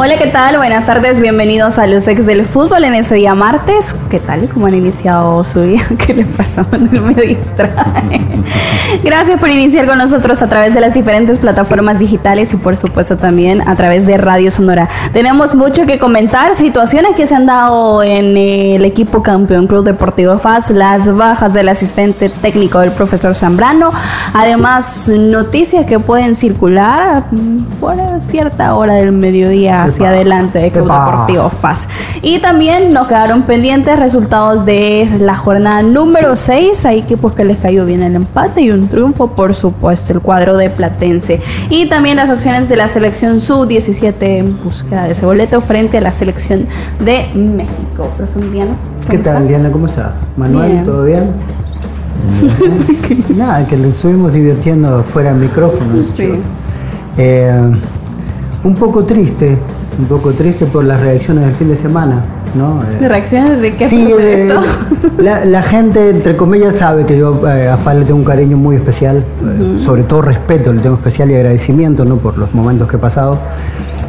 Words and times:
Hola, 0.00 0.16
¿qué 0.16 0.28
tal? 0.28 0.56
Buenas 0.58 0.86
tardes, 0.86 1.20
bienvenidos 1.20 1.76
a 1.76 1.88
los 1.88 2.06
ex 2.06 2.24
del 2.24 2.46
fútbol 2.46 2.84
en 2.84 2.94
este 2.94 3.16
día 3.16 3.34
martes. 3.34 3.92
¿Qué 4.08 4.20
tal? 4.20 4.48
¿Cómo 4.48 4.66
han 4.66 4.74
iniciado 4.74 5.42
su 5.42 5.60
día? 5.62 5.82
¿Qué 6.06 6.14
le 6.14 6.24
pasa? 6.24 6.64
No 6.92 7.02
me 7.02 7.14
distrae. 7.14 8.20
Gracias 9.02 9.40
por 9.40 9.50
iniciar 9.50 9.86
con 9.86 9.98
nosotros 9.98 10.40
a 10.40 10.46
través 10.46 10.72
de 10.72 10.80
las 10.80 10.94
diferentes 10.94 11.40
plataformas 11.40 11.98
digitales 11.98 12.54
y 12.54 12.56
por 12.56 12.76
supuesto 12.76 13.16
también 13.16 13.60
a 13.68 13.74
través 13.74 14.06
de 14.06 14.16
Radio 14.16 14.52
Sonora. 14.52 14.88
Tenemos 15.12 15.56
mucho 15.56 15.84
que 15.84 15.98
comentar, 15.98 16.54
situaciones 16.54 17.16
que 17.16 17.26
se 17.26 17.34
han 17.34 17.46
dado 17.46 18.04
en 18.04 18.36
el 18.36 18.84
equipo 18.84 19.22
campeón 19.24 19.66
Club 19.66 19.84
Deportivo 19.84 20.38
FAS, 20.38 20.70
las 20.70 21.12
bajas 21.14 21.52
del 21.54 21.68
asistente 21.68 22.28
técnico 22.28 22.78
del 22.78 22.92
profesor 22.92 23.34
Zambrano, 23.34 23.92
además 24.32 25.08
noticias 25.08 25.84
que 25.86 25.98
pueden 25.98 26.36
circular 26.36 27.24
por 27.80 27.96
cierta 28.20 28.76
hora 28.76 28.94
del 28.94 29.12
mediodía 29.12 29.87
hacia 29.88 30.08
adelante 30.08 30.58
de 30.58 30.70
Club 30.70 30.84
Deportivo 30.84 31.50
FAS. 31.50 31.88
Y 32.22 32.38
también 32.38 32.92
nos 32.92 33.08
quedaron 33.08 33.42
pendientes 33.42 33.98
resultados 33.98 34.64
de 34.64 35.08
la 35.20 35.34
jornada 35.34 35.82
número 35.82 36.36
6, 36.36 36.84
ahí 36.86 37.02
que 37.02 37.16
pues 37.16 37.34
que 37.34 37.44
les 37.44 37.58
cayó 37.58 37.84
bien 37.84 38.02
el 38.02 38.14
empate 38.14 38.62
y 38.62 38.70
un 38.70 38.88
triunfo, 38.88 39.28
por 39.28 39.54
supuesto, 39.54 40.12
el 40.12 40.20
cuadro 40.20 40.56
de 40.56 40.70
Platense. 40.70 41.40
Y 41.70 41.88
también 41.88 42.16
las 42.16 42.30
opciones 42.30 42.68
de 42.68 42.76
la 42.76 42.88
selección 42.88 43.40
sub-17 43.40 44.14
en 44.20 44.62
búsqueda 44.62 45.04
de 45.04 45.12
ese 45.12 45.26
boleto 45.26 45.60
frente 45.60 45.98
a 45.98 46.00
la 46.00 46.12
selección 46.12 46.66
de 47.00 47.26
México. 47.34 48.08
¿Qué 49.10 49.18
tal, 49.18 49.48
Diana? 49.48 49.70
¿Cómo 49.70 49.86
está? 49.86 50.14
Manuel, 50.36 50.84
¿todo 50.84 51.04
bien? 51.04 51.30
Nada, 53.36 53.66
que 53.66 53.76
lo 53.76 53.88
estuvimos 53.88 54.32
divirtiendo 54.32 55.02
fuera 55.02 55.32
del 55.32 55.40
micrófono. 55.40 56.02
Sí. 56.16 56.32
Eh, 57.16 57.72
un 58.64 58.74
poco 58.74 59.04
triste, 59.04 59.58
un 59.98 60.06
poco 60.06 60.32
triste 60.32 60.66
por 60.66 60.84
las 60.84 61.00
reacciones 61.00 61.44
del 61.44 61.54
fin 61.54 61.68
de 61.68 61.76
semana. 61.76 62.22
¿no? 62.54 62.82
Eh, 62.82 63.08
¿Reacciones 63.08 63.60
de 63.60 63.74
qué? 63.74 63.88
Sí, 63.88 64.12
eh, 64.18 64.48
la, 65.18 65.62
gente, 65.62 66.10
entre 66.10 66.36
comillas, 66.36 66.76
sabe 66.76 67.04
que 67.04 67.18
yo 67.18 67.40
a 67.46 67.76
Fal 67.76 68.00
le 68.00 68.04
tengo 68.06 68.18
un 68.18 68.24
cariño 68.24 68.56
muy 68.56 68.76
especial, 68.76 69.24
sobre 69.78 70.04
todo 70.04 70.22
respeto, 70.22 70.72
le 70.72 70.80
tengo 70.80 70.96
especial 70.96 71.30
y 71.30 71.34
agradecimiento 71.34 72.04
¿no? 72.04 72.16
por 72.16 72.38
los 72.38 72.54
momentos 72.54 72.88
que 72.88 72.96
he 72.96 73.00
pasado. 73.00 73.38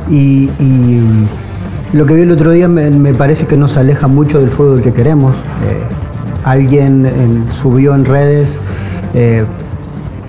Y, 0.09 0.49
mm, 0.59 1.97
lo 1.97 2.05
que 2.05 2.13
vi 2.13 2.21
el 2.21 2.31
otro 2.31 2.51
día 2.51 2.67
me, 2.67 3.13
parece 3.15 3.47
que 3.47 3.57
nos 3.57 3.75
aleja 3.75 4.07
mucho 4.07 4.39
del 4.39 4.51
fútbol 4.51 4.81
que 4.83 4.93
queremos. 4.93 5.35
alguien 6.45 7.47
subió 7.51 7.95
en 7.95 8.05
redes 8.05 8.57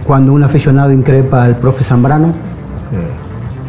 cuando 0.06 0.32
un 0.32 0.42
aficionado 0.42 0.90
increpa 0.90 1.44
al 1.44 1.56
profe 1.56 1.84
Zambrano 1.84 2.32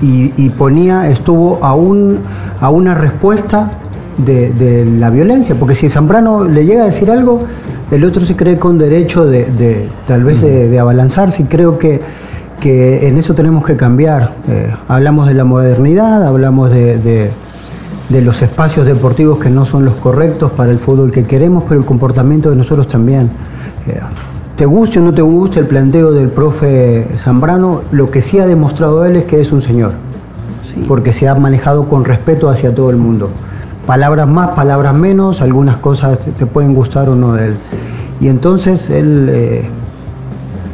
y, 0.01 0.49
ponía, 0.49 1.09
estuvo 1.09 1.63
a, 1.63 1.75
un, 1.75 2.19
a 2.59 2.69
una 2.69 2.95
respuesta 2.95 3.71
de, 4.17 4.85
la 4.99 5.09
violencia, 5.09 5.55
porque 5.55 5.75
si 5.75 5.89
Zambrano 5.89 6.45
le 6.45 6.65
llega 6.65 6.83
a 6.83 6.85
decir 6.87 7.11
algo, 7.11 7.43
el 7.91 8.03
otro 8.05 8.23
se 8.23 8.35
cree 8.35 8.57
con 8.57 8.77
derecho 8.77 9.25
de, 9.25 9.87
tal 10.07 10.23
vez 10.23 10.41
de, 10.41 10.79
abalanzarse 10.79 11.43
y 11.43 11.45
creo 11.45 11.77
que, 11.77 12.01
que, 12.59 13.07
en 13.07 13.17
eso 13.17 13.33
tenemos 13.35 13.65
que 13.65 13.75
cambiar. 13.75 14.33
Eh, 14.47 14.73
hablamos 14.87 15.27
de 15.27 15.33
la 15.33 15.43
modernidad, 15.43 16.25
hablamos 16.25 16.71
de, 16.71 17.31
los 18.09 18.41
espacios 18.41 18.85
deportivos 18.85 19.39
que 19.39 19.49
no 19.49 19.65
son 19.65 19.85
los 19.85 19.95
correctos 19.95 20.51
para 20.51 20.71
el 20.71 20.79
fútbol 20.79 21.11
que 21.11 21.23
queremos, 21.23 21.63
pero 21.67 21.79
el 21.79 21.85
comportamiento 21.85 22.49
de 22.49 22.55
nosotros 22.55 22.87
también. 22.87 23.29
Eh, 23.87 23.99
te 24.61 24.67
guste 24.67 24.99
o 24.99 25.01
no 25.01 25.11
te 25.11 25.23
guste 25.23 25.59
el 25.59 25.65
planteo 25.65 26.11
del 26.11 26.29
profe 26.29 27.07
Zambrano, 27.17 27.81
lo 27.91 28.11
que 28.11 28.21
sí 28.21 28.37
ha 28.37 28.45
demostrado 28.45 29.03
él 29.05 29.15
es 29.15 29.23
que 29.23 29.41
es 29.41 29.51
un 29.51 29.63
señor, 29.63 29.93
porque 30.87 31.13
se 31.13 31.27
ha 31.27 31.33
manejado 31.33 31.89
con 31.89 32.05
respeto 32.05 32.47
hacia 32.47 32.75
todo 32.75 32.91
el 32.91 32.97
mundo. 32.97 33.31
Palabras 33.87 34.27
más, 34.27 34.51
palabras 34.51 34.93
menos, 34.93 35.41
algunas 35.41 35.77
cosas 35.77 36.19
te 36.37 36.45
pueden 36.45 36.75
gustar 36.75 37.09
o 37.09 37.15
no 37.15 37.33
de 37.33 37.47
él. 37.47 37.55
Y 38.19 38.27
entonces 38.27 38.91
él, 38.91 39.29
eh, 39.31 39.65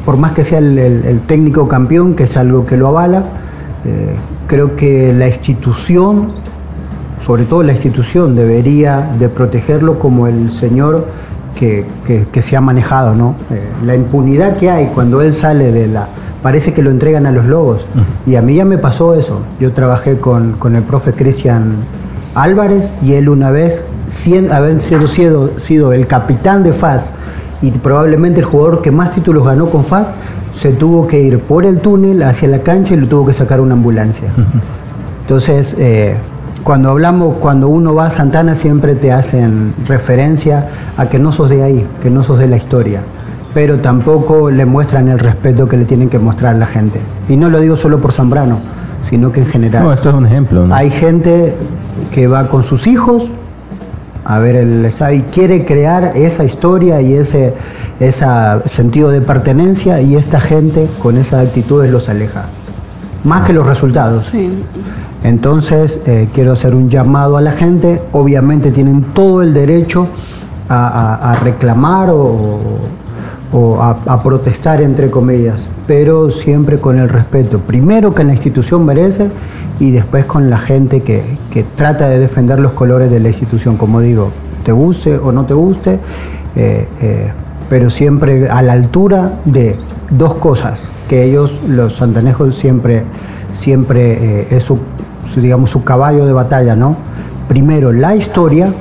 por 0.05 0.17
más 0.17 0.33
que 0.33 0.43
sea 0.43 0.59
el, 0.59 1.21
técnico 1.25 1.69
campeón, 1.69 2.13
que 2.13 2.23
es 2.23 2.35
algo 2.35 2.65
que 2.65 2.75
lo 2.75 2.89
avala, 2.89 3.23
eh, 3.85 4.17
creo 4.47 4.75
que 4.75 5.13
la 5.13 5.29
institución, 5.29 6.31
sobre 7.25 7.45
todo 7.45 7.63
la 7.63 7.71
institución, 7.71 8.35
debería 8.35 9.13
de 9.17 9.29
protegerlo 9.29 9.97
como 9.97 10.27
el 10.27 10.51
señor 10.51 11.05
que, 11.57 12.41
se 12.41 12.55
ha 12.55 12.61
manejado, 12.61 13.15
¿no? 13.15 13.35
Eh, 13.51 13.61
la 13.85 13.95
impunidad 13.95 14.57
que 14.57 14.69
hay 14.69 14.87
cuando 14.87 15.21
él 15.21 15.33
sale 15.33 15.71
de 15.71 15.87
la... 15.87 16.07
Parece 16.41 16.73
que 16.73 16.83
lo 16.83 16.91
entregan 16.91 17.25
a 17.25 17.31
los 17.31 17.45
lobos. 17.45 17.85
Y 18.25 18.35
a 18.35 18.41
mí 18.41 18.55
ya 18.55 18.63
me 18.63 18.77
pasó 18.77 19.15
eso. 19.15 19.41
Yo 19.59 19.73
trabajé 19.73 20.17
con, 20.17 20.55
el 20.75 20.83
profe 20.83 21.11
Cristian 21.11 21.73
Álvarez 22.35 22.83
y 23.01 23.13
él 23.13 23.27
una 23.27 23.51
vez, 23.51 23.83
haber 24.51 24.81
sido, 24.81 25.07
sido, 25.07 25.59
sido 25.59 25.93
el 25.93 26.05
capitán 26.05 26.63
de 26.63 26.73
FAS 26.73 27.11
y 27.61 27.71
probablemente 27.71 28.39
el 28.39 28.45
jugador 28.45 28.81
que 28.81 28.91
más 28.91 29.11
títulos 29.11 29.45
ganó 29.45 29.65
con 29.69 29.83
FAS, 29.83 30.07
se 30.53 30.71
tuvo 30.71 31.07
que 31.07 31.21
ir 31.21 31.39
por 31.39 31.65
el 31.65 31.79
túnel 31.79 32.23
hacia 32.23 32.47
la 32.47 32.59
cancha 32.59 32.93
y 32.93 32.97
lo 32.97 33.07
tuvo 33.07 33.25
que 33.25 33.33
sacar 33.33 33.59
una 33.59 33.73
ambulancia. 33.73 34.29
Entonces, 35.21 35.75
eh, 35.77 36.15
cuando 36.67 36.89
hablamos, 36.89 37.35
cuando 37.35 37.69
uno 37.69 37.95
va 37.95 38.07
a 38.07 38.09
Santana 38.09 38.53
siempre 38.53 38.95
te 38.95 39.13
hacen 39.13 39.73
referencia 39.87 40.65
a 40.97 41.05
que 41.05 41.17
no 41.17 41.31
sos 41.31 41.49
de 41.49 41.63
ahí, 41.63 41.87
que 42.03 42.09
no 42.09 42.23
sos 42.23 42.39
de 42.39 42.47
la 42.49 42.57
historia, 42.57 42.99
pero 43.53 43.77
tampoco 43.77 44.49
le 44.51 44.65
muestran 44.65 45.07
el 45.07 45.17
respeto 45.17 45.69
que 45.69 45.77
le 45.77 45.85
tienen 45.85 46.09
que 46.09 46.19
mostrar 46.19 46.55
a 46.55 46.57
la 46.57 46.65
gente. 46.65 46.99
Y 47.29 47.37
no 47.37 47.49
lo 47.49 47.61
digo 47.61 47.77
solo 47.77 47.99
por 47.99 48.11
Zambrano, 48.11 48.57
sino 49.01 49.31
que 49.31 49.39
en 49.39 49.45
general. 49.45 49.81
No, 49.81 49.93
esto 49.93 50.09
es 50.09 50.15
un 50.15 50.25
ejemplo. 50.25 50.67
Hay 50.71 50.89
gente 50.89 51.55
que 52.11 52.27
va 52.27 52.49
con 52.49 52.63
sus 52.63 52.85
hijos 52.87 53.31
a 54.25 54.39
ver 54.39 54.57
el 54.57 54.91
y 55.13 55.21
quiere 55.21 55.63
crear 55.63 56.17
esa 56.17 56.43
historia 56.43 56.99
y 56.99 57.13
ese, 57.13 57.53
ese 58.01 58.25
sentido 58.65 59.09
de 59.11 59.21
pertenencia 59.21 60.01
y 60.01 60.17
esta 60.17 60.41
gente 60.41 60.89
con 61.01 61.15
esas 61.15 61.47
actitudes 61.47 61.89
los 61.89 62.09
aleja. 62.09 62.47
Más 63.23 63.47
que 63.47 63.53
los 63.53 63.65
resultados. 63.65 64.23
Sí. 64.25 64.49
Entonces, 65.23 65.99
eh, 66.05 66.27
quiero 66.33 66.53
hacer 66.53 66.75
un 66.75 66.89
llamado 66.89 67.37
a 67.37 67.41
la 67.41 67.51
gente. 67.51 68.01
Obviamente 68.11 68.71
tienen 68.71 69.01
todo 69.13 69.41
el 69.41 69.53
derecho 69.53 70.07
a, 70.69 71.37
reclamar 71.41 72.09
o, 72.11 73.81
a, 73.81 74.21
protestar, 74.21 74.81
entre 74.81 75.09
comillas, 75.09 75.61
pero 75.87 76.29
siempre 76.29 76.79
con 76.79 76.99
el 76.99 77.09
respeto. 77.09 77.59
Primero 77.59 78.13
que 78.13 78.23
la 78.23 78.33
institución 78.33 78.85
merece 78.85 79.29
y 79.79 79.91
después 79.91 80.25
con 80.25 80.49
la 80.49 80.57
gente 80.57 81.01
que, 81.01 81.23
trata 81.75 82.07
de 82.09 82.19
defender 82.19 82.59
los 82.59 82.73
colores 82.73 83.09
de 83.09 83.19
la 83.19 83.29
institución, 83.29 83.77
como 83.77 84.01
digo, 84.01 84.29
te 84.63 84.71
guste 84.71 85.17
o 85.17 85.31
no 85.31 85.45
te 85.45 85.53
guste, 85.53 85.99
eh, 86.55 86.87
eh, 87.01 87.31
pero 87.69 87.89
siempre 87.89 88.49
a 88.49 88.61
la 88.61 88.73
altura 88.73 89.39
de 89.45 89.75
dos 90.11 90.35
cosas 90.35 90.81
que 91.09 91.23
ellos, 91.23 91.57
los 91.67 91.95
santanejos, 91.95 92.55
siempre, 92.55 93.03
siempre 93.53 94.53
es 94.55 94.63
su 94.63 94.77
digamos, 95.35 95.71
su 95.71 95.83
caballo 95.83 96.25
de 96.25 96.33
batalla, 96.33 96.75
¿no? 96.75 96.95
Primero, 97.47 97.91
la 97.91 98.15
historia, 98.15 98.71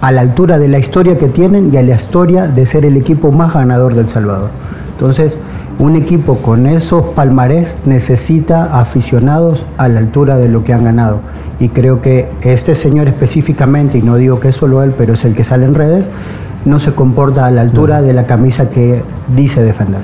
a 0.00 0.12
la 0.12 0.20
altura 0.20 0.58
de 0.58 0.68
la 0.68 0.78
historia 0.78 1.16
que 1.16 1.28
tienen 1.28 1.72
y 1.72 1.76
a 1.76 1.82
la 1.82 1.94
historia 1.94 2.48
de 2.48 2.66
ser 2.66 2.84
el 2.84 2.96
equipo 2.96 3.30
más 3.30 3.54
ganador 3.54 3.94
del 3.94 4.08
Salvador. 4.08 4.50
Entonces, 4.92 5.38
un 5.78 5.96
equipo 5.96 6.36
con 6.36 6.66
esos 6.66 7.06
palmarés 7.08 7.76
necesita 7.86 8.78
aficionados 8.78 9.64
a 9.78 9.88
la 9.88 10.00
altura 10.00 10.38
de 10.38 10.48
lo 10.48 10.64
que 10.64 10.72
han 10.72 10.84
ganado. 10.84 11.20
Y 11.60 11.68
creo 11.68 12.02
que 12.02 12.28
este 12.42 12.74
señor 12.74 13.08
específicamente, 13.08 13.98
y 13.98 14.02
no 14.02 14.16
digo 14.16 14.40
que 14.40 14.48
es 14.48 14.56
solo 14.56 14.82
él, 14.82 14.94
pero 14.96 15.14
es 15.14 15.24
el 15.24 15.34
que 15.34 15.44
sale 15.44 15.64
en 15.64 15.74
redes, 15.74 16.06
no 16.64 16.78
se 16.78 16.92
comporta 16.92 17.46
a 17.46 17.50
la 17.50 17.62
altura 17.62 18.02
de 18.02 18.12
la 18.12 18.24
camisa 18.24 18.70
que 18.70 19.02
dice 19.34 19.62
defender. 19.62 20.00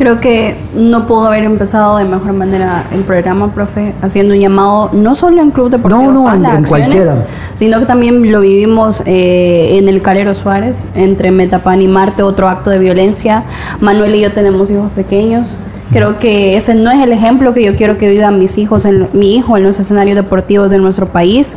Creo 0.00 0.18
que 0.18 0.54
no 0.74 1.06
pudo 1.06 1.26
haber 1.26 1.44
empezado 1.44 1.98
de 1.98 2.06
mejor 2.06 2.32
manera 2.32 2.84
el 2.90 3.02
programa, 3.02 3.52
profe, 3.52 3.92
haciendo 4.00 4.32
un 4.32 4.40
llamado 4.40 4.88
no 4.94 5.14
solo 5.14 5.42
en 5.42 5.50
Club 5.50 5.68
Deportivo 5.68 6.10
no, 6.10 6.36
no, 6.36 6.54
en, 6.54 6.64
cualquiera. 6.64 7.26
sino 7.52 7.78
que 7.80 7.84
también 7.84 8.32
lo 8.32 8.40
vivimos 8.40 9.02
eh, 9.04 9.76
en 9.76 9.90
el 9.90 10.00
Calero 10.00 10.34
Suárez, 10.34 10.82
entre 10.94 11.30
Metapan 11.30 11.82
y 11.82 11.86
Marte, 11.86 12.22
otro 12.22 12.48
acto 12.48 12.70
de 12.70 12.78
violencia. 12.78 13.42
Manuel 13.82 14.14
y 14.14 14.20
yo 14.22 14.32
tenemos 14.32 14.70
hijos 14.70 14.90
pequeños. 14.92 15.54
Creo 15.92 16.18
que 16.18 16.56
ese 16.56 16.72
no 16.74 16.90
es 16.90 17.00
el 17.00 17.12
ejemplo 17.12 17.52
que 17.52 17.62
yo 17.62 17.76
quiero 17.76 17.98
que 17.98 18.08
vivan 18.08 18.38
mis 18.38 18.56
hijos, 18.56 18.86
en, 18.86 19.06
mi 19.12 19.36
hijo 19.36 19.58
en 19.58 19.64
los 19.64 19.78
escenarios 19.78 20.16
deportivos 20.16 20.70
de 20.70 20.78
nuestro 20.78 21.08
país 21.08 21.56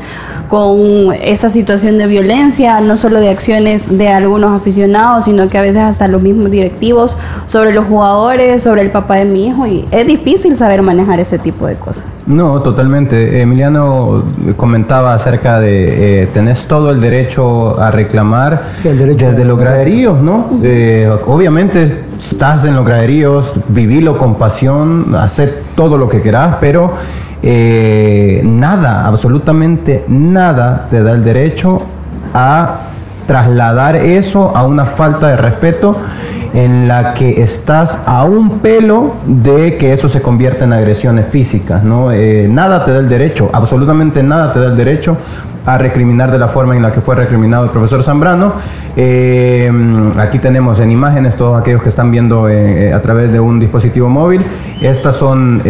con 0.50 1.14
esa 1.22 1.50
situación 1.50 1.98
de 1.98 2.08
violencia, 2.08 2.80
no 2.82 2.98
solo 2.98 3.20
de 3.20 3.30
acciones 3.30 3.98
de 3.98 4.10
algunos 4.10 4.56
aficionados, 4.60 5.26
sino 5.26 5.48
que 5.50 5.58
a 5.58 5.62
veces 5.62 5.82
hasta 5.82 6.08
los 6.08 6.22
mismos 6.22 6.52
directivos 6.52 7.18
sobre 7.46 7.74
los 7.74 7.86
jugadores, 7.86 8.62
sobre 8.62 8.82
el 8.82 8.92
papá 8.92 9.16
de 9.16 9.26
mi 9.26 9.48
hijo, 9.48 9.66
y 9.68 9.86
es 9.92 10.06
difícil 10.06 10.58
saber 10.58 10.82
manejar 10.82 11.20
ese 11.20 11.40
tipo 11.40 11.68
de 11.68 11.76
cosas. 11.76 12.04
No, 12.26 12.62
totalmente. 12.62 13.42
Emiliano 13.42 14.24
comentaba 14.56 15.14
acerca 15.14 15.60
de 15.60 16.24
eh, 16.24 16.28
tenés 16.34 16.68
todo 16.68 16.92
el 16.92 17.02
derecho 17.02 17.80
a 17.80 17.92
reclamar 17.92 18.70
desde 18.84 19.44
los 19.44 19.60
graderíos, 19.60 20.22
¿no? 20.22 20.50
Eh, 20.64 21.10
obviamente 21.26 22.06
estás 22.20 22.64
en 22.64 22.76
los 22.76 22.86
graderíos, 22.86 23.54
vivilo 23.68 24.18
con 24.18 24.36
pasión, 24.36 25.16
hacer 25.16 25.54
todo 25.76 25.98
lo 25.98 26.08
que 26.08 26.22
querás, 26.22 26.58
pero 26.62 26.94
eh, 27.44 28.42
nada, 28.44 29.06
absolutamente 29.06 30.06
nada 30.08 30.88
te 30.90 31.04
da 31.04 31.12
el 31.12 31.24
derecho 31.24 31.82
a 32.34 32.80
trasladar 33.28 33.98
eso 33.98 34.56
a 34.56 34.66
una 34.66 34.86
falta 34.86 35.28
de 35.28 35.38
respeto 35.38 35.98
en 36.54 36.88
la 36.88 37.14
que 37.14 37.42
estás 37.42 38.00
a 38.06 38.24
un 38.24 38.60
pelo 38.60 39.16
de 39.26 39.76
que 39.78 39.92
eso 39.94 40.08
se 40.08 40.22
convierta 40.22 40.66
en 40.66 40.74
agresiones 40.74 41.26
físicas, 41.28 41.84
¿no? 41.84 42.12
Eh, 42.12 42.48
nada 42.50 42.86
te 42.86 42.92
da 42.92 43.00
el 43.00 43.10
derecho, 43.10 43.50
absolutamente 43.52 44.22
nada 44.22 44.54
te 44.54 44.60
da 44.60 44.68
el 44.68 44.78
derecho 44.78 45.18
a 45.66 45.78
recriminar 45.78 46.30
de 46.30 46.38
la 46.38 46.50
forma 46.50 46.76
en 46.76 46.82
la 46.82 46.92
que 46.92 47.00
fue 47.00 47.16
recriminado 47.16 47.64
el 47.64 47.72
profesor 47.72 48.04
Zambrano. 48.04 48.54
Eh, 48.96 49.72
aquí 50.20 50.38
tenemos 50.38 50.80
en 50.80 50.92
imágenes 50.92 51.36
todos 51.36 51.60
aquellos 51.60 51.82
que 51.82 51.90
están 51.90 52.12
viendo 52.12 52.50
eh, 52.50 52.94
a 52.94 53.02
través 53.02 53.32
de 53.32 53.40
un 53.40 53.60
dispositivo 53.62 54.10
móvil. 54.10 54.42
Estas 54.82 55.16
son 55.16 55.62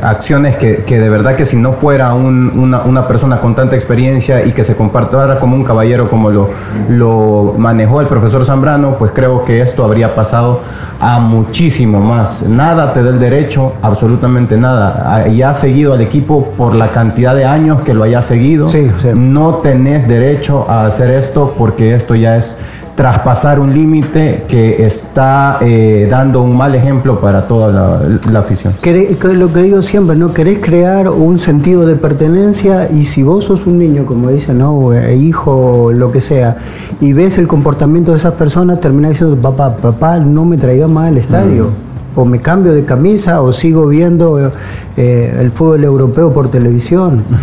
acciones 0.00 0.54
que, 0.54 0.84
de 0.86 1.08
verdad 1.08 1.34
que 1.34 1.44
si 1.44 1.56
no 1.56 1.72
fuera 1.72 2.14
una, 2.14 3.08
persona 3.08 3.38
con 3.38 3.56
tanta 3.56 3.74
experiencia 3.74 4.46
y 4.46 4.52
que 4.52 4.62
se 4.62 4.76
compartiera 4.76 5.40
como 5.40 5.56
un 5.56 5.64
caballero 5.64 6.08
como 6.08 6.30
lo, 6.30 6.50
lo 6.88 7.56
manejó 7.58 8.00
el 8.00 8.06
profesor 8.06 8.46
Zambrano, 8.46 8.94
pues 8.94 9.10
creo 9.10 9.44
que 9.44 9.60
esto 9.60 9.84
habría 9.84 10.13
pasado 10.14 10.60
a 11.00 11.18
muchísimo 11.18 12.00
más. 12.00 12.42
Nada 12.42 12.92
te 12.92 13.02
da 13.02 13.10
el 13.10 13.18
derecho, 13.18 13.74
absolutamente 13.82 14.56
nada. 14.56 15.28
Y 15.28 15.42
ha 15.42 15.54
seguido 15.54 15.92
al 15.92 16.00
equipo 16.00 16.52
por 16.56 16.74
la 16.74 16.88
cantidad 16.88 17.34
de 17.34 17.44
años 17.44 17.82
que 17.82 17.94
lo 17.94 18.04
haya 18.04 18.22
seguido. 18.22 18.68
Sí, 18.68 18.90
sí 18.98 19.08
no 19.14 19.54
tenés 19.56 20.06
derecho 20.06 20.70
a 20.70 20.86
hacer 20.86 21.10
esto 21.10 21.54
porque 21.58 21.94
esto 21.94 22.14
ya 22.14 22.36
es 22.36 22.56
traspasar 22.94 23.58
un 23.58 23.72
límite 23.72 24.44
que 24.46 24.84
está 24.86 25.58
eh, 25.60 26.06
dando 26.08 26.42
un 26.42 26.56
mal 26.56 26.74
ejemplo 26.74 27.18
para 27.18 27.42
toda 27.42 27.70
la, 28.30 28.38
afición. 28.38 28.74
Lo 29.34 29.52
que 29.52 29.62
digo 29.62 29.82
siempre, 29.82 30.16
¿no? 30.16 30.32
Querés 30.32 30.60
crear 30.60 31.08
un 31.08 31.38
sentido 31.38 31.86
de 31.86 31.96
pertenencia 31.96 32.90
y 32.90 33.04
si 33.06 33.22
vos 33.22 33.46
sos 33.46 33.66
un 33.66 33.78
niño, 33.78 34.06
como 34.06 34.30
dicen, 34.30 34.58
¿no? 34.58 34.92
Eh, 34.92 35.16
hijo, 35.16 35.90
lo 35.92 36.12
que 36.12 36.20
sea, 36.20 36.58
y 37.00 37.12
ves 37.12 37.38
el 37.38 37.48
comportamiento 37.48 38.12
de 38.12 38.18
esas 38.18 38.34
personas, 38.34 38.80
terminás 38.80 39.12
diciendo, 39.12 39.36
papá, 39.36 39.76
papá, 39.76 40.18
no 40.18 40.44
me 40.44 40.56
traiga 40.56 40.86
más 40.86 41.08
al 41.08 41.16
estadio. 41.16 41.64
Mm. 41.64 41.94
O 42.16 42.24
me 42.24 42.38
cambio 42.38 42.72
de 42.72 42.84
camisa 42.84 43.42
o 43.42 43.52
sigo 43.52 43.88
viendo 43.88 44.52
eh, 44.96 45.36
el 45.40 45.50
fútbol 45.50 45.82
europeo 45.82 46.32
por 46.32 46.48
televisión. 46.48 47.22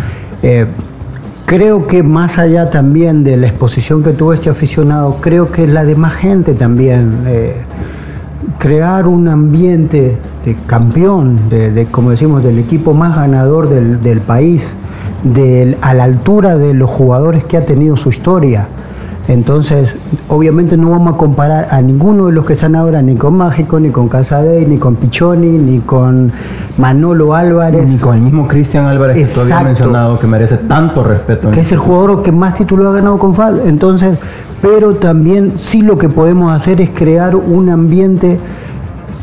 Creo 1.51 1.85
que 1.85 2.01
más 2.01 2.37
allá 2.37 2.69
también 2.69 3.25
de 3.25 3.35
la 3.35 3.47
exposición 3.47 4.01
que 4.01 4.11
tuvo 4.13 4.31
este 4.31 4.49
aficionado, 4.49 5.17
creo 5.19 5.51
que 5.51 5.67
la 5.67 5.83
de 5.83 5.95
más 5.95 6.13
gente 6.13 6.53
también. 6.53 7.23
Eh, 7.27 7.57
crear 8.57 9.05
un 9.05 9.27
ambiente 9.27 10.15
de 10.45 10.55
campeón, 10.65 11.49
de, 11.49 11.87
como 11.91 12.11
decimos, 12.11 12.41
del 12.41 12.57
equipo 12.57 12.93
más 12.93 13.17
ganador 13.17 13.67
del, 13.67 14.21
país, 14.21 14.73
a 15.81 15.93
la 15.93 16.05
altura 16.05 16.57
de 16.57 16.73
los 16.73 16.89
jugadores 16.89 17.43
que 17.43 17.57
ha 17.57 17.65
tenido 17.65 17.97
su 17.97 18.07
historia. 18.07 18.69
Entonces, 19.27 19.95
obviamente 20.27 20.77
no 20.77 20.89
vamos 20.89 21.13
a 21.13 21.17
comparar 21.17 21.67
a 21.71 21.81
ninguno 21.81 22.27
de 22.27 22.33
los 22.33 22.45
que 22.45 22.53
están 22.53 22.75
ahora, 22.75 23.01
ni 23.01 23.15
con 23.15 23.35
Mágico, 23.35 23.79
ni 23.79 23.89
con 23.89 24.09
Casadei, 24.09 24.65
ni 24.65 24.77
con 24.77 24.95
Pichoni, 24.95 25.57
ni 25.57 25.79
con 25.79 26.31
Manolo 26.77 27.33
Álvarez. 27.35 27.89
Ni 27.89 27.97
con 27.97 28.15
el 28.15 28.21
mismo 28.21 28.47
Cristian 28.47 28.85
Álvarez 28.85 29.17
que 29.17 29.25
tú 29.25 29.41
habías 29.41 29.63
mencionado, 29.63 30.19
que 30.19 30.27
merece 30.27 30.57
tanto 30.57 31.03
respeto. 31.03 31.51
Que 31.51 31.61
es 31.61 31.71
el 31.71 31.77
jugador 31.77 32.23
que 32.23 32.31
más 32.31 32.55
títulos 32.55 32.87
ha 32.87 32.91
ganado 32.91 33.19
con 33.19 33.35
FAD. 33.35 33.67
Entonces, 33.67 34.17
pero 34.61 34.93
también 34.93 35.57
sí 35.57 35.81
lo 35.81 35.97
que 35.97 36.09
podemos 36.09 36.51
hacer 36.51 36.81
es 36.81 36.89
crear 36.89 37.35
un 37.35 37.69
ambiente 37.69 38.39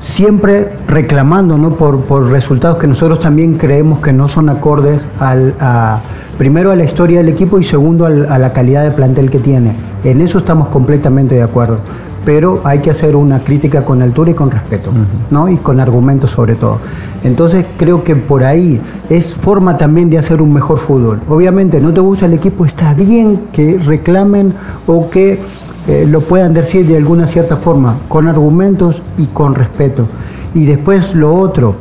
siempre 0.00 0.72
reclamando 0.86 1.58
¿no? 1.58 1.70
por, 1.70 2.00
por 2.02 2.30
resultados 2.30 2.78
que 2.78 2.86
nosotros 2.86 3.20
también 3.20 3.56
creemos 3.56 4.00
que 4.00 4.12
no 4.12 4.28
son 4.28 4.48
acordes 4.48 5.00
al, 5.20 5.54
a 5.60 6.00
primero 6.38 6.70
a 6.70 6.76
la 6.76 6.84
historia 6.84 7.18
del 7.18 7.28
equipo 7.28 7.58
y 7.58 7.64
segundo 7.64 8.06
a 8.06 8.38
la 8.38 8.52
calidad 8.52 8.84
de 8.84 8.92
plantel 8.92 9.28
que 9.28 9.40
tiene. 9.40 9.72
En 10.04 10.20
eso 10.20 10.38
estamos 10.38 10.68
completamente 10.68 11.34
de 11.34 11.42
acuerdo, 11.42 11.78
pero 12.24 12.60
hay 12.62 12.78
que 12.78 12.90
hacer 12.90 13.16
una 13.16 13.40
crítica 13.40 13.84
con 13.84 14.00
altura 14.00 14.30
y 14.30 14.34
con 14.34 14.50
respeto, 14.50 14.90
¿no? 15.30 15.48
Y 15.48 15.56
con 15.56 15.80
argumentos 15.80 16.30
sobre 16.30 16.54
todo. 16.54 16.78
Entonces 17.24 17.66
creo 17.76 18.04
que 18.04 18.14
por 18.14 18.44
ahí 18.44 18.80
es 19.10 19.34
forma 19.34 19.76
también 19.76 20.08
de 20.08 20.18
hacer 20.18 20.40
un 20.40 20.54
mejor 20.54 20.78
fútbol. 20.78 21.20
Obviamente 21.28 21.80
no 21.80 21.92
te 21.92 22.00
gusta 22.00 22.26
el 22.26 22.34
equipo, 22.34 22.64
está 22.64 22.94
bien 22.94 23.40
que 23.52 23.76
reclamen 23.76 24.54
o 24.86 25.10
que 25.10 25.40
eh, 25.88 26.06
lo 26.06 26.20
puedan 26.20 26.52
decir 26.52 26.86
de 26.86 26.98
alguna 26.98 27.26
cierta 27.26 27.56
forma, 27.56 27.96
con 28.08 28.28
argumentos 28.28 29.00
y 29.16 29.24
con 29.24 29.54
respeto. 29.54 30.06
Y 30.54 30.66
después 30.66 31.14
lo 31.14 31.34
otro, 31.34 31.76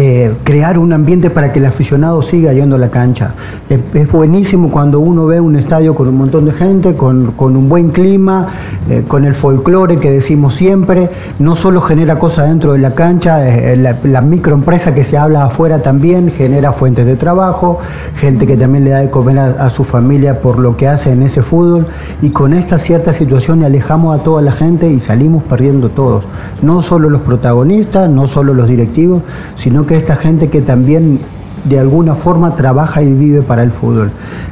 eh, 0.00 0.32
crear 0.44 0.78
un 0.78 0.92
ambiente 0.92 1.28
para 1.28 1.52
que 1.52 1.58
el 1.58 1.66
aficionado 1.66 2.22
siga 2.22 2.52
yendo 2.52 2.76
a 2.76 2.78
la 2.78 2.88
cancha. 2.88 3.34
Es, 3.68 4.12
buenísimo 4.12 4.70
cuando 4.70 5.00
uno 5.00 5.26
ve 5.26 5.40
un 5.40 5.56
estadio 5.56 5.92
con 5.96 6.06
un 6.06 6.14
montón 6.14 6.44
de 6.44 6.52
gente, 6.52 6.94
con, 6.94 7.34
un 7.36 7.68
buen 7.68 7.88
clima, 7.88 8.46
eh, 8.88 9.02
con 9.08 9.24
el 9.24 9.34
folclore 9.34 9.98
que 9.98 10.12
decimos 10.12 10.54
siempre. 10.54 11.10
No 11.40 11.56
solo 11.56 11.80
genera 11.80 12.16
cosas 12.16 12.48
dentro 12.48 12.74
de 12.74 12.78
la 12.78 12.94
cancha, 12.94 13.44
eh, 13.48 13.76
la, 13.76 14.20
microempresa 14.20 14.94
que 14.94 15.02
se 15.02 15.18
habla 15.18 15.46
afuera 15.46 15.82
también 15.82 16.30
genera 16.30 16.70
fuentes 16.70 17.04
de 17.04 17.16
trabajo, 17.16 17.80
gente 18.14 18.46
que 18.46 18.56
también 18.56 18.84
le 18.84 18.90
da 18.90 18.98
de 19.00 19.10
comer 19.10 19.36
a, 19.40 19.68
su 19.68 19.82
familia 19.82 20.40
por 20.40 20.60
lo 20.60 20.76
que 20.76 20.86
hace 20.86 21.10
en 21.10 21.24
ese 21.24 21.42
fútbol. 21.42 21.86
Y 22.22 22.30
con 22.30 22.54
esta 22.54 22.78
cierta 22.78 23.12
situación 23.12 23.64
alejamos 23.64 24.20
a 24.20 24.22
toda 24.22 24.42
la 24.42 24.52
gente 24.52 24.88
y 24.88 25.00
salimos 25.00 25.42
perdiendo 25.42 25.88
todos. 25.88 26.22
No 26.62 26.82
solo 26.82 27.10
los 27.10 27.22
protagonistas, 27.22 28.08
no 28.08 28.28
solo 28.28 28.54
los 28.54 28.68
directivos, 28.68 29.24
sino 29.56 29.87
que 29.88 29.96
esta 29.96 30.14
gente 30.14 30.48
que 30.48 30.60
también 30.60 31.18
de 31.64 31.78
alguna 31.78 32.14
forma 32.14 32.54
trabaja 32.54 33.02
y 33.02 33.12
vive 33.12 33.42
para 33.42 33.62
el 33.62 33.72
fútbol. 33.72 34.10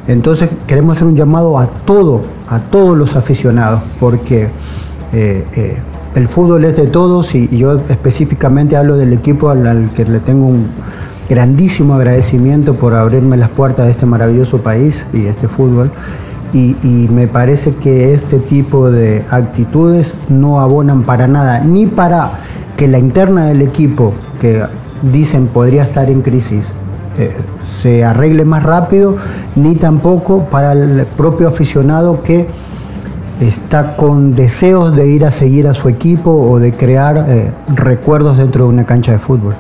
Entonces 0.09 0.51
queremos 0.67 0.97
hacer 0.97 1.07
un 1.07 1.17
llamado 1.17 1.59
a 1.59 1.67
todo, 1.67 2.23
a 2.49 2.59
todos 2.59 2.97
los 2.97 3.15
aficionados, 3.17 3.83
porque 4.01 4.49
eh, 5.13 5.45
eh, 5.55 5.79
el 6.15 6.29
fútbol 6.29 6.65
es 6.65 6.77
de 6.77 6.87
todos 6.87 7.35
y, 7.35 7.49
yo 7.57 7.77
específicamente 7.89 8.77
hablo 8.77 8.97
del 8.97 9.13
equipo 9.13 9.51
al, 9.51 9.91
que 9.95 10.05
le 10.05 10.21
tengo 10.21 10.47
un 10.47 10.67
grandísimo 11.29 11.95
agradecimiento 11.95 12.75
por 12.75 12.95
abrirme 12.95 13.37
las 13.37 13.51
puertas 13.51 13.87
de 13.87 13.93
este 13.93 14.07
maravilloso 14.07 14.59
país 14.59 15.05
y 15.13 15.27
este 15.27 15.49
fútbol. 15.49 15.91
Y, 16.53 16.77
y, 16.83 17.09
me 17.13 17.27
parece 17.27 17.75
que 17.75 18.15
este 18.15 18.39
tipo 18.39 18.91
de 18.91 19.25
actitudes 19.31 20.13
no 20.29 20.61
abonan 20.61 21.03
para 21.03 21.27
nada, 21.27 21.61
ni 21.61 21.87
para 21.87 22.31
que 22.77 22.89
la 22.89 22.99
interna 22.99 23.47
del 23.47 23.63
equipo, 23.63 24.15
que 24.41 24.63
dicen 25.03 25.47
podría 25.47 25.85
estar 25.85 26.09
en 26.11 26.23
crisis 26.23 26.67
eh, 27.19 27.35
se 27.65 28.05
arregle 28.05 28.45
más 28.45 28.63
rápido, 28.63 29.17
ni 29.55 29.75
tampoco 29.75 30.45
para 30.51 30.73
el 30.73 31.07
propio 31.17 31.49
aficionado 31.49 32.23
que 32.23 32.47
está 33.41 33.97
con 33.97 34.35
deseos 34.35 34.95
de 34.95 35.09
ir 35.09 35.25
a 35.25 35.31
seguir 35.31 35.67
a 35.67 35.73
su 35.73 35.89
equipo 35.89 36.31
o 36.31 36.59
de 36.59 36.73
crear 36.73 37.25
eh, 37.27 37.53
recuerdos 37.75 38.37
dentro 38.37 38.65
de 38.65 38.71
una 38.71 38.85
cancha 38.85 39.13
de 39.13 39.19
fútbol. 39.19 39.55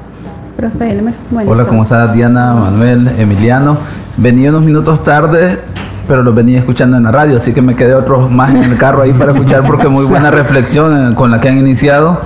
Hola, 1.46 1.64
¿cómo 1.66 1.82
estás 1.82 2.12
Diana, 2.12 2.54
Manuel, 2.54 3.08
Emiliano? 3.18 3.78
Venía 4.18 4.50
unos 4.50 4.62
minutos 4.62 5.02
tarde, 5.02 5.58
pero 6.06 6.22
los 6.22 6.34
venía 6.34 6.58
escuchando 6.58 6.98
en 6.98 7.04
la 7.04 7.10
radio, 7.10 7.38
así 7.38 7.54
que 7.54 7.62
me 7.62 7.74
quedé 7.74 7.94
otros 7.94 8.30
más 8.30 8.50
en 8.50 8.64
el 8.64 8.76
carro 8.76 9.00
ahí 9.00 9.14
para 9.14 9.32
escuchar 9.32 9.64
porque 9.66 9.88
muy 9.88 10.04
buena 10.04 10.30
reflexión 10.42 11.12
eh, 11.12 11.14
con 11.14 11.30
la 11.30 11.40
que 11.40 11.48
han 11.48 11.58
iniciado. 11.58 12.20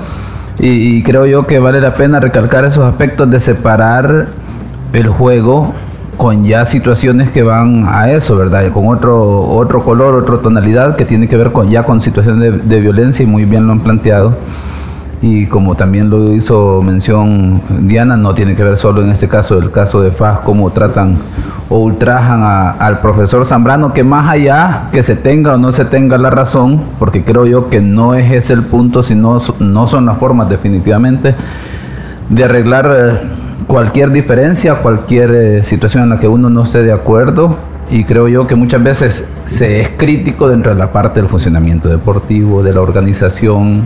Y, 0.63 1.03
creo 1.03 1.25
yo 1.25 1.47
que 1.47 1.59
vale 1.59 1.81
la 1.81 1.95
pena 1.95 2.21
recalcar 2.21 2.67
esos 2.67 2.85
aspectos 2.85 3.31
de 3.31 3.41
separar 3.41 4.27
el 4.93 5.09
juego 5.09 5.73
con 6.19 6.45
ya 6.45 6.67
situaciones 6.67 7.31
que 7.31 7.43
van 7.43 7.87
a 7.89 8.11
eso, 8.11 8.37
¿verdad? 8.37 8.71
Con 8.71 8.89
otro, 8.89 9.41
otro 9.41 9.83
color, 9.83 10.15
otra 10.17 10.37
tonalidad 10.39 10.97
que 10.97 11.07
tiene 11.07 11.29
que 11.29 11.37
ver 11.39 11.53
con 11.53 11.71
ya 11.71 11.85
con 11.85 12.03
situaciones 12.03 12.69
de 12.69 12.81
violencia 12.81 13.23
y 13.23 13.27
muy 13.27 13.47
bien 13.47 13.67
lo 13.67 13.73
han 13.73 13.81
planteado 13.81 14.37
y 15.23 15.47
como 15.47 15.75
también 15.75 16.09
lo 16.09 16.33
hizo 16.33 16.81
mención 16.83 17.61
Diana, 17.81 18.17
no 18.17 18.35
tiene 18.35 18.55
que 18.55 18.63
ver 18.63 18.77
solo 18.77 19.03
en 19.03 19.11
este 19.11 19.29
caso 19.29 19.59
el 19.59 19.71
caso 19.71 20.01
de 20.01 20.13
FAS, 20.13 20.41
cómo 20.41 20.71
tratan 20.71 21.17
o 21.71 21.79
ultrajan 21.79 22.43
al 22.79 22.99
profesor 23.01 23.47
Zambrano, 23.47 23.95
que 23.95 24.05
más 24.05 24.29
allá 24.29 24.89
que 24.93 25.03
se 25.05 25.15
tenga 25.15 25.55
o 25.55 25.57
no 25.57 25.71
se 25.71 25.85
tenga 25.85 26.19
la 26.19 26.29
razón, 26.29 26.83
porque 26.99 27.25
creo 27.25 27.47
yo 27.47 27.71
que 27.71 27.81
no 27.81 28.15
es 28.15 28.31
ese 28.33 28.53
el 28.53 28.65
punto, 28.65 29.03
sino 29.05 29.41
no 29.61 29.87
son 29.87 30.05
las 30.05 30.19
formas 30.19 30.51
definitivamente 30.51 31.35
de 32.29 32.45
arreglar 32.45 32.91
eh, 32.93 33.21
cualquier 33.69 34.11
diferencia, 34.11 34.75
cualquier 34.75 35.31
eh, 35.31 35.65
situación 35.65 36.03
en 36.03 36.11
la 36.11 36.19
que 36.19 36.27
uno 36.27 36.51
no 36.51 36.65
esté 36.65 36.83
de 36.83 36.93
acuerdo, 36.93 37.57
y 37.89 38.05
creo 38.05 38.29
yo 38.29 38.47
que 38.47 38.55
muchas 38.55 38.83
veces 38.83 39.25
se 39.47 39.81
es 39.81 39.91
crítico 39.91 40.49
dentro 40.49 40.73
de 40.73 40.79
la 40.79 40.93
parte 40.93 41.21
del 41.21 41.29
funcionamiento 41.29 41.89
deportivo, 41.89 42.63
de 42.63 42.73
la 42.73 42.81
organización. 42.81 43.83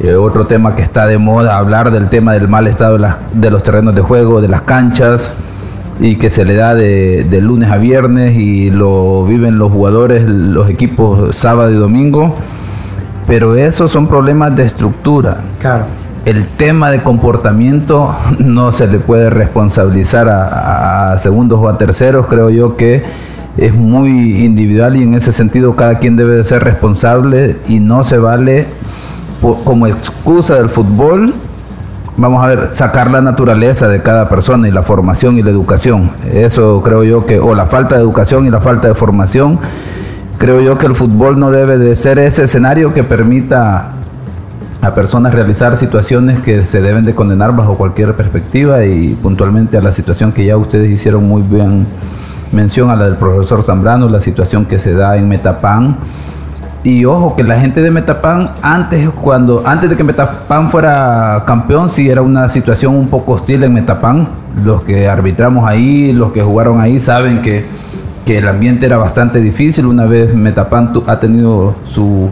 Eh, 0.00 0.14
otro 0.14 0.46
tema 0.46 0.76
que 0.76 0.82
está 0.82 1.06
de 1.06 1.18
moda, 1.18 1.56
hablar 1.56 1.90
del 1.90 2.08
tema 2.08 2.34
del 2.34 2.48
mal 2.48 2.66
estado 2.66 2.98
de, 3.32 3.50
los 3.50 3.62
terrenos 3.62 3.94
de 3.94 4.02
juego, 4.02 4.40
de 4.40 4.48
las 4.48 4.62
canchas, 4.62 5.32
y 6.00 6.16
que 6.16 6.30
se 6.30 6.44
le 6.44 6.54
da 6.54 6.74
de, 6.74 7.24
de, 7.24 7.40
lunes 7.40 7.70
a 7.70 7.76
viernes 7.76 8.36
y 8.36 8.70
lo 8.70 9.24
viven 9.24 9.58
los 9.58 9.72
jugadores, 9.72 10.24
los 10.28 10.70
equipos 10.70 11.36
sábado 11.36 11.70
y 11.70 11.74
domingo. 11.74 12.36
Pero 13.26 13.56
esos 13.56 13.90
son 13.90 14.06
problemas 14.06 14.56
de 14.56 14.64
estructura. 14.64 15.38
Claro 15.60 15.84
el 16.28 16.46
tema 16.46 16.90
de 16.90 17.02
comportamiento 17.02 18.14
no 18.38 18.70
se 18.70 18.86
le 18.86 18.98
puede 18.98 19.30
responsabilizar 19.30 20.28
a, 20.28 21.16
segundos 21.16 21.58
o 21.62 21.68
a 21.68 21.78
terceros, 21.78 22.26
creo 22.26 22.50
yo 22.50 22.76
que 22.76 23.02
es 23.56 23.74
muy 23.74 24.44
individual 24.44 24.96
y 24.96 25.04
en 25.04 25.14
ese 25.14 25.32
sentido 25.32 25.74
cada 25.74 25.98
quien 25.98 26.16
debe 26.16 26.36
de 26.36 26.44
ser 26.44 26.62
responsable 26.62 27.56
y 27.66 27.80
no 27.80 28.04
se 28.04 28.18
vale 28.18 28.66
como 29.64 29.86
excusa 29.86 30.56
del 30.56 30.68
fútbol, 30.68 31.34
vamos 32.18 32.44
a 32.44 32.48
ver, 32.48 32.68
sacar 32.72 33.10
la 33.10 33.20
naturaleza 33.20 33.88
de 33.88 34.02
cada 34.02 34.28
persona 34.28 34.68
y 34.68 34.72
la 34.72 34.82
formación 34.82 35.38
y 35.38 35.42
la 35.42 35.50
educación. 35.50 36.10
Eso 36.30 36.82
creo 36.82 37.04
yo 37.04 37.24
que, 37.24 37.38
o 37.38 37.54
la 37.54 37.66
falta 37.66 37.94
de 37.94 38.02
educación 38.02 38.44
y 38.44 38.50
la 38.50 38.60
falta 38.60 38.88
de 38.88 38.94
formación, 38.94 39.58
creo 40.36 40.60
yo 40.60 40.76
que 40.76 40.86
el 40.86 40.94
fútbol 40.94 41.38
no 41.38 41.50
debe 41.50 41.78
de 41.78 41.96
ser 41.96 42.18
ese 42.18 42.44
escenario 42.44 42.92
que 42.92 43.04
permita 43.04 43.92
a 44.82 44.94
personas 44.94 45.32
realizar 45.34 45.76
situaciones 45.76 46.40
que 46.40 46.64
se 46.64 46.80
deben 46.80 47.04
de 47.04 47.14
condenar 47.14 47.54
bajo 47.54 47.76
cualquier 47.76 48.14
perspectiva 48.14 48.84
y 48.84 49.14
puntualmente 49.14 49.76
a 49.76 49.80
la 49.80 49.92
situación 49.92 50.32
que 50.32 50.44
ya 50.44 50.56
ustedes 50.56 50.90
hicieron 50.90 51.26
muy 51.26 51.42
bien 51.42 51.86
mención 52.52 52.90
a 52.90 52.96
la 52.96 53.06
del 53.06 53.16
profesor 53.16 53.62
Zambrano, 53.62 54.08
la 54.08 54.20
situación 54.20 54.64
que 54.66 54.78
se 54.78 54.94
da 54.94 55.16
en 55.16 55.28
Metapan. 55.28 55.96
Y 56.84 57.04
ojo 57.04 57.34
que 57.34 57.42
la 57.42 57.58
gente 57.58 57.82
de 57.82 57.90
Metapan 57.90 58.50
antes 58.62 59.08
cuando 59.10 59.62
antes 59.66 59.90
de 59.90 59.96
que 59.96 60.04
Metapan 60.04 60.70
fuera 60.70 61.42
campeón 61.46 61.90
sí 61.90 62.08
era 62.08 62.22
una 62.22 62.48
situación 62.48 62.94
un 62.94 63.08
poco 63.08 63.32
hostil 63.32 63.64
en 63.64 63.74
Metapan. 63.74 64.28
Los 64.64 64.82
que 64.82 65.08
arbitramos 65.08 65.68
ahí, 65.68 66.12
los 66.12 66.32
que 66.32 66.42
jugaron 66.42 66.80
ahí 66.80 67.00
saben 67.00 67.42
que, 67.42 67.64
que 68.24 68.38
el 68.38 68.48
ambiente 68.48 68.86
era 68.86 68.96
bastante 68.96 69.40
difícil. 69.40 69.86
Una 69.86 70.06
vez 70.06 70.34
Metapan 70.34 70.92
ha 71.06 71.18
tenido 71.18 71.74
su 71.84 72.30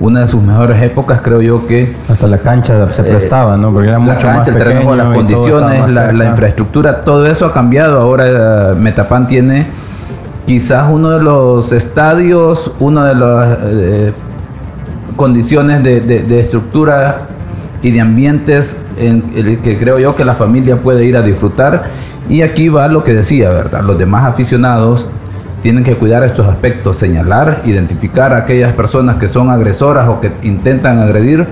una 0.00 0.20
de 0.20 0.28
sus 0.28 0.42
mejores 0.42 0.80
épocas, 0.82 1.20
creo 1.22 1.42
yo 1.42 1.66
que... 1.66 1.92
Hasta 2.08 2.26
la 2.26 2.38
cancha 2.38 2.86
se 2.92 3.02
eh, 3.02 3.04
prestaba, 3.04 3.56
¿no? 3.56 3.72
Porque 3.72 3.88
era 3.88 3.98
mucho 3.98 4.26
más 4.28 4.48
pequeño, 4.48 4.94
las 4.94 5.14
condiciones, 5.14 5.90
la, 5.90 6.24
infraestructura, 6.24 7.00
todo 7.00 7.26
eso 7.26 7.46
ha 7.46 7.52
cambiado. 7.52 8.00
Ahora 8.00 8.72
eh, 8.72 8.74
Metapan 8.76 9.26
tiene 9.26 9.66
quizás 10.48 10.86
uno 10.90 11.10
de 11.10 11.22
los 11.22 11.72
estadios, 11.72 12.72
una 12.80 13.04
de 13.04 13.14
las 13.14 13.58
eh, 13.64 14.12
condiciones 15.14 15.84
de, 15.84 16.40
estructura 16.40 17.28
y 17.82 17.90
de 17.90 18.00
ambientes 18.00 18.74
en 18.98 19.22
el 19.36 19.58
que 19.58 19.78
creo 19.78 19.98
yo 19.98 20.16
que 20.16 20.24
la 20.24 20.34
familia 20.34 20.76
puede 20.76 21.04
ir 21.04 21.18
a 21.18 21.22
disfrutar. 21.22 21.90
Y 22.30 22.40
aquí 22.40 22.70
va 22.70 22.88
lo 22.88 23.04
que 23.04 23.12
decía, 23.12 23.50
¿verdad? 23.50 23.82
Los 23.82 23.98
demás 23.98 24.24
aficionados 24.24 25.04
tienen 25.62 25.84
que 25.84 25.96
cuidar 25.96 26.24
estos 26.24 26.46
aspectos, 26.46 26.96
señalar, 26.96 27.60
identificar 27.66 28.32
a 28.32 28.38
aquellas 28.38 28.74
personas 28.74 29.16
que 29.16 29.28
son 29.28 29.50
agresoras 29.50 30.08
o 30.08 30.18
que 30.18 30.32
intentan 30.44 30.98
agredir 30.98 31.46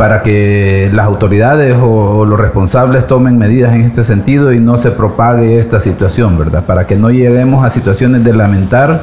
para 0.00 0.22
que 0.22 0.88
las 0.94 1.04
autoridades 1.04 1.76
o, 1.78 2.24
los 2.24 2.40
responsables 2.40 3.06
tomen 3.06 3.36
medidas 3.36 3.74
en 3.74 3.82
este 3.82 4.02
sentido 4.02 4.50
y 4.50 4.58
no 4.58 4.78
se 4.78 4.92
propague 4.92 5.58
esta 5.58 5.78
situación, 5.78 6.38
¿verdad? 6.38 6.64
Para 6.64 6.86
que 6.86 6.96
no 6.96 7.10
lleguemos 7.10 7.62
a 7.66 7.68
situaciones 7.68 8.24
de 8.24 8.32
lamentar 8.32 9.02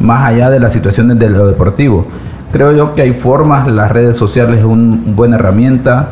más 0.00 0.26
allá 0.26 0.50
de 0.50 0.58
las 0.58 0.72
situaciones 0.72 1.20
de 1.20 1.30
lo 1.30 1.46
deportivo. 1.46 2.08
Creo 2.50 2.72
yo 2.72 2.92
que 2.92 3.02
hay 3.02 3.12
formas, 3.12 3.68
las 3.68 3.92
redes 3.92 4.16
sociales 4.16 4.58
es 4.58 4.64
una 4.64 4.98
buena 5.14 5.36
herramienta 5.36 6.08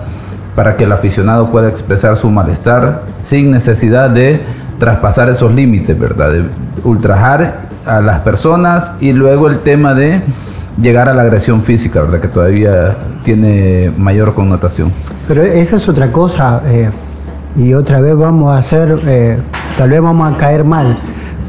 para 0.55 0.77
que 0.77 0.85
el 0.85 0.93
aficionado 0.93 1.51
pueda 1.51 1.69
expresar 1.69 2.17
su 2.17 2.31
malestar 2.31 3.03
sin 3.19 3.51
necesidad 3.51 4.11
de 4.11 4.39
traspasar 4.79 5.29
esos 5.29 5.53
límites, 5.53 5.99
¿verdad? 5.99 6.31
De 6.31 6.45
ultrajar 6.85 7.63
a 7.85 8.01
las 8.01 8.21
personas 8.21 8.93
y 9.01 9.13
luego 9.13 9.49
el 9.49 9.59
tema 9.59 9.93
de 9.93 10.23
llegar 10.81 11.09
a 11.09 11.15
la 11.15 11.23
agresión 11.23 11.63
física, 11.63 12.03
¿verdad? 12.03 12.21
Que 12.21 12.29
todavía 12.29 12.97
tiene 13.25 13.93
mayor 13.97 14.35
connotación. 14.35 14.91
Pero 15.29 15.43
esa 15.43 15.77
es 15.77 15.89
otra 15.89 16.11
cosa, 16.11 16.63
eh, 16.67 16.91
y 17.57 17.75
otra 17.75 18.01
vez 18.01 18.17
vamos 18.17 18.53
a 18.55 18.59
hacer, 18.59 19.01
eh, 19.07 19.39
tal 19.79 19.91
vez 19.91 20.01
vamos 20.01 20.35
a 20.35 20.37
caer 20.37 20.65
mal, 20.65 20.97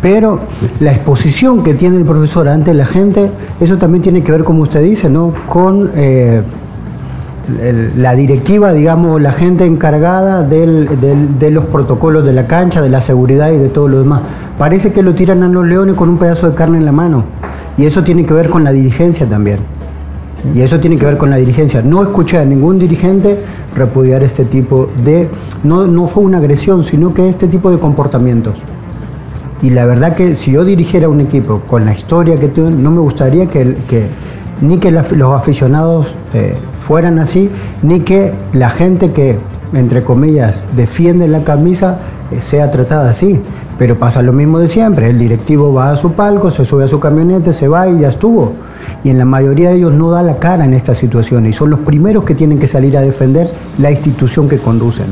pero 0.02 0.40
la 0.80 0.92
exposición 0.92 1.64
que 1.64 1.74
tiene 1.74 1.98
el 1.98 2.06
profesor 2.06 2.48
ante 2.48 2.74
la 2.74 2.86
gente, 2.86 3.30
eso 3.60 3.78
también 3.78 4.04
tiene 4.04 4.24
que 4.24 4.32
ver, 4.32 4.44
como 4.44 4.62
usted 4.64 4.82
dice, 4.82 5.10
¿no? 5.10 5.34
Con... 5.48 5.92
Eh, 5.96 6.42
la 7.96 8.16
directiva, 8.16 8.74
digamos, 8.74 9.22
la 9.22 9.32
gente 9.32 9.68
encargada 9.68 10.42
de 10.42 11.52
los 11.52 11.66
protocolos 11.66 12.26
de 12.26 12.34
la 12.34 12.48
cancha, 12.48 12.82
de 12.82 12.90
la 12.90 13.02
seguridad 13.02 13.52
y 13.52 13.58
de 13.58 13.70
todo 13.70 13.88
lo 13.88 14.00
demás. 14.00 14.22
Parece 14.58 14.92
que 14.92 15.04
lo 15.04 15.14
tiran 15.14 15.44
a 15.44 15.48
los 15.48 15.64
leones 15.64 15.96
con 15.96 16.10
un 16.10 16.18
pedazo 16.18 16.50
de 16.50 16.56
carne 16.56 16.80
en 16.80 16.86
la 16.86 16.92
mano. 16.92 17.24
Y 17.78 17.86
eso 17.86 18.04
tiene 18.04 18.26
que 18.26 18.34
ver 18.34 18.50
con 18.50 18.64
la 18.64 18.72
dirigencia 18.72 19.28
también. 19.28 19.60
Y 20.54 20.62
eso 20.62 20.80
tiene 20.80 20.98
que 20.98 21.06
ver 21.06 21.18
con 21.18 21.30
la 21.30 21.38
dirigencia. 21.38 21.82
No 21.82 22.04
escuché 22.04 22.38
a 22.38 22.46
ningún 22.46 22.78
dirigente 22.78 23.38
repudiar 23.76 24.24
este 24.24 24.46
tipo 24.46 24.90
de... 25.04 25.28
No, 25.64 25.88
no 25.88 26.08
fue 26.08 26.24
una 26.24 26.38
agresión, 26.38 26.84
sino 26.84 27.14
que 27.14 27.28
este 27.28 27.48
tipo 27.48 27.72
de 27.72 27.80
comportamientos. 27.80 28.56
Y 29.62 29.72
la 29.72 29.86
verdad 29.86 30.16
que 30.16 30.36
si 30.36 30.52
yo 30.52 30.64
dirigiera 30.64 31.10
un 31.10 31.22
equipo 31.22 31.62
con 31.62 31.86
la 31.86 31.94
historia 31.94 32.40
que 32.40 32.48
tuve, 32.48 32.72
no 32.72 32.92
me 32.92 33.00
gustaría 33.00 33.48
que, 33.48 33.76
ni 34.62 34.78
que 34.78 34.92
los 34.92 35.34
aficionados 35.34 36.08
eh, 36.34 36.56
fueran 36.86 37.20
así, 37.20 37.50
ni 37.82 38.02
que 38.02 38.34
la 38.54 38.70
gente 38.70 39.12
que, 39.12 39.38
entre 39.74 40.04
comillas, 40.04 40.62
defiende 40.76 41.28
la 41.28 41.44
camisa 41.44 41.98
eh, 42.32 42.42
sea 42.42 42.72
tratada 42.72 43.10
así. 43.10 43.40
Pero 43.78 43.96
pasa 43.96 44.22
lo 44.22 44.32
mismo 44.32 44.60
de 44.60 44.68
siempre, 44.68 45.10
el 45.10 45.20
directivo 45.20 45.74
va 45.74 45.92
a 45.92 45.98
su 45.98 46.14
palco, 46.14 46.50
se 46.50 46.64
sube 46.64 46.86
a 46.86 46.88
su 46.88 47.00
camioneta, 47.00 47.52
se 47.52 47.68
va 47.68 47.88
y 47.90 48.00
ya 48.00 48.10
estuvo. 48.10 48.54
Y 49.04 49.10
en 49.10 49.18
la 49.18 49.26
mayoría 49.26 49.70
de 49.70 49.78
ellos 49.78 49.94
no 49.94 50.10
da 50.12 50.22
la 50.22 50.38
cara 50.38 50.66
en 50.66 50.74
estas 50.74 50.98
situaciones 50.98 51.52
y 51.52 51.54
son 51.54 51.70
los 51.70 51.80
primeros 51.82 52.24
que 52.24 52.36
tienen 52.36 52.58
que 52.58 52.68
salir 52.68 52.98
a 52.98 53.02
defender 53.02 53.52
la 53.78 53.92
institución 53.92 54.48
que 54.48 54.60
conducen 54.60 55.08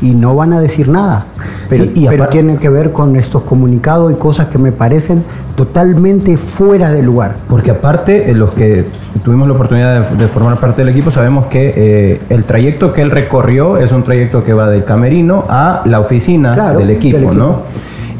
y 0.00 0.14
no 0.14 0.34
van 0.34 0.52
a 0.52 0.60
decir 0.60 0.88
nada. 0.88 1.26
Pero, 1.68 1.86
pero 2.08 2.28
tienen 2.28 2.58
que 2.58 2.68
ver 2.68 2.92
con 2.92 3.16
estos 3.16 3.42
comunicados 3.42 4.12
y 4.12 4.14
cosas 4.16 4.48
que 4.48 4.58
me 4.58 4.72
parecen 4.72 5.22
totalmente 5.56 6.36
fuera 6.36 6.92
de 6.92 7.02
lugar. 7.02 7.36
Porque 7.48 7.70
aparte, 7.70 8.30
eh, 8.30 8.34
los 8.34 8.52
que 8.52 8.84
tuvimos 9.24 9.48
la 9.48 9.54
oportunidad 9.54 10.10
de, 10.10 10.28
formar 10.28 10.58
parte 10.58 10.82
del 10.82 10.90
equipo, 10.90 11.10
sabemos 11.10 11.46
que 11.46 11.72
eh, 11.76 12.20
el 12.28 12.44
trayecto 12.44 12.92
que 12.92 13.02
él 13.02 13.10
recorrió 13.10 13.78
es 13.78 13.90
un 13.90 14.04
trayecto 14.04 14.44
que 14.44 14.52
va 14.52 14.70
del 14.70 14.84
camerino 14.84 15.44
a 15.48 15.82
la 15.86 15.98
oficina 15.98 16.74
del, 16.74 16.90
equipo, 16.90 17.32
¿no? 17.32 17.62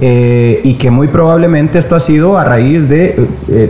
Eh, 0.01 0.61
y 0.63 0.75
que 0.75 0.91
muy 0.91 1.09
probablemente 1.09 1.79
esto 1.79 1.97
ha 1.97 2.01
sido 2.01 2.37
a 2.37 2.45
raíz 2.45 2.89
de, 2.89 3.17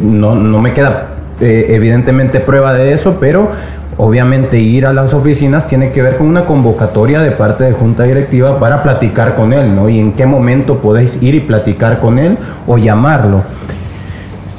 no, 0.02 0.35
no 0.35 0.61
me 0.61 0.73
queda 0.73 1.11
evidentemente 1.40 2.40
prueba 2.40 2.73
de 2.73 2.92
eso, 2.92 3.18
pero 3.21 3.50
Obviamente 3.99 4.61
ir 4.61 4.85
a 4.85 4.92
las 4.92 5.14
oficinas 5.14 5.66
tiene 5.68 5.90
que 5.90 6.02
ver 6.02 6.18
con 6.18 6.26
una 6.26 6.45
convocatoria 6.45 7.23
de 7.23 7.30
parte 7.30 7.64
de 7.64 7.73
junta 7.73 8.02
directiva 8.02 8.61
para 8.61 8.83
platicar 8.83 9.35
con 9.35 9.54
él, 9.54 9.75
¿no? 9.75 9.88
Y 9.88 9.99
en 9.99 10.12
qué 10.12 10.26
momento 10.26 10.78
podéis 10.78 11.16
ir 11.23 11.35
y 11.35 11.40
platicar 11.40 11.99
con 11.99 12.18
él 12.18 12.37
o 12.66 12.76
llamarlo. 12.76 13.42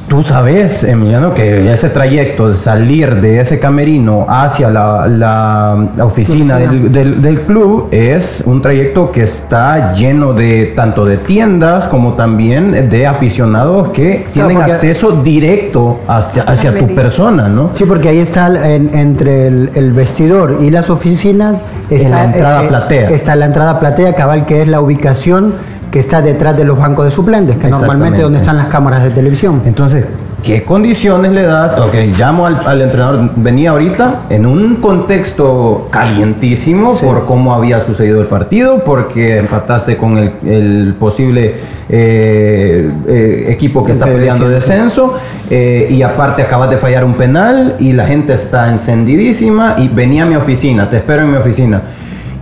Tú 0.07 0.23
sabes, 0.23 0.85
Emiliano, 0.85 1.33
que 1.33 1.69
ese 1.71 1.89
trayecto 1.89 2.47
de 2.47 2.55
salir 2.55 3.19
de 3.19 3.41
ese 3.41 3.59
camerino 3.59 4.25
hacia 4.29 4.69
la, 4.69 5.75
oficina 6.01 6.57
del, 6.57 7.41
club 7.45 7.89
es 7.91 8.41
un 8.45 8.61
trayecto 8.61 9.11
que 9.11 9.23
está 9.23 9.93
lleno 9.93 10.31
de 10.31 10.73
tanto 10.77 11.03
de 11.03 11.17
tiendas 11.17 11.87
como 11.87 12.13
también 12.13 12.89
de 12.89 13.05
aficionados 13.05 13.89
que 13.89 14.25
tienen 14.33 14.61
acceso 14.61 15.11
directo 15.11 15.99
hacia, 16.07 16.43
hacia 16.43 16.77
tu 16.77 16.87
persona, 16.95 17.49
¿no? 17.49 17.71
Sí, 17.73 17.83
porque 17.83 18.07
ahí 18.07 18.19
está 18.19 18.47
entre 18.75 19.47
el, 19.47 19.91
vestidor 19.91 20.59
y 20.61 20.69
las 20.69 20.89
oficinas 20.89 21.57
está 21.89 22.09
la 22.09 22.23
entrada 22.23 22.63
eh, 22.63 22.67
platea. 22.67 23.09
Está 23.09 23.35
la 23.35 23.45
entrada 23.45 23.79
platea, 23.79 24.13
cabal, 24.13 24.45
que 24.45 24.61
es 24.61 24.67
la 24.69 24.79
ubicación 24.79 25.53
que 25.97 26.01
está 26.01 26.21
detrás 26.21 26.55
de 26.55 26.63
los 26.63 26.77
bancos 26.77 27.05
de 27.05 27.09
suplentes, 27.09 27.57
que 27.57 27.69
normalmente 27.69 28.17
es 28.17 28.23
donde 28.23 28.37
están 28.37 28.55
las 28.55 28.67
cámaras 28.67 29.03
de 29.03 29.09
televisión. 29.09 29.63
Entonces, 29.65 30.05
¿qué 30.43 30.63
condiciones 30.63 31.31
le 31.31 31.41
das? 31.41 31.75
Ok, 31.79 31.95
llamo 32.15 32.45
al, 32.45 32.81
entrenador, 32.83 33.31
venía 33.35 33.71
ahorita 33.71 34.21
en 34.29 34.45
un 34.45 34.75
contexto 34.75 35.87
calientísimo 35.89 36.95
por 36.95 37.25
cómo 37.25 37.51
había 37.51 37.79
sucedido 37.79 38.21
el 38.21 38.27
partido, 38.27 38.83
porque 38.85 39.39
empataste 39.39 39.97
con 39.97 40.19
el, 40.19 40.93
posible 40.99 41.55
eh, 41.89 42.91
eh, 43.07 43.45
equipo 43.47 43.83
que 43.83 43.93
está 43.93 44.05
peleando 44.05 44.47
descenso, 44.47 45.17
eh, 45.49 45.87
y 45.89 46.03
aparte 46.03 46.43
acabas 46.43 46.69
de 46.69 46.77
fallar 46.77 47.03
un 47.05 47.15
penal 47.15 47.75
y 47.79 47.93
la 47.93 48.05
gente 48.05 48.35
está 48.35 48.71
encendidísima 48.71 49.73
y 49.79 49.87
venía 49.87 50.21
a 50.21 50.25
mi 50.27 50.35
oficina, 50.35 50.87
te 50.87 50.97
espero 50.97 51.23
en 51.23 51.31
mi 51.31 51.37
oficina 51.37 51.81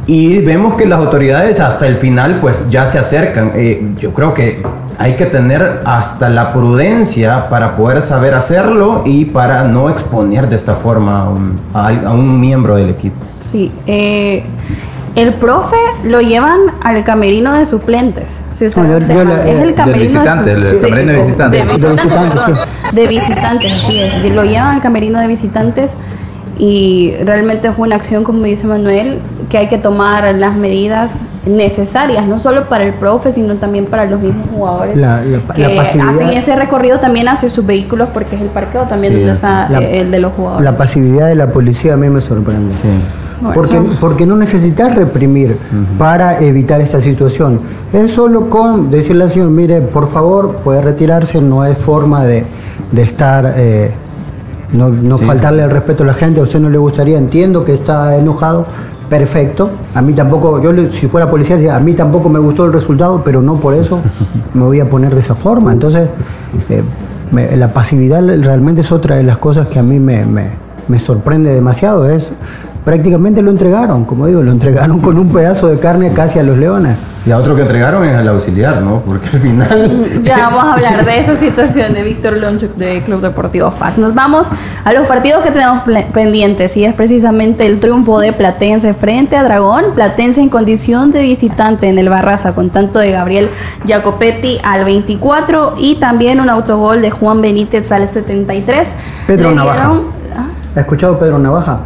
y 0.07 0.39
vemos 0.39 0.75
que 0.75 0.85
las 0.85 1.00
autoridades 1.00 1.59
hasta 1.59 1.88
el 1.88 1.97
final 1.97 2.39
pues 2.39 2.57
ya 2.69 2.88
se 2.88 3.00
acercan. 3.00 3.51
Eh, 3.55 3.81
yo 4.00 4.13
creo 4.13 4.33
que 4.33 4.62
hay 5.00 5.15
que 5.15 5.25
tener 5.25 5.81
hasta 5.85 6.29
la 6.29 6.53
prudencia 6.53 7.50
para 7.50 7.75
poder 7.75 8.01
saber 8.01 8.35
hacerlo 8.35 9.01
y 9.05 9.25
para 9.25 9.63
no 9.63 9.89
exponer 9.89 10.47
de 10.47 10.55
esta 10.55 10.75
forma 10.75 11.33
a 11.74 12.13
un, 12.13 12.39
miembro 12.39 12.75
del 12.75 12.89
equipo. 12.89 13.17
Sí, 13.41 13.71
eh, 13.88 14.43
el 15.15 15.33
profe 15.33 15.77
lo 16.03 16.21
llevan 16.21 16.59
al 16.83 17.03
camerino 17.03 17.53
de 17.53 17.65
suplentes. 17.65 18.41
Si 18.53 18.65
usted 18.65 18.83
es 18.83 19.07
el 19.07 19.07
camerino 19.07 19.45
de, 19.45 19.62
el 19.62 19.75
camerino 19.75 19.93
de 19.93 20.00
visitantes. 20.00 20.45
De 20.45 21.17
visitantes, 21.17 22.93
de 22.93 23.07
visitantes, 23.07 23.74
así 23.74 24.00
es. 24.00 24.35
Lo 24.35 24.43
llevan 24.43 24.75
al 24.75 24.81
camerino 24.81 25.19
de 25.19 25.27
visitantes 25.27 25.93
y 26.57 27.13
realmente 27.24 27.71
fue 27.71 27.88
una 27.88 27.97
acción, 27.97 28.24
como 28.24 28.43
dice 28.43 28.65
Manuel, 28.65 29.19
que 29.50 29.57
hay 29.57 29.67
que 29.67 29.77
tomar 29.77 30.33
las 30.35 30.55
medidas 30.55 31.19
necesarias, 31.45 32.25
no 32.25 32.39
solo 32.39 32.63
para 32.65 32.85
el 32.85 32.93
profe, 32.93 33.33
sino 33.33 33.55
también 33.55 33.85
para 33.85 34.05
los 34.05 34.21
mismos 34.21 34.47
jugadores 34.50 34.97
que 35.53 35.65
hacen 35.65 36.29
ese 36.29 36.55
recorrido 36.55 37.00
también 37.00 37.27
hacia 37.27 37.50
sus 37.50 37.65
vehículos, 37.65 38.09
porque 38.13 38.35
es 38.35 38.41
el 38.41 38.47
parqueo 38.47 38.83
también 38.83 39.13
donde 39.13 39.31
está 39.31 39.67
el 39.67 40.12
de 40.12 40.19
los 40.19 40.33
jugadores. 40.33 40.63
La 40.63 40.77
pasividad 40.77 41.27
de 41.27 41.35
la 41.35 41.47
policía 41.47 41.95
a 41.95 41.97
mí 41.97 42.09
me 42.09 42.21
sorprende. 42.21 42.74
porque, 43.53 43.81
porque 44.00 44.25
no 44.25 44.38
necesitas 44.38 44.95
reprimir 44.95 45.57
para 45.97 46.39
evitar 46.39 46.79
esta 46.79 47.01
situación. 47.01 47.59
Es 47.91 48.12
solo 48.12 48.50
con 48.50 48.89
decirle 48.89 49.25
al 49.25 49.29
señor, 49.29 49.50
mire, 49.50 49.81
por 49.81 50.09
favor, 50.09 50.57
puede 50.63 50.81
retirarse, 50.81 51.41
no 51.41 51.65
es 51.65 51.77
forma 51.77 52.24
de, 52.24 52.45
de 52.91 53.01
estar... 53.03 53.53
Eh, 53.57 53.91
no, 54.74 54.89
no 54.89 55.17
faltarle 55.17 55.63
el 55.63 55.69
respeto 55.69 56.03
a 56.03 56.07
la 56.07 56.13
gente, 56.13 56.39
a 56.39 56.43
usted 56.43 56.60
no 56.60 56.69
le 56.69 56.77
gustaría, 56.77 57.17
entiendo 57.17 57.63
que 57.63 57.74
está 57.74 58.17
enojado, 58.17 58.65
perfecto. 59.10 59.69
A 59.93 60.01
mí 60.01 60.13
tampoco, 60.13 60.62
yo 60.62 60.91
si 60.91 61.07
fuera 61.07 61.29
policía, 61.29 61.75
a 61.75 61.79
mí 61.79 61.93
tampoco 61.93 62.29
me 62.29 62.39
gustó 62.39 62.65
el 62.65 62.74
resultado, 62.74 63.22
pero 63.24 63.41
no 63.41 63.55
por 63.55 63.74
eso 63.74 64.00
me 64.53 64.63
voy 64.63 64.79
a 64.79 64.89
poner 64.89 65.13
de 65.13 65.19
esa 65.19 65.36
forma. 65.36 65.72
Entonces, 65.72 66.10
eh, 66.69 66.84
la 67.55 67.69
pasividad 67.69 68.22
realmente 68.41 68.81
es 68.81 68.91
otra 68.91 69.15
de 69.17 69.24
las 69.24 69.38
cosas 69.38 69.67
que 69.67 69.79
a 69.79 69.84
mí 69.84 70.00
me, 70.00 70.25
me, 70.25 70.50
me 70.88 71.00
sorprende 71.00 71.53
demasiado. 71.53 72.10
Es 72.10 72.31
prácticamente 72.84 73.41
lo 73.41 73.51
entregaron, 73.51 74.05
como 74.05 74.27
digo, 74.27 74.43
lo 74.43 74.51
entregaron 74.51 75.00
con 75.00 75.17
un 75.17 75.29
pedazo 75.29 75.67
de 75.67 75.79
carne 75.79 76.12
casi 76.13 76.39
a 76.39 76.43
los 76.43 76.57
leones. 76.57 76.95
Y 77.25 77.32
a 77.32 77.38
otro 77.39 77.55
que 77.55 77.63
entregaron 77.63 78.05
es 78.05 78.15
al 78.15 78.27
auxiliar, 78.27 78.82
¿no? 78.82 79.00
Porque 79.00 79.27
al 79.29 79.39
final... 79.39 80.22
Ya 80.24 80.50
vamos 80.50 80.63
a 80.63 80.74
hablar 80.74 81.05
de 81.05 81.20
esa 81.20 81.36
situación 81.36 81.94
de 81.94 82.03
Víctor 82.03 82.38
Lonchuk 82.38 82.75
de 82.75 83.01
Club 83.01 83.22
Deportivo 83.22 83.72
FAS. 83.72 83.98
Nos 83.98 84.13
vamos 84.13 84.50
a 84.84 84.94
los 84.94 85.08
partidos 85.08 85.44
que 85.44 85.50
tenemos 85.50 85.82
pendientes 86.13 86.77
y 86.77 86.86
es 86.86 86.94
precisamente 86.94 87.65
el 87.65 87.79
triunfo 87.79 88.20
de 88.20 88.32
Platense 88.32 88.94
frente 88.94 89.38
a 89.38 89.44
Dragón. 89.44 89.86
Platense 89.96 90.41
en 90.41 90.50
condición 90.50 91.12
de 91.12 91.24
visitante 91.24 91.88
en 91.88 91.98
el 91.98 92.10
Barraza 92.10 92.53
con 92.53 92.70
tanto 92.70 93.00
de 93.00 93.12
Gabriel 93.12 93.50
Jacopetti 93.88 94.60
al 94.63 94.86
24 94.86 95.75
y 95.79 95.96
también 95.96 96.39
un 96.39 96.50
autogol 96.50 97.01
de 97.01 97.10
Juan 97.10 97.41
Benítez 97.41 97.91
al 97.91 98.08
73. 98.08 98.96
Pedro 99.25 99.51
Navaja. 99.51 99.94
¿Ha 100.75 100.79
escuchado 100.79 101.17
Pedro 101.17 101.39
Navaja? 101.39 101.79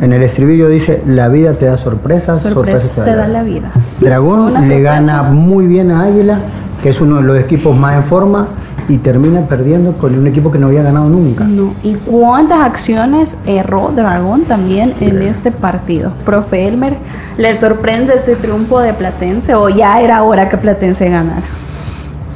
En 0.00 0.12
el 0.12 0.22
estribillo 0.22 0.68
dice, 0.68 1.02
la 1.06 1.28
vida 1.28 1.54
te 1.54 1.66
da 1.66 1.78
sorpresas, 1.78 2.42
sorpresas, 2.42 3.04
te, 3.04 3.14
da 3.14 3.26
la 3.26 3.42
vida. 3.42 3.70
Dragón 4.00 4.54
le 4.68 4.82
gana 4.82 5.22
muy 5.22 5.66
bien 5.66 5.90
a 5.90 6.02
Águila, 6.02 6.38
que 6.82 6.90
es 6.90 7.00
uno 7.00 7.16
de 7.16 7.22
los 7.22 7.38
equipos 7.38 7.76
más 7.76 7.96
en 7.96 8.04
forma, 8.04 8.48
y 8.88 8.98
termina 8.98 9.40
perdiendo 9.40 9.92
con 9.92 10.16
un 10.16 10.26
equipo 10.26 10.52
que 10.52 10.58
no 10.58 10.68
había 10.68 10.82
ganado 10.82 11.08
nunca. 11.08 11.44
¿Y 11.82 11.94
cuántas 11.94 12.60
acciones 12.60 13.36
erró 13.46 13.90
Dragón 13.94 14.42
también 14.42 14.94
en 15.00 15.22
este 15.22 15.50
partido? 15.50 16.12
Profe 16.24 16.68
Elmer, 16.68 16.96
¿le 17.36 17.56
sorprende 17.56 18.14
este 18.14 18.36
triunfo 18.36 18.80
de 18.80 18.92
Platense 18.92 19.54
o 19.54 19.68
ya 19.68 20.00
era 20.00 20.22
hora 20.22 20.48
que 20.48 20.56
Platense 20.56 21.08
ganara? 21.08 21.42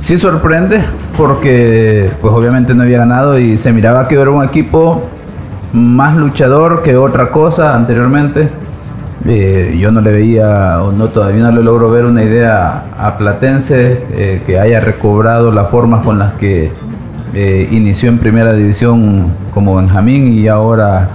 Sí 0.00 0.18
sorprende 0.18 0.82
porque 1.16 2.10
pues 2.20 2.32
obviamente 2.32 2.74
no 2.74 2.82
había 2.82 2.98
ganado 2.98 3.38
y 3.38 3.58
se 3.58 3.72
miraba 3.72 4.08
que 4.08 4.16
era 4.16 4.30
un 4.30 4.44
equipo 4.44 5.02
más 5.72 6.16
luchador 6.16 6.82
que 6.82 6.96
otra 6.96 7.30
cosa 7.30 7.76
anteriormente. 7.76 8.48
Eh, 9.26 9.76
yo 9.78 9.90
no 9.90 10.00
le 10.00 10.12
veía, 10.12 10.82
o 10.82 10.92
no 10.92 11.08
todavía 11.08 11.42
no 11.42 11.52
le 11.52 11.62
logro 11.62 11.90
ver 11.90 12.06
una 12.06 12.22
idea 12.24 12.84
a 12.98 13.18
Platense 13.18 14.06
eh, 14.12 14.42
que 14.46 14.58
haya 14.58 14.80
recobrado 14.80 15.52
las 15.52 15.68
formas 15.68 16.02
con 16.04 16.18
las 16.18 16.34
que 16.34 16.72
eh, 17.34 17.68
inició 17.70 18.08
en 18.08 18.18
primera 18.18 18.54
división 18.54 19.26
como 19.52 19.76
Benjamín 19.76 20.32
y 20.32 20.48
ahora 20.48 21.10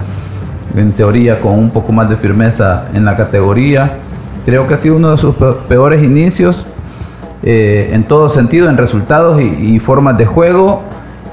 en 0.76 0.92
teoría 0.92 1.40
con 1.40 1.58
un 1.58 1.70
poco 1.70 1.90
más 1.92 2.08
de 2.08 2.16
firmeza 2.16 2.84
en 2.94 3.04
la 3.04 3.16
categoría. 3.16 3.96
Creo 4.44 4.68
que 4.68 4.74
ha 4.74 4.78
sido 4.78 4.96
uno 4.96 5.10
de 5.10 5.16
sus 5.16 5.34
peores 5.68 6.02
inicios 6.02 6.64
en 7.42 8.04
todo 8.04 8.28
sentido, 8.28 8.68
en 8.68 8.76
resultados 8.76 9.40
y, 9.40 9.78
formas 9.78 10.18
de 10.18 10.26
juego. 10.26 10.82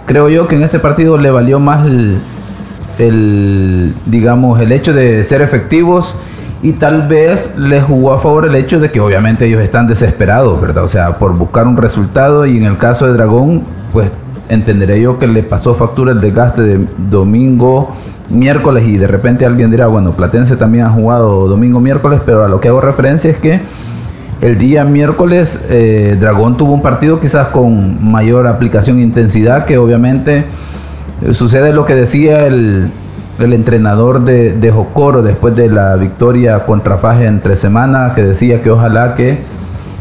Creo 0.05 0.29
yo 0.29 0.47
que 0.47 0.55
en 0.55 0.63
ese 0.63 0.79
partido 0.79 1.17
le 1.17 1.31
valió 1.31 1.59
más 1.59 1.85
el, 2.99 3.93
digamos, 4.05 4.59
el 4.59 4.71
hecho 4.71 4.93
de 4.93 5.23
ser 5.23 5.41
efectivos 5.41 6.15
y 6.63 6.71
tal 6.71 7.07
vez 7.07 7.53
les 7.57 7.83
jugó 7.83 8.13
a 8.13 8.19
favor 8.19 8.45
el 8.45 8.55
hecho 8.55 8.79
de 8.79 8.89
que 8.89 9.01
obviamente 9.01 9.45
ellos 9.45 9.61
están 9.61 9.85
desesperados, 9.85 10.59
¿verdad? 10.61 10.85
O 10.85 10.87
sea, 10.87 11.19
por 11.19 11.37
buscar 11.37 11.67
un 11.67 11.75
resultado 11.75 12.45
y 12.45 12.57
en 12.57 12.63
el 12.63 12.77
caso 12.77 13.05
de 13.05 13.13
Dragón, 13.13 13.63
pues 13.91 14.09
entenderé 14.47 15.01
yo 15.01 15.19
que 15.19 15.27
le 15.27 15.43
pasó 15.43 15.75
factura 15.75 16.13
el 16.13 16.21
desgaste 16.21 16.61
de 16.61 16.87
domingo, 17.09 17.93
miércoles 18.29 18.87
y 18.87 18.97
de 18.97 19.07
repente 19.07 19.45
alguien 19.45 19.71
dirá, 19.71 19.87
bueno, 19.87 20.13
Platense 20.13 20.55
también 20.55 20.85
ha 20.85 20.89
jugado 20.89 21.49
domingo, 21.49 21.81
miércoles, 21.81 22.21
pero 22.25 22.45
a 22.45 22.47
lo 22.47 22.61
que 22.61 22.69
hago 22.69 22.79
referencia 22.79 23.29
es 23.29 23.37
que 23.37 23.59
el 24.39 24.57
día 24.57 24.85
miércoles 24.85 25.59
eh, 25.69 26.17
Dragón 26.17 26.55
tuvo 26.55 26.73
un 26.73 26.81
partido 26.81 27.19
quizás 27.19 27.49
con 27.49 28.09
mayor 28.09 28.47
aplicación 28.47 28.99
e 28.99 29.01
intensidad 29.01 29.65
que 29.65 29.77
obviamente 29.77 30.45
Sucede 31.31 31.71
lo 31.71 31.85
que 31.85 31.95
decía 31.95 32.45
el, 32.47 32.89
entrenador 33.39 34.21
de, 34.23 34.71
Jocoro 34.71 35.21
después 35.21 35.55
de 35.55 35.69
la 35.69 35.95
victoria 35.95 36.59
contra 36.59 36.97
Faje 36.97 37.25
entre 37.25 37.55
semanas, 37.55 38.13
que 38.13 38.23
decía 38.23 38.61
que 38.61 38.69
ojalá 38.69 39.15
que 39.15 39.39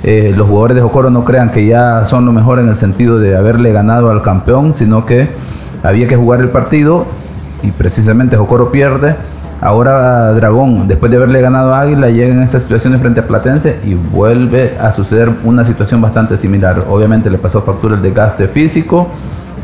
eh, 0.04 0.34
los 0.36 0.48
jugadores 0.48 0.76
de 0.76 0.82
Jocoro 0.82 1.10
no 1.10 1.24
crean 1.24 1.50
que 1.50 1.66
ya 1.66 2.04
son 2.04 2.26
lo 2.26 2.32
mejor 2.32 2.58
en 2.58 2.68
el 2.68 2.76
sentido 2.76 3.18
de 3.18 3.36
haberle 3.36 3.72
ganado 3.72 4.10
al 4.10 4.22
campeón, 4.22 4.74
sino 4.74 5.06
que 5.06 5.28
había 5.82 6.08
que 6.08 6.16
jugar 6.16 6.40
el 6.40 6.50
partido 6.50 7.06
y 7.62 7.70
precisamente 7.70 8.36
Jocoro 8.36 8.70
pierde. 8.70 9.16
Ahora 9.60 10.32
Dragón, 10.32 10.88
después 10.88 11.08
de 11.12 11.18
haberle 11.18 11.40
ganado 11.40 11.72
a 11.72 11.82
Águila, 11.82 12.08
llega 12.08 12.34
en 12.34 12.42
esta 12.42 12.58
situación 12.58 12.94
de 12.94 12.98
frente 12.98 13.20
a 13.20 13.28
Platense 13.28 13.78
y 13.84 13.94
vuelve 13.94 14.72
a 14.80 14.92
suceder 14.92 15.30
una 15.44 15.64
situación 15.64 16.00
bastante 16.00 16.36
similar. 16.36 16.84
Obviamente 16.90 17.30
le 17.30 17.38
pasó 17.38 17.62
factura 17.62 17.94
el 17.94 18.02
desgaste 18.02 18.48
físico 18.48 19.08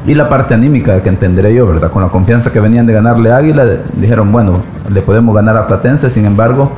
y 0.06 0.14
la 0.14 0.28
parte 0.28 0.54
anímica 0.54 1.02
que 1.02 1.08
entenderé 1.08 1.54
yo, 1.54 1.66
¿verdad? 1.66 1.90
Con 1.90 2.02
la 2.02 2.08
confianza 2.08 2.52
que 2.52 2.60
venían 2.60 2.86
de 2.86 2.92
ganarle 2.92 3.32
a 3.32 3.36
Águila, 3.36 3.66
dijeron, 3.94 4.32
bueno, 4.32 4.60
le 4.88 5.02
podemos 5.02 5.34
ganar 5.34 5.56
a 5.56 5.66
Platense, 5.66 6.10
sin 6.10 6.24
embargo, 6.24 6.70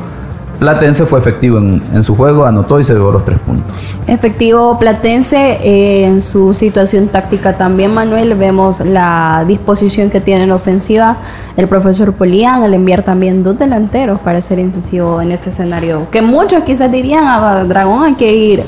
Platense 0.60 1.06
fue 1.06 1.18
efectivo 1.18 1.56
en, 1.56 2.04
su 2.04 2.14
juego, 2.14 2.44
anotó 2.44 2.78
y 2.78 2.84
se 2.84 2.92
llevó 2.92 3.10
los 3.10 3.24
tres 3.24 3.38
puntos. 3.38 3.74
Efectivo 4.06 4.78
Platense 4.78 5.58
eh, 5.62 6.04
en 6.04 6.20
su 6.20 6.52
situación 6.52 7.08
táctica 7.08 7.56
también, 7.56 7.94
Manuel. 7.94 8.34
Vemos 8.34 8.80
la 8.80 9.42
disposición 9.48 10.10
que 10.10 10.20
tiene 10.20 10.44
en 10.44 10.52
ofensiva 10.52 11.16
el 11.56 11.66
profesor 11.66 12.12
Polián 12.12 12.62
al 12.62 12.74
enviar 12.74 13.02
también 13.02 13.42
dos 13.42 13.58
delanteros 13.58 14.18
para 14.18 14.42
ser 14.42 14.58
incisivo 14.58 15.22
en 15.22 15.32
este 15.32 15.48
escenario. 15.48 16.10
Que 16.10 16.20
muchos 16.20 16.62
quizás 16.62 16.92
dirían, 16.92 17.24
a 17.24 17.64
Dragón 17.64 18.04
hay 18.04 18.14
que 18.14 18.34
ir 18.34 18.62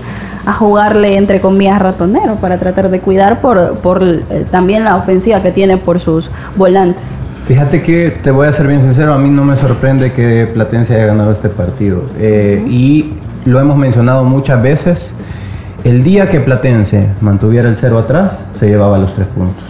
a 0.45 0.53
jugarle 0.53 1.17
entre 1.17 1.41
comillas 1.41 1.81
ratonero 1.81 2.37
para 2.37 2.59
tratar 2.59 2.91
de 2.91 3.01
cuidar 3.01 3.41
por, 3.41 3.77
por 3.79 4.03
eh, 4.03 4.45
también 4.51 4.85
la 4.85 4.97
ofensiva 4.97 5.41
que 5.41 5.53
tiene 5.53 5.77
por 5.77 6.01
sus 6.01 6.31
volantes. 6.57 7.03
Fíjate 7.47 7.83
que 7.83 8.11
te 8.23 8.31
voy 8.31 8.47
a 8.47 8.53
ser 8.53 8.69
bien 8.69 8.83
sincero, 8.83 9.13
a 9.13 9.19
mí 9.19 9.29
no 9.29 9.45
me 9.45 9.57
sorprende 9.57 10.13
que 10.13 10.49
Platense 10.53 10.95
haya 10.95 11.07
ganado 11.07 11.33
este 11.33 11.49
partido. 11.49 12.05
Eh, 12.19 12.65
y 12.69 13.15
lo 13.45 13.61
hemos 13.61 13.77
mencionado 13.77 14.25
muchas 14.25 14.63
veces. 14.63 15.11
El 15.83 16.05
día 16.05 16.31
que 16.31 16.41
Platense 16.41 17.09
mantuviera 17.21 17.69
el 17.69 17.75
cero 17.75 17.99
atrás, 17.99 18.45
se 18.55 18.69
llevaba 18.69 18.99
los 18.99 19.15
tres 19.15 19.27
puntos. 19.27 19.65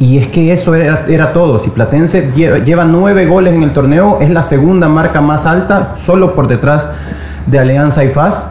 Y 0.00 0.16
es 0.16 0.28
que 0.28 0.52
eso 0.52 0.74
era, 0.74 1.04
era, 1.06 1.32
todo. 1.34 1.58
Si 1.58 1.68
Platense 1.68 2.32
lleva, 2.34 2.58
lleva, 2.58 2.84
nueve 2.84 3.26
goles 3.26 3.52
en 3.52 3.62
el 3.62 3.72
torneo, 3.72 4.18
es 4.20 4.30
la 4.30 4.42
segunda 4.42 4.88
marca 4.88 5.20
más 5.20 5.44
alta, 5.44 5.96
solo 5.96 6.34
por 6.34 6.48
detrás 6.48 6.86
de 7.46 7.58
Alianza 7.58 8.04
y 8.04 8.08
FAS. 8.08 8.46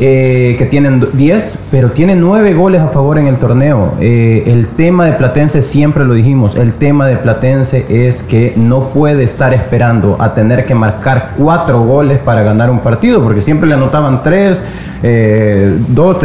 Eh, 0.00 0.54
que 0.56 0.66
tienen 0.66 1.04
10, 1.12 1.58
pero 1.72 1.90
tienen 1.90 2.20
9 2.20 2.54
goles 2.54 2.80
a 2.80 2.86
favor 2.86 3.18
en 3.18 3.26
el 3.26 3.34
torneo. 3.34 3.94
Eh, 3.98 4.44
el 4.46 4.68
tema 4.68 5.06
de 5.06 5.12
Platense, 5.14 5.60
siempre 5.60 6.04
lo 6.04 6.14
dijimos, 6.14 6.54
el 6.54 6.74
tema 6.74 7.08
de 7.08 7.16
Platense 7.16 7.84
es 7.88 8.22
que 8.22 8.52
no 8.54 8.90
puede 8.90 9.24
estar 9.24 9.52
esperando 9.52 10.16
a 10.20 10.34
tener 10.34 10.66
que 10.66 10.74
marcar 10.76 11.30
4 11.36 11.82
goles 11.82 12.20
para 12.20 12.44
ganar 12.44 12.70
un 12.70 12.78
partido, 12.78 13.20
porque 13.24 13.42
siempre 13.42 13.68
le 13.68 13.74
anotaban 13.74 14.22
3, 14.22 14.62
eh, 15.02 15.76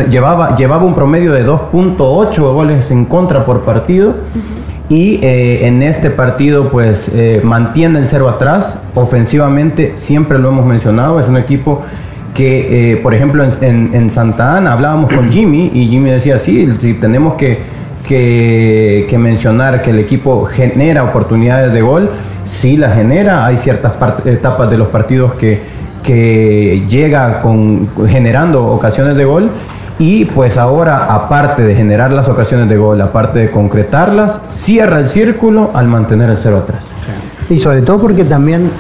llevaba, 0.08 0.56
llevaba 0.56 0.84
un 0.84 0.94
promedio 0.94 1.34
de 1.34 1.44
2.8 1.44 2.54
goles 2.54 2.92
en 2.92 3.06
contra 3.06 3.44
por 3.44 3.64
partido. 3.64 4.14
Y 4.90 5.20
en 5.24 5.82
este 5.82 6.12
partido 6.12 6.70
pues 6.70 7.10
mantiene 7.42 8.00
el 8.00 8.06
cero 8.06 8.30
atrás, 8.30 8.80
ofensivamente 8.94 9.94
siempre 9.96 10.38
lo 10.38 10.50
hemos 10.50 10.66
mencionado, 10.68 11.20
es 11.20 11.28
un 11.28 11.38
equipo 11.38 11.84
que, 12.34 12.93
eh, 12.93 12.98
por 12.98 13.13
ejemplo, 13.13 13.46
en, 13.62 14.10
Santa 14.10 14.58
Ana 14.58 14.74
hablábamos 14.74 15.12
con 15.12 15.30
Jimmy 15.32 15.72
y 15.74 15.88
Jimmy 15.88 16.12
decía, 16.12 16.39
sí, 16.39 16.74
si 16.80 16.93
tenemos 16.96 17.36
que, 17.36 17.60
que, 18.08 19.17
mencionar 19.17 19.82
que 19.82 19.91
el 19.91 20.00
equipo 20.00 20.46
genera 20.46 21.04
oportunidades 21.04 21.74
de 21.74 21.82
gol, 21.82 22.10
sí 22.46 22.78
la 22.78 22.91
genera, 22.91 23.46
hay 23.46 23.58
ciertas 23.58 23.93
etapas 24.26 24.69
de 24.69 24.78
los 24.78 24.89
partidos 24.89 25.34
que, 25.34 25.62
que 26.04 26.84
llega 26.89 27.39
con, 27.41 27.88
generando 28.08 28.65
ocasiones 28.65 29.15
de 29.15 29.26
gol 29.26 29.50
y 30.00 30.26
pues 30.26 30.58
ahora, 30.58 31.13
aparte 31.13 31.63
de 31.63 31.76
generar 31.76 32.12
las 32.12 32.28
ocasiones 32.28 32.67
de 32.67 32.78
gol, 32.78 33.00
aparte 33.02 33.39
de 33.39 33.52
concretarlas, 33.52 34.39
cierra 34.50 35.00
el 35.00 35.08
círculo 35.08 35.72
al 35.74 35.88
mantener 35.88 36.30
el 36.32 36.38
cero 36.38 36.58
atrás. 36.58 36.84
Y 37.50 37.60
sobre 37.60 37.82
todo 37.82 38.00
porque 38.00 38.24
también 38.24 38.72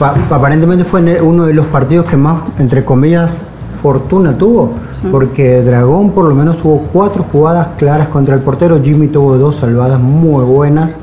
aparentemente 0.00 0.84
fue 0.84 1.20
uno 1.20 1.46
de 1.46 1.54
los 1.54 1.66
partidos 1.66 2.06
que 2.06 2.16
más, 2.16 2.42
entre 2.58 2.84
comillas, 2.84 3.36
fortuna 3.82 4.36
tuvo, 4.36 4.72
porque 5.10 5.62
Dragón 5.62 6.10
por 6.10 6.24
lo 6.26 6.34
menos 6.34 6.58
tuvo 6.58 6.86
cuatro 6.92 7.24
jugadas 7.30 7.68
claras 7.76 8.08
contra 8.08 8.34
el 8.34 8.40
portero, 8.40 8.80
Jimmy 8.82 9.08
tuvo 9.08 9.36
dos 9.36 9.56
salvadas 9.56 10.00
muy 10.00 10.44
buenas 10.44 10.96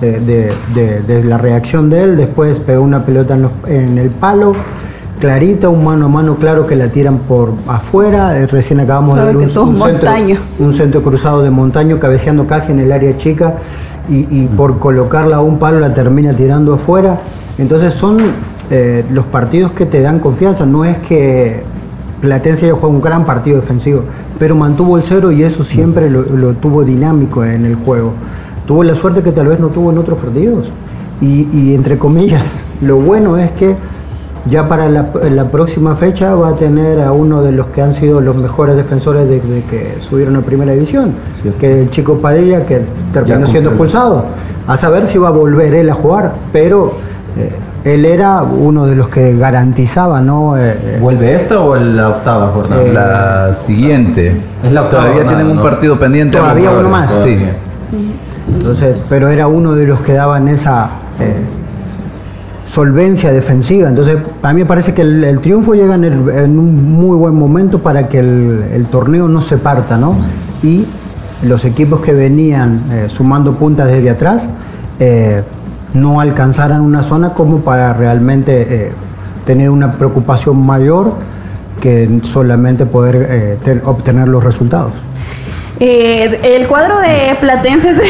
de, 0.00 1.24
la 1.24 1.38
reacción 1.38 1.88
de 1.88 2.02
él, 2.02 2.16
después 2.16 2.58
pegó 2.58 2.82
una 2.82 3.04
pelota 3.04 3.38
en, 3.66 3.98
el 3.98 4.10
palo, 4.10 4.54
clarita, 5.20 5.68
un 5.68 5.84
mano 5.84 6.06
a 6.06 6.08
mano 6.08 6.36
claro 6.36 6.66
que 6.66 6.76
la 6.76 6.88
tiran 6.88 7.18
por 7.18 7.52
afuera, 7.68 8.38
eh, 8.38 8.46
recién 8.46 8.80
acabamos 8.80 9.16
de 9.16 9.24
ver 9.24 9.36
un, 9.36 9.48
centro, 9.48 10.10
un, 10.58 10.74
centro, 10.74 11.02
cruzado 11.02 11.42
de 11.42 11.50
montaño 11.50 11.98
cabeceando 11.98 12.46
casi 12.46 12.72
en 12.72 12.80
el 12.80 12.92
área 12.92 13.16
chica 13.16 13.56
y 14.08 14.46
por 14.46 14.78
colocarla 14.78 15.36
a 15.36 15.40
un 15.40 15.58
palo 15.58 15.80
la 15.80 15.92
termina 15.92 16.32
tirando 16.32 16.74
afuera. 16.74 17.20
Entonces 17.58 17.94
son 17.94 18.18
eh, 18.70 19.04
los 19.10 19.24
partidos 19.26 19.72
que 19.72 19.86
te 19.86 20.00
dan 20.00 20.18
confianza. 20.18 20.66
No 20.66 20.84
es 20.84 20.98
que 20.98 21.62
Platense 22.20 22.66
haya 22.66 22.74
jugado 22.74 22.90
un 22.90 23.00
gran 23.00 23.24
partido 23.24 23.60
defensivo, 23.60 24.02
pero 24.38 24.54
mantuvo 24.54 24.96
el 24.96 25.04
cero 25.04 25.30
y 25.32 25.42
eso 25.42 25.64
siempre 25.64 26.10
lo, 26.10 26.24
tuvo 26.54 26.82
dinámico 26.82 27.44
en 27.44 27.64
el 27.64 27.76
juego. 27.76 28.12
Tuvo 28.66 28.82
la 28.82 28.94
suerte 28.94 29.22
que 29.22 29.32
tal 29.32 29.48
vez 29.48 29.60
no 29.60 29.68
tuvo 29.68 29.92
en 29.92 29.98
otros 29.98 30.18
partidos. 30.18 30.68
Y, 31.20 31.74
entre 31.74 31.96
comillas, 31.96 32.60
lo 32.82 32.96
bueno 32.96 33.38
es 33.38 33.50
que 33.52 33.74
ya 34.50 34.68
para 34.68 34.88
la, 34.88 35.44
próxima 35.50 35.96
fecha 35.96 36.34
va 36.34 36.50
a 36.50 36.54
tener 36.54 37.00
a 37.00 37.12
uno 37.12 37.42
de 37.42 37.52
los 37.52 37.68
que 37.68 37.80
han 37.80 37.94
sido 37.94 38.20
los 38.20 38.36
mejores 38.36 38.76
defensores 38.76 39.26
desde 39.26 39.62
que 39.62 39.94
subieron 40.00 40.36
a 40.36 40.40
primera 40.40 40.72
división, 40.72 41.14
que 41.58 41.72
es 41.72 41.78
el 41.84 41.90
chico 41.90 42.18
Padilla, 42.18 42.64
que 42.64 42.82
terminó 43.14 43.46
siendo 43.46 43.70
expulsado. 43.70 44.26
A 44.66 44.76
saber 44.76 45.06
si 45.06 45.16
va 45.16 45.28
a 45.28 45.30
volver 45.30 45.72
él 45.74 45.88
a 45.88 45.94
jugar, 45.94 46.34
pero 46.52 46.92
él 47.84 48.04
era 48.04 48.42
uno 48.42 48.86
de 48.86 48.96
los 48.96 49.08
que 49.08 49.36
garantizaba, 49.36 50.20
¿no? 50.20 50.56
Eh, 50.56 50.76
eh, 50.82 50.98
¿Vuelve 51.00 51.34
esta 51.34 51.60
o 51.60 51.76
la 51.76 52.08
octava 52.08 52.48
jornada? 52.48 52.84
la 53.48 53.54
siguiente. 53.54 54.34
Es 54.64 54.72
la 54.72 54.82
octava. 54.82 55.04
Todavía 55.04 55.26
tienen 55.26 55.46
un 55.46 55.62
partido 55.62 55.98
pendiente. 55.98 56.36
Todavía 56.36 56.70
uno 56.72 56.88
más. 56.88 57.10
Sí. 57.22 57.38
Entonces, 58.56 59.02
pero 59.08 59.28
era 59.28 59.46
uno 59.46 59.74
de 59.74 59.86
los 59.86 60.00
que 60.00 60.14
daban 60.14 60.48
esa 60.48 60.88
solvencia 62.66 63.32
defensiva. 63.32 63.88
Entonces, 63.88 64.18
a 64.42 64.52
mí 64.52 64.60
me 64.60 64.66
parece 64.66 64.92
que 64.92 65.02
el, 65.02 65.38
triunfo 65.40 65.74
llega 65.74 65.94
en, 65.94 66.58
un 66.58 66.92
muy 66.92 67.16
buen 67.16 67.34
momento 67.34 67.80
para 67.80 68.08
que 68.08 68.18
el, 68.18 68.86
torneo 68.90 69.28
no 69.28 69.40
se 69.40 69.58
parta, 69.58 69.96
¿no? 69.96 70.16
Y 70.62 70.86
los 71.44 71.64
equipos 71.64 72.00
que 72.00 72.12
venían 72.12 72.82
sumando 73.08 73.52
puntas 73.52 73.88
desde 73.88 74.10
atrás 74.10 74.48
no 75.94 76.20
alcanzaran 76.20 76.80
una 76.80 77.02
zona 77.02 77.30
como 77.30 77.58
para 77.58 77.92
realmente 77.92 78.86
eh, 78.86 78.92
tener 79.44 79.70
una 79.70 79.92
preocupación 79.92 80.64
mayor 80.64 81.14
que 81.80 82.20
solamente 82.22 82.86
poder 82.86 83.26
eh, 83.28 83.80
obtener 83.84 84.28
los 84.28 84.42
resultados. 84.42 84.92
Eh, 85.78 86.40
el 86.42 86.66
cuadro 86.68 87.00
de 87.00 87.36
Platense 87.38 87.90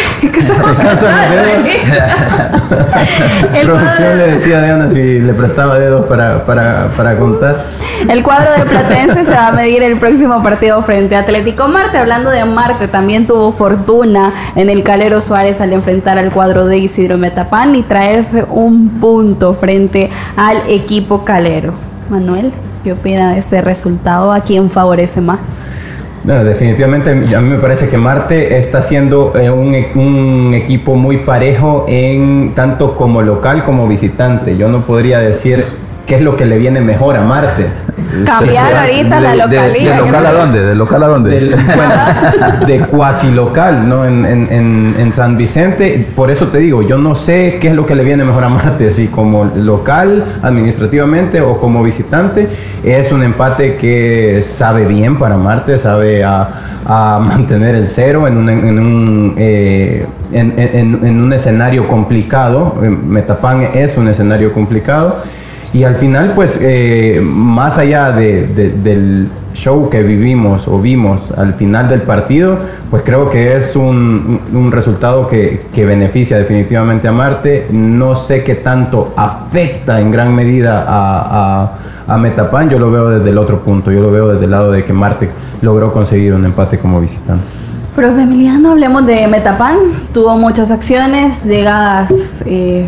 el 3.54 3.66
Producción 3.66 4.18
le 4.18 4.28
decía 4.28 4.58
a 4.58 4.62
Diana 4.62 4.88
si 4.90 5.18
le 5.18 5.34
prestaba 5.34 5.76
dedos 5.76 6.06
para, 6.06 6.46
para, 6.46 6.90
para, 6.96 7.18
contar. 7.18 7.64
El 8.08 8.22
cuadro 8.22 8.52
de 8.52 8.66
Platense 8.66 9.24
se 9.24 9.32
va 9.32 9.48
a 9.48 9.52
medir 9.52 9.82
el 9.82 9.98
próximo 9.98 10.40
partido 10.44 10.80
frente 10.82 11.16
a 11.16 11.20
Atlético 11.20 11.66
Marte. 11.66 11.98
Hablando 11.98 12.30
de 12.30 12.44
Marte, 12.44 12.86
también 12.86 13.26
tuvo 13.26 13.50
fortuna 13.50 14.32
en 14.54 14.70
el 14.70 14.84
Calero 14.84 15.20
Suárez 15.20 15.60
al 15.60 15.72
enfrentar 15.72 16.18
al 16.18 16.30
cuadro 16.30 16.66
de 16.66 16.78
Isidro 16.78 17.18
Metapán 17.18 17.74
y 17.74 17.82
traerse 17.82 18.46
un 18.48 18.90
punto 19.00 19.54
frente 19.54 20.08
al 20.36 20.58
equipo 20.68 21.24
Calero. 21.24 21.72
Manuel, 22.10 22.52
¿qué 22.84 22.92
opina 22.92 23.32
de 23.32 23.40
este 23.40 23.60
resultado? 23.60 24.32
¿A 24.32 24.38
quién 24.40 24.70
favorece 24.70 25.20
más? 25.20 25.72
Definitivamente 26.24 27.10
a 27.10 27.40
mí 27.40 27.48
me 27.50 27.58
parece 27.58 27.88
que 27.88 27.96
Marte 27.96 28.58
está 28.58 28.82
siendo 28.82 29.32
eh, 29.36 29.50
un, 29.50 29.74
un, 29.94 30.54
equipo 30.54 30.96
muy 30.96 31.18
parejo 31.18 31.86
en 31.88 32.52
tanto 32.54 32.96
como 32.96 33.22
local 33.22 33.64
como 33.64 33.86
visitante. 33.86 34.56
Yo 34.56 34.68
no 34.68 34.80
podría 34.80 35.20
decir 35.20 35.64
qué 36.06 36.16
es 36.16 36.22
lo 36.22 36.36
que 36.36 36.46
le 36.46 36.56
viene 36.58 36.80
mejor 36.80 37.16
a 37.16 37.22
Marte. 37.22 37.66
Cambiar 38.24 38.74
ahorita 38.74 39.20
la 39.20 39.34
localidad. 39.34 39.94
De, 39.96 40.06
local 40.06 40.26
a 40.26 40.32
dónde? 40.32 40.62
¿De 40.62 40.74
local 40.74 41.02
a 41.02 41.06
dónde? 41.08 41.56
de 42.66 42.78
cuasi 42.80 43.30
local, 43.32 43.88
¿no? 43.88 44.04
En, 44.06 44.24
en, 44.24 44.94
en, 44.98 45.12
San 45.12 45.36
Vicente. 45.36 46.06
Por 46.14 46.30
eso 46.30 46.46
te 46.46 46.58
digo, 46.58 46.82
yo 46.82 46.98
no 46.98 47.14
sé 47.14 47.58
qué 47.60 47.68
es 47.68 47.74
lo 47.74 47.84
que 47.84 47.94
le 47.94 48.04
viene 48.04 48.24
mejor 48.24 48.44
a 48.44 48.48
Marte, 48.48 48.90
si 48.90 49.08
como 49.08 49.44
local, 49.56 50.24
administrativamente 50.42 51.40
o 51.40 51.58
como 51.58 51.82
visitante. 51.82 52.48
Es 52.84 53.10
un 53.10 53.22
empate 53.24 53.74
que 53.76 54.40
sabe 54.42 54.86
bien 54.86 55.18
para 55.18 55.36
Marte, 55.36 55.76
sabe 55.76 56.22
a, 56.22 56.48
a 56.86 57.18
mantener 57.18 57.74
el 57.74 57.88
cero 57.88 58.28
en 58.28 58.36
un, 58.36 58.48
en 58.48 58.78
un, 58.78 59.34
eh, 59.36 60.06
en 60.32 61.20
un 61.20 61.32
escenario 61.32 61.88
complicado. 61.88 62.76
Metapan 62.80 63.70
es 63.74 63.96
un 63.96 64.08
escenario 64.08 64.52
complicado. 64.52 65.22
Y 65.76 65.84
al 65.84 65.96
final, 65.96 66.32
pues, 66.34 66.58
eh, 66.62 67.20
más 67.22 67.76
allá 67.76 68.10
del 68.10 69.28
show 69.52 69.90
que 69.90 70.02
vivimos 70.02 70.66
o 70.68 70.80
vimos 70.80 71.30
al 71.32 71.52
final 71.52 71.86
del 71.90 72.00
partido, 72.00 72.56
pues 72.88 73.02
creo 73.02 73.28
que 73.28 73.58
es 73.58 73.76
un, 73.76 74.40
resultado 74.72 75.28
que, 75.28 75.66
beneficia 75.74 76.38
definitivamente 76.38 77.08
a 77.08 77.12
Marte. 77.12 77.66
No 77.72 78.14
sé 78.14 78.42
qué 78.42 78.54
tanto 78.54 79.12
afecta 79.18 80.00
en 80.00 80.10
gran 80.10 80.34
medida 80.34 80.82
a, 80.88 81.72
a, 82.08 82.16
Metapan, 82.16 82.70
yo 82.70 82.78
lo 82.78 82.90
veo 82.90 83.10
desde 83.10 83.28
el 83.28 83.36
otro 83.36 83.60
punto, 83.60 83.92
yo 83.92 84.00
lo 84.00 84.10
veo 84.10 84.28
desde 84.28 84.46
el 84.46 84.52
lado 84.52 84.72
de 84.72 84.82
que 84.82 84.94
Marte 84.94 85.28
logró 85.60 85.92
conseguir 85.92 86.32
un 86.32 86.46
empate 86.46 86.78
como 86.78 87.02
visitante. 87.02 87.44
Pero 87.94 88.18
Emiliano, 88.18 88.70
hablemos 88.70 89.04
de 89.06 89.26
Metapan. 89.26 89.76
Tuvo 90.14 90.38
muchas 90.38 90.70
acciones, 90.70 91.44
llegadas 91.44 92.10
eh, 92.46 92.86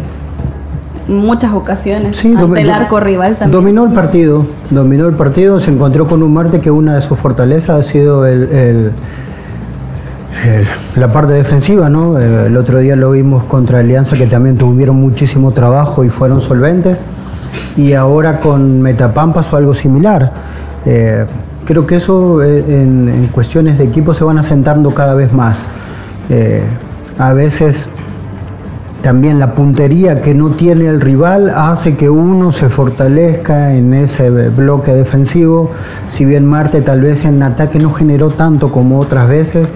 muchas 1.08 1.52
ocasiones 1.52 2.16
sí, 2.16 2.34
ante 2.36 2.60
el 2.60 2.70
arco 2.70 3.00
rival 3.00 3.36
también. 3.36 3.60
Dominó 3.60 3.84
el 3.84 3.92
partido, 3.92 4.46
dominó 4.70 5.06
el 5.06 5.14
partido, 5.14 5.58
se 5.60 5.70
encontró 5.70 6.06
con 6.06 6.22
un 6.22 6.32
Marte 6.32 6.60
que 6.60 6.70
una 6.70 6.94
de 6.94 7.02
sus 7.02 7.18
fortalezas 7.18 7.70
ha 7.70 7.82
sido 7.82 8.26
el, 8.26 8.92
la 10.96 11.12
parte 11.12 11.32
defensiva, 11.32 11.88
¿no? 11.88 12.18
El, 12.18 12.56
otro 12.56 12.78
día 12.78 12.96
lo 12.96 13.12
vimos 13.12 13.44
contra 13.44 13.80
Alianza 13.80 14.16
que 14.16 14.26
también 14.26 14.56
tuvieron 14.56 14.96
muchísimo 14.96 15.52
trabajo 15.52 16.04
y 16.04 16.10
fueron 16.10 16.40
solventes. 16.40 17.02
Y 17.76 17.94
ahora 17.94 18.40
con 18.40 18.82
Metapan 18.82 19.32
pasó 19.32 19.56
algo 19.56 19.74
similar. 19.74 20.32
Eh, 20.84 21.24
creo 21.64 21.86
que 21.86 21.96
eso 21.96 22.42
eh, 22.42 22.64
en, 22.68 23.28
cuestiones 23.32 23.78
de 23.78 23.84
equipo 23.84 24.14
se 24.14 24.24
van 24.24 24.38
asentando 24.38 24.92
cada 24.92 25.14
vez 25.14 25.32
más. 25.32 25.58
Eh, 26.30 26.62
a 27.18 27.32
veces 27.32 27.88
también 29.02 29.38
la 29.38 29.54
puntería 29.54 30.20
que 30.22 30.34
no 30.34 30.50
tiene 30.50 30.86
el 30.86 31.00
rival 31.00 31.50
hace 31.54 31.96
que 31.96 32.10
uno 32.10 32.50
se 32.50 32.68
fortalezca 32.68 33.74
en 33.74 33.94
ese 33.94 34.28
bloque 34.50 34.92
defensivo. 34.92 35.70
Si 36.10 36.24
bien 36.24 36.44
Marte 36.44 36.82
tal 36.82 37.02
vez 37.02 37.24
en 37.24 37.42
ataque 37.42 37.78
no 37.78 37.92
generó 37.92 38.30
tanto 38.30 38.72
como 38.72 38.98
otras 38.98 39.28
veces, 39.28 39.68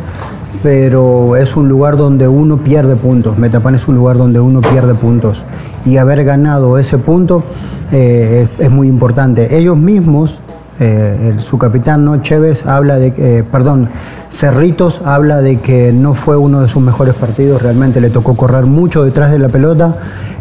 pero 0.63 1.37
es 1.37 1.57
un 1.57 1.69
lugar 1.69 1.97
donde 1.97 2.29
uno 2.29 2.59
pierde 2.59 2.97
puntos. 2.97 3.39
Metapan 3.39 3.75
es 3.75 3.87
un 3.89 3.97
lugar 3.97 4.17
donde 4.17 4.41
uno 4.41 4.61
pierde 4.61 4.95
puntos. 4.95 5.43
Y 5.85 5.97
haber 5.97 6.25
ganado 6.25 6.79
ese 6.79 6.99
punto 6.99 7.43
eh, 7.91 8.49
es, 8.59 8.71
muy 8.71 8.89
importante. 8.89 9.57
Ellos 9.57 9.77
mismos, 9.77 10.39
eh, 10.83 11.35
su 11.39 11.59
capitán, 11.59 12.05
¿no? 12.05 12.21
Chévez, 12.23 12.67
habla 12.67 12.99
de, 12.99 13.15
eh, 13.17 13.45
perdón, 13.51 13.89
Cerritos 14.31 15.03
habla 15.05 15.41
de 15.41 15.61
que 15.61 15.93
no 15.93 16.15
fue 16.15 16.37
uno 16.37 16.61
de 16.61 16.69
sus 16.69 16.83
mejores 16.83 17.15
partidos, 17.15 17.63
realmente 17.63 18.01
le 18.01 18.11
tocó 18.11 18.35
correr 18.35 18.65
mucho 18.65 19.05
detrás 19.05 19.31
de 19.31 19.39
la 19.39 19.49
pelota, 19.49 19.97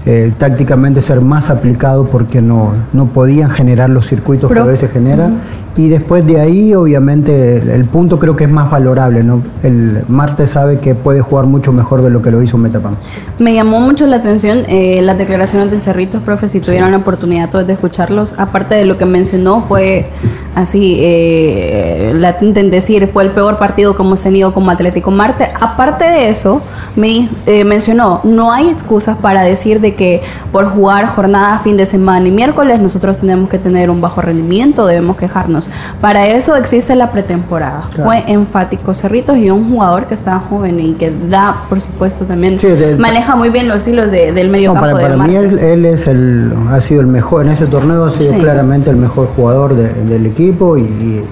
eh, 0.05 0.33
tácticamente 0.37 1.01
ser 1.01 1.21
más 1.21 1.49
aplicado 1.49 2.05
porque 2.05 2.41
no, 2.41 2.73
no 2.93 3.05
podían 3.05 3.51
generar 3.51 3.89
los 3.91 4.07
circuitos 4.07 4.51
que 4.51 4.57
a 4.57 4.63
veces 4.63 4.91
genera 4.91 5.29
Y 5.77 5.87
después 5.87 6.27
de 6.27 6.39
ahí, 6.39 6.73
obviamente, 6.73 7.57
el, 7.57 7.85
punto 7.85 8.19
creo 8.19 8.35
que 8.35 8.43
es 8.43 8.49
más 8.49 8.69
valorable. 8.69 9.23
¿no? 9.23 9.41
El 9.63 10.03
Marte 10.09 10.45
sabe 10.45 10.79
que 10.79 10.95
puede 10.95 11.21
jugar 11.21 11.45
mucho 11.45 11.71
mejor 11.71 12.01
de 12.01 12.09
lo 12.09 12.21
que 12.21 12.29
lo 12.29 12.41
hizo 12.41 12.57
Metapan. 12.57 12.97
Me 13.39 13.53
llamó 13.53 13.79
mucho 13.79 14.05
la 14.05 14.17
atención 14.17 14.63
eh, 14.67 15.01
las 15.01 15.17
declaraciones 15.17 15.71
de 15.71 15.79
Cerritos, 15.79 16.21
profe, 16.23 16.49
si 16.49 16.59
tuvieron 16.59 16.91
la 16.91 16.97
oportunidad 16.97 17.49
todos 17.49 17.67
de 17.67 17.73
escucharlos. 17.73 18.35
Aparte 18.37 18.75
de 18.75 18.85
lo 18.85 18.97
que 18.97 19.05
mencionó, 19.05 19.61
fue 19.61 20.07
así, 20.55 20.97
eh, 20.99 22.11
la 22.15 22.35
en 22.41 22.71
decir, 22.71 23.07
fue 23.07 23.23
el 23.23 23.29
peor 23.29 23.57
partido 23.57 23.95
que 23.95 24.01
hemos 24.01 24.21
tenido 24.21 24.53
como 24.53 24.71
Atlético 24.71 25.11
Marte. 25.11 25.49
Aparte 25.59 26.05
de 26.05 26.29
eso, 26.29 26.61
me 26.95 27.29
eh, 27.45 27.63
mencionó, 27.63 28.21
no 28.23 28.51
hay 28.51 28.69
excusas 28.69 29.17
para 29.17 29.43
decir 29.43 29.79
de 29.79 29.95
que 29.95 30.21
por 30.51 30.65
jugar 30.65 31.05
jornada, 31.07 31.59
fin 31.59 31.77
de 31.77 31.85
semana 31.85 32.27
y 32.27 32.31
miércoles, 32.31 32.81
nosotros 32.81 33.19
tenemos 33.19 33.49
que 33.49 33.57
tener 33.57 33.89
un 33.89 34.01
bajo 34.01 34.21
rendimiento, 34.21 34.85
debemos 34.85 35.17
quejarnos 35.17 35.60
para 35.99 36.27
eso 36.27 36.55
existe 36.55 36.95
la 36.95 37.11
pretemporada. 37.11 37.89
Fue 38.03 38.23
enfático 38.27 38.93
Cerritos 38.93 39.37
y 39.37 39.49
un 39.49 39.69
jugador 39.69 40.05
que 40.05 40.13
está 40.13 40.39
joven 40.39 40.79
y 40.79 40.93
que 40.93 41.11
da, 41.29 41.55
por 41.69 41.81
supuesto, 41.81 42.25
también 42.25 42.57
maneja 42.97 43.35
muy 43.35 43.49
bien 43.49 43.67
los 43.67 43.87
hilos 43.87 44.11
del 44.11 44.49
medio 44.49 44.73
campo. 44.73 44.91
Para, 44.91 45.01
para 45.01 45.17
mí 45.17 45.35
él, 45.35 45.85
es 45.85 46.07
el, 46.07 46.53
ha 46.69 46.81
sido 46.81 47.01
el 47.01 47.07
mejor, 47.07 47.45
en 47.45 47.51
ese 47.51 47.65
torneo 47.65 48.05
ha 48.05 48.11
sido 48.11 48.33
claramente 48.39 48.89
el 48.89 48.97
mejor 48.97 49.27
jugador 49.35 49.75
del 49.75 50.25
equipo 50.25 50.77
y, 50.77 51.23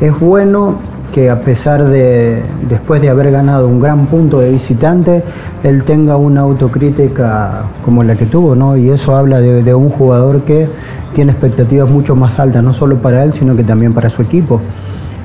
es 0.00 0.18
bueno 0.18 0.78
que 1.14 1.30
a 1.30 1.40
pesar 1.40 1.84
de, 1.84 2.42
después 2.68 3.00
de 3.00 3.08
haber 3.08 3.30
ganado 3.30 3.68
un 3.68 3.80
gran 3.80 4.06
punto 4.06 4.40
de 4.40 4.50
visitante, 4.50 5.22
él 5.62 5.84
tenga 5.84 6.16
una 6.16 6.40
autocrítica 6.40 7.62
como 7.84 8.02
la 8.02 8.16
que 8.16 8.26
tuvo, 8.26 8.56
¿no? 8.56 8.76
Y 8.76 8.90
eso 8.90 9.14
habla 9.14 9.40
de 9.40 9.74
un 9.74 9.90
jugador 9.90 10.42
que 10.42 10.66
tiene 11.14 11.30
expectativas 11.30 11.88
mucho 11.88 12.14
más 12.16 12.38
altas, 12.38 12.62
no 12.62 12.74
solo 12.74 12.98
para 12.98 13.22
él, 13.22 13.32
sino 13.32 13.56
que 13.56 13.62
también 13.62 13.94
para 13.94 14.10
su 14.10 14.20
equipo. 14.20 14.60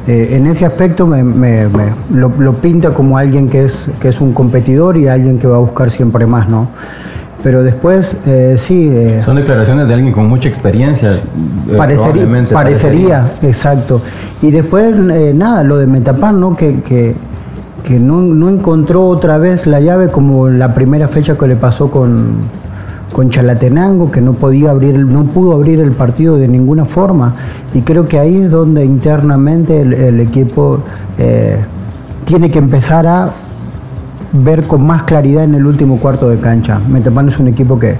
Eh, 0.08 0.38
en 0.38 0.47
ese 0.47 0.65
aspecto 0.65 1.06
me, 1.06 1.67
lo, 2.13 2.54
pinta 2.54 2.91
como 2.91 3.17
alguien 3.17 3.49
que 3.49 3.65
es, 3.65 3.86
que 3.99 4.10
es 4.10 4.21
un 4.21 4.32
competidor 4.34 4.97
y 4.97 5.08
alguien 5.08 5.38
que 5.39 5.47
va 5.47 5.58
a 5.58 5.60
buscar 5.60 5.89
siempre 5.89 6.25
más, 6.25 6.47
¿no? 6.47 6.69
Pero 7.41 7.63
después, 7.63 8.17
eh, 8.25 8.56
sí... 8.58 8.89
Eh, 8.91 9.21
Son 9.23 9.38
declaraciones 9.38 9.88
de 9.88 9.93
alguien 9.93 10.13
con 10.13 10.28
mucha 10.28 10.49
experiencia. 10.49 11.12
parecería, 11.78 12.47
parecería, 12.52 13.32
exacto. 13.41 14.02
Y 14.41 14.52
después, 14.52 14.95
nada, 15.36 15.63
lo 15.63 15.78
de 15.78 15.88
Metapan, 15.88 16.39
¿no? 16.39 16.56
Que, 16.56 16.82
que, 16.82 17.15
que 17.84 17.99
no, 17.99 18.21
no 18.21 18.49
encontró 18.49 19.08
otra 19.08 19.38
vez 19.38 19.67
la 19.67 19.80
llave 19.80 20.10
como 20.10 20.49
la 20.49 20.73
primera 20.73 21.08
fecha 21.08 21.38
que 21.38 21.47
le 21.47 21.56
pasó 21.56 21.89
con, 21.89 22.39
con 23.12 23.30
Chalatenango, 23.30 24.12
que 24.12 24.21
no 24.21 24.34
podía 24.34 24.71
abrir, 24.71 24.97
no 24.97 25.25
pudo 25.25 25.54
abrir 25.54 25.80
el 25.80 25.91
partido 25.91 26.38
de 26.38 26.47
ninguna 26.47 26.86
forma. 26.86 27.34
Y 27.73 27.82
creo 27.82 28.08
que 28.08 28.19
ahí 28.19 28.36
es 28.36 28.52
donde 28.52 28.86
internamente 28.86 29.82
el, 29.82 30.19
equipo 30.19 30.82
eh, 31.17 31.58
tiene 32.25 32.52
que 32.52 32.60
empezar 32.60 33.08
a 33.08 33.30
ver 34.32 34.63
con 34.63 34.86
más 34.86 35.04
claridad 35.04 35.44
en 35.44 35.56
el 35.56 35.65
último 35.65 35.98
cuarto 35.98 36.30
de 36.30 36.38
cancha. 36.38 36.80
Metapán 36.88 37.30
es 37.30 37.39
un 37.39 37.48
equipo 37.48 37.80
que, 37.80 37.98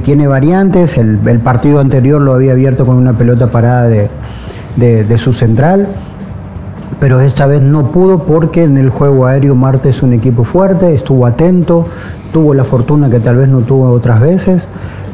tiene 0.00 0.26
variantes, 0.26 0.96
el, 0.98 1.18
partido 1.42 1.80
anterior 1.80 2.20
lo 2.20 2.34
había 2.34 2.52
abierto 2.52 2.84
con 2.84 2.96
una 2.96 3.14
pelota 3.14 3.48
parada 3.48 3.88
de, 3.88 4.08
de, 4.76 5.18
su 5.18 5.32
central, 5.32 5.88
pero 7.00 7.20
esta 7.20 7.46
vez 7.46 7.62
no 7.62 7.90
pudo 7.90 8.20
porque 8.20 8.62
en 8.62 8.78
el 8.78 8.90
juego 8.90 9.26
aéreo 9.26 9.54
Marte 9.54 9.88
es 9.88 10.02
un 10.02 10.12
equipo 10.12 10.44
fuerte, 10.44 10.94
estuvo 10.94 11.26
atento, 11.26 11.86
tuvo 12.32 12.54
la 12.54 12.64
fortuna 12.64 13.10
que 13.10 13.20
tal 13.20 13.36
vez 13.36 13.48
no 13.48 13.60
tuvo 13.60 13.90
otras 13.90 14.20
veces, 14.20 14.68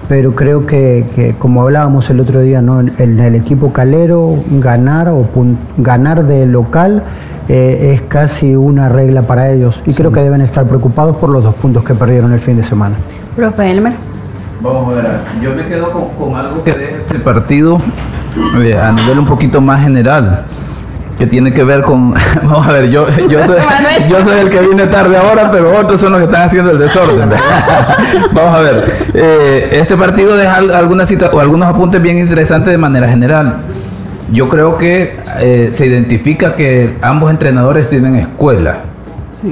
pero 0.09 0.35
creo 0.35 0.67
que, 0.67 1.35
como 1.39 1.63
hablábamos 1.63 2.11
el 2.11 2.21
otro 2.21 2.41
día, 2.41 2.61
¿no? 2.61 2.81
en, 2.81 3.19
el 3.19 3.35
equipo 3.35 3.73
calero 3.73 4.35
ganar 4.61 5.09
o 5.09 5.27
ganar 5.79 6.27
de 6.27 6.47
local 6.47 7.03
eh, 7.49 7.93
es 7.95 8.03
casi 8.03 8.57
una 8.57 8.89
regla 8.89 9.23
para 9.23 9.51
ellos 9.51 9.83
y 9.87 9.95
creo 9.95 10.11
que 10.11 10.21
deben 10.21 10.41
estar 10.41 10.65
preocupados 10.65 11.17
por 11.17 11.31
los 11.31 11.43
dos 11.43 11.55
puntos 11.55 11.85
que 11.85 11.95
perdieron 11.95 12.33
el 12.33 12.41
fin 12.41 12.57
de 12.57 12.65
semana. 12.65 12.97
Profe 13.35 13.71
Elmer. 13.71 13.95
Vamos 14.61 14.93
a 14.93 14.97
ver, 14.97 15.07
yo 15.43 15.55
me 15.55 15.67
quedo 15.67 15.91
con, 15.91 16.35
algo 16.35 16.65
que 16.65 16.73
deja 16.73 16.97
este 16.97 17.19
partido 17.19 17.79
eh, 18.59 18.77
a 18.77 18.91
nivel 18.91 19.19
un 19.19 19.27
poquito 19.27 19.61
más 19.61 19.83
general 19.83 20.45
que 21.19 21.27
tiene 21.27 21.53
que 21.53 21.65
ver 21.65 21.83
con, 21.83 22.13
vamos 22.43 22.67
a 22.67 22.73
ver, 22.73 22.91
yo, 22.91 23.07
yo, 23.29 23.47
soy, 23.47 23.57
yo 24.09 24.25
soy 24.25 24.41
el 24.41 24.51
que 24.51 24.61
viene 24.61 24.87
tarde 24.87 25.17
ahora, 25.17 25.51
pero 25.51 25.79
otros 25.79 26.01
son 26.01 26.13
los 26.13 26.21
que 26.21 26.27
están 26.27 26.43
haciendo 26.43 26.73
el 26.73 26.79
desorden. 26.79 27.31
vamos 28.33 28.59
a 28.59 28.61
ver, 28.61 28.93
eh, 29.15 29.69
este 29.73 29.97
partido 29.97 30.37
deja 30.37 30.57
algunas 30.57 31.11
o 31.33 31.41
algunos 31.41 31.69
apuntes 31.69 32.03
bien 32.03 32.19
interesantes 32.19 32.71
de 32.71 32.79
manera 32.79 33.09
general. 33.09 33.57
Yo 34.33 34.49
creo 34.49 34.77
que 34.77 35.17
eh, 35.41 35.69
se 35.73 35.87
identifica 35.87 36.57
que 36.57 36.97
ambos 37.01 37.31
entrenadores 37.31 37.89
tienen 37.89 38.17
escuela. 38.17 38.81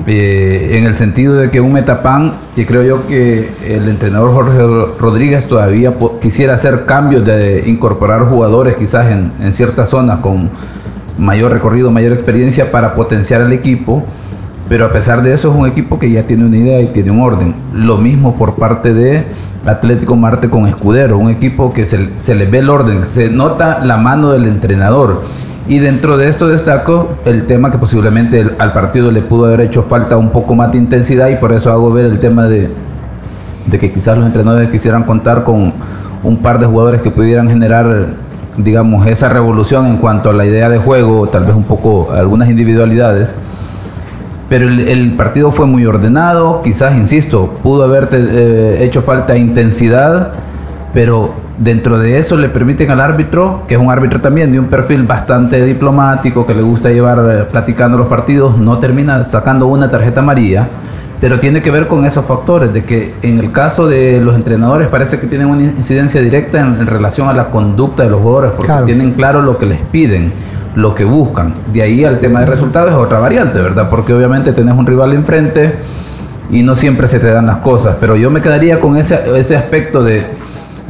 Eh, 0.06 0.78
en 0.78 0.86
el 0.86 0.94
sentido 0.94 1.34
de 1.34 1.50
que 1.50 1.60
un 1.60 1.72
Metapan, 1.72 2.32
y 2.56 2.64
creo 2.64 2.82
yo 2.82 3.06
que 3.06 3.48
el 3.64 3.88
entrenador 3.88 4.32
Jorge 4.32 4.58
Rodríguez 4.98 5.46
todavía 5.46 5.92
quisiera 6.20 6.54
hacer 6.54 6.84
cambios 6.86 7.24
de 7.24 7.62
incorporar 7.66 8.22
jugadores 8.22 8.76
quizás 8.76 9.12
en, 9.12 9.30
en 9.40 9.52
ciertas 9.52 9.90
zonas 9.90 10.18
con 10.18 10.50
mayor 11.18 11.52
recorrido, 11.52 11.90
mayor 11.90 12.12
experiencia 12.12 12.72
para 12.72 12.94
potenciar 12.94 13.42
al 13.42 13.52
equipo, 13.52 14.04
pero 14.68 14.86
a 14.86 14.92
pesar 14.92 15.22
de 15.22 15.32
eso 15.32 15.50
es 15.50 15.56
un 15.56 15.68
equipo 15.68 15.98
que 15.98 16.10
ya 16.10 16.22
tiene 16.24 16.46
una 16.46 16.56
idea 16.56 16.80
y 16.80 16.88
tiene 16.88 17.12
un 17.12 17.20
orden. 17.20 17.54
Lo 17.72 17.98
mismo 17.98 18.34
por 18.34 18.56
parte 18.56 18.94
de 18.94 19.24
Atlético 19.66 20.16
Marte 20.16 20.50
con 20.50 20.66
Escudero, 20.66 21.18
un 21.18 21.30
equipo 21.30 21.72
que 21.72 21.86
se, 21.86 22.34
le 22.34 22.46
ve 22.46 22.58
el 22.58 22.70
orden, 22.70 23.08
se 23.08 23.30
nota 23.30 23.84
la 23.84 23.96
mano 23.96 24.32
del 24.32 24.46
entrenador. 24.46 25.22
Y 25.66 25.78
dentro 25.78 26.18
de 26.18 26.28
esto 26.28 26.48
destaco 26.48 27.16
el 27.24 27.46
tema 27.46 27.70
que 27.70 27.78
posiblemente 27.78 28.46
al 28.58 28.72
partido 28.72 29.10
le 29.10 29.22
pudo 29.22 29.46
haber 29.46 29.62
hecho 29.62 29.82
falta 29.82 30.16
un 30.18 30.30
poco 30.30 30.54
más 30.54 30.72
de 30.72 30.78
intensidad 30.78 31.28
y 31.28 31.36
por 31.36 31.52
eso 31.52 31.72
hago 31.72 31.90
ver 31.90 32.04
el 32.04 32.20
tema 32.20 32.44
de, 32.44 32.68
de 33.66 33.78
que 33.78 33.90
quizás 33.90 34.18
los 34.18 34.26
entrenadores 34.26 34.70
quisieran 34.70 35.04
contar 35.04 35.42
con 35.42 35.72
un 36.22 36.36
par 36.38 36.58
de 36.58 36.66
jugadores 36.66 37.00
que 37.00 37.10
pudieran 37.10 37.48
generar 37.48 38.24
digamos, 38.56 39.06
esa 39.06 39.28
revolución 39.28 39.86
en 39.86 39.96
cuanto 39.96 40.30
a 40.30 40.32
la 40.32 40.44
idea 40.44 40.68
de 40.68 40.78
juego, 40.78 41.26
tal 41.26 41.44
vez 41.44 41.54
un 41.54 41.64
poco 41.64 42.12
algunas 42.12 42.48
individualidades. 42.48 43.30
Pero 44.54 44.68
el, 44.68 45.14
partido 45.16 45.50
fue 45.50 45.66
muy 45.66 45.84
ordenado, 45.84 46.62
quizás, 46.62 46.96
insisto, 46.96 47.52
pudo 47.60 47.82
haber 47.82 48.08
eh, 48.12 48.84
hecho 48.84 49.02
falta 49.02 49.36
intensidad, 49.36 50.32
pero 50.92 51.34
dentro 51.58 51.98
de 51.98 52.20
eso 52.20 52.36
le 52.36 52.48
permiten 52.48 52.88
al 52.92 53.00
árbitro, 53.00 53.62
que 53.66 53.74
es 53.74 53.80
un 53.80 53.90
árbitro 53.90 54.20
también 54.20 54.52
de 54.52 54.60
un 54.60 54.66
perfil 54.66 55.02
bastante 55.02 55.64
diplomático, 55.64 56.46
que 56.46 56.54
le 56.54 56.62
gusta 56.62 56.90
llevar 56.90 57.18
eh, 57.28 57.44
platicando 57.50 57.98
los 57.98 58.06
partidos, 58.06 58.56
no 58.56 58.78
termina 58.78 59.24
sacando 59.24 59.66
una 59.66 59.90
tarjeta 59.90 60.20
amarilla 60.20 60.68
pero 61.20 61.38
tiene 61.40 61.62
que 61.62 61.70
ver 61.70 61.86
con 61.86 62.04
esos 62.04 62.24
factores, 62.26 62.72
de 62.72 62.84
que 62.84 63.14
en 63.22 63.38
el 63.38 63.50
caso 63.50 63.86
de 63.86 64.20
los 64.20 64.34
entrenadores 64.34 64.88
parece 64.88 65.18
que 65.18 65.26
tienen 65.26 65.48
una 65.48 65.62
incidencia 65.62 66.20
directa 66.20 66.60
en, 66.60 66.86
relación 66.86 67.28
a 67.28 67.32
la 67.32 67.46
conducta 67.46 68.02
de 68.02 68.10
los 68.10 68.20
jugadores, 68.20 68.50
porque 68.54 68.72
tienen 68.84 69.12
claro 69.12 69.40
lo 69.40 69.56
que 69.56 69.64
les 69.64 69.78
piden, 69.90 70.30
lo 70.74 70.94
que 70.94 71.04
buscan. 71.04 71.54
De 71.72 71.82
ahí 71.82 72.04
al 72.04 72.18
tema 72.18 72.40
de 72.40 72.46
resultados 72.46 72.90
es 72.90 72.96
otra 72.96 73.18
variante, 73.18 73.60
¿verdad? 73.60 73.88
Porque 73.88 74.12
obviamente 74.12 74.52
tenés 74.52 74.76
un 74.76 74.86
rival 74.86 75.12
enfrente 75.12 75.74
y 76.50 76.62
no 76.62 76.76
siempre 76.76 77.08
se 77.08 77.20
te 77.20 77.30
dan 77.30 77.46
las 77.46 77.58
cosas, 77.58 77.96
pero 78.00 78.16
yo 78.16 78.30
me 78.30 78.42
quedaría 78.42 78.80
con 78.80 78.96
ese, 78.96 79.18
ese 79.38 79.56
aspecto 79.56 80.02
de, 80.02 80.24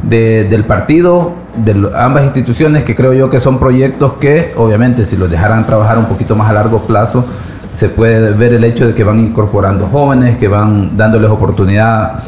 del 0.03 0.63
partido, 0.65 1.33
de 1.55 1.89
ambas 1.95 2.25
instituciones, 2.25 2.83
que 2.83 2.95
creo 2.95 3.13
yo 3.13 3.29
que 3.29 3.39
son 3.39 3.57
proyectos 3.57 4.13
que 4.13 4.53
obviamente 4.57 5.05
si 5.05 5.15
los 5.15 5.29
dejaran 5.29 5.65
trabajar 5.65 5.97
un 5.97 6.05
poquito 6.05 6.35
más 6.35 6.49
a 6.49 6.53
largo 6.53 6.79
plazo, 6.81 7.25
se 7.73 7.89
puede 7.89 8.31
ver 8.31 8.53
el 8.53 8.63
hecho 8.63 8.87
de 8.87 8.93
que 8.93 9.03
van 9.03 9.19
incorporando 9.19 9.87
jóvenes, 9.87 10.37
que 10.37 10.47
van 10.47 10.95
dándoles 10.97 11.29
oportunidad 11.29 12.23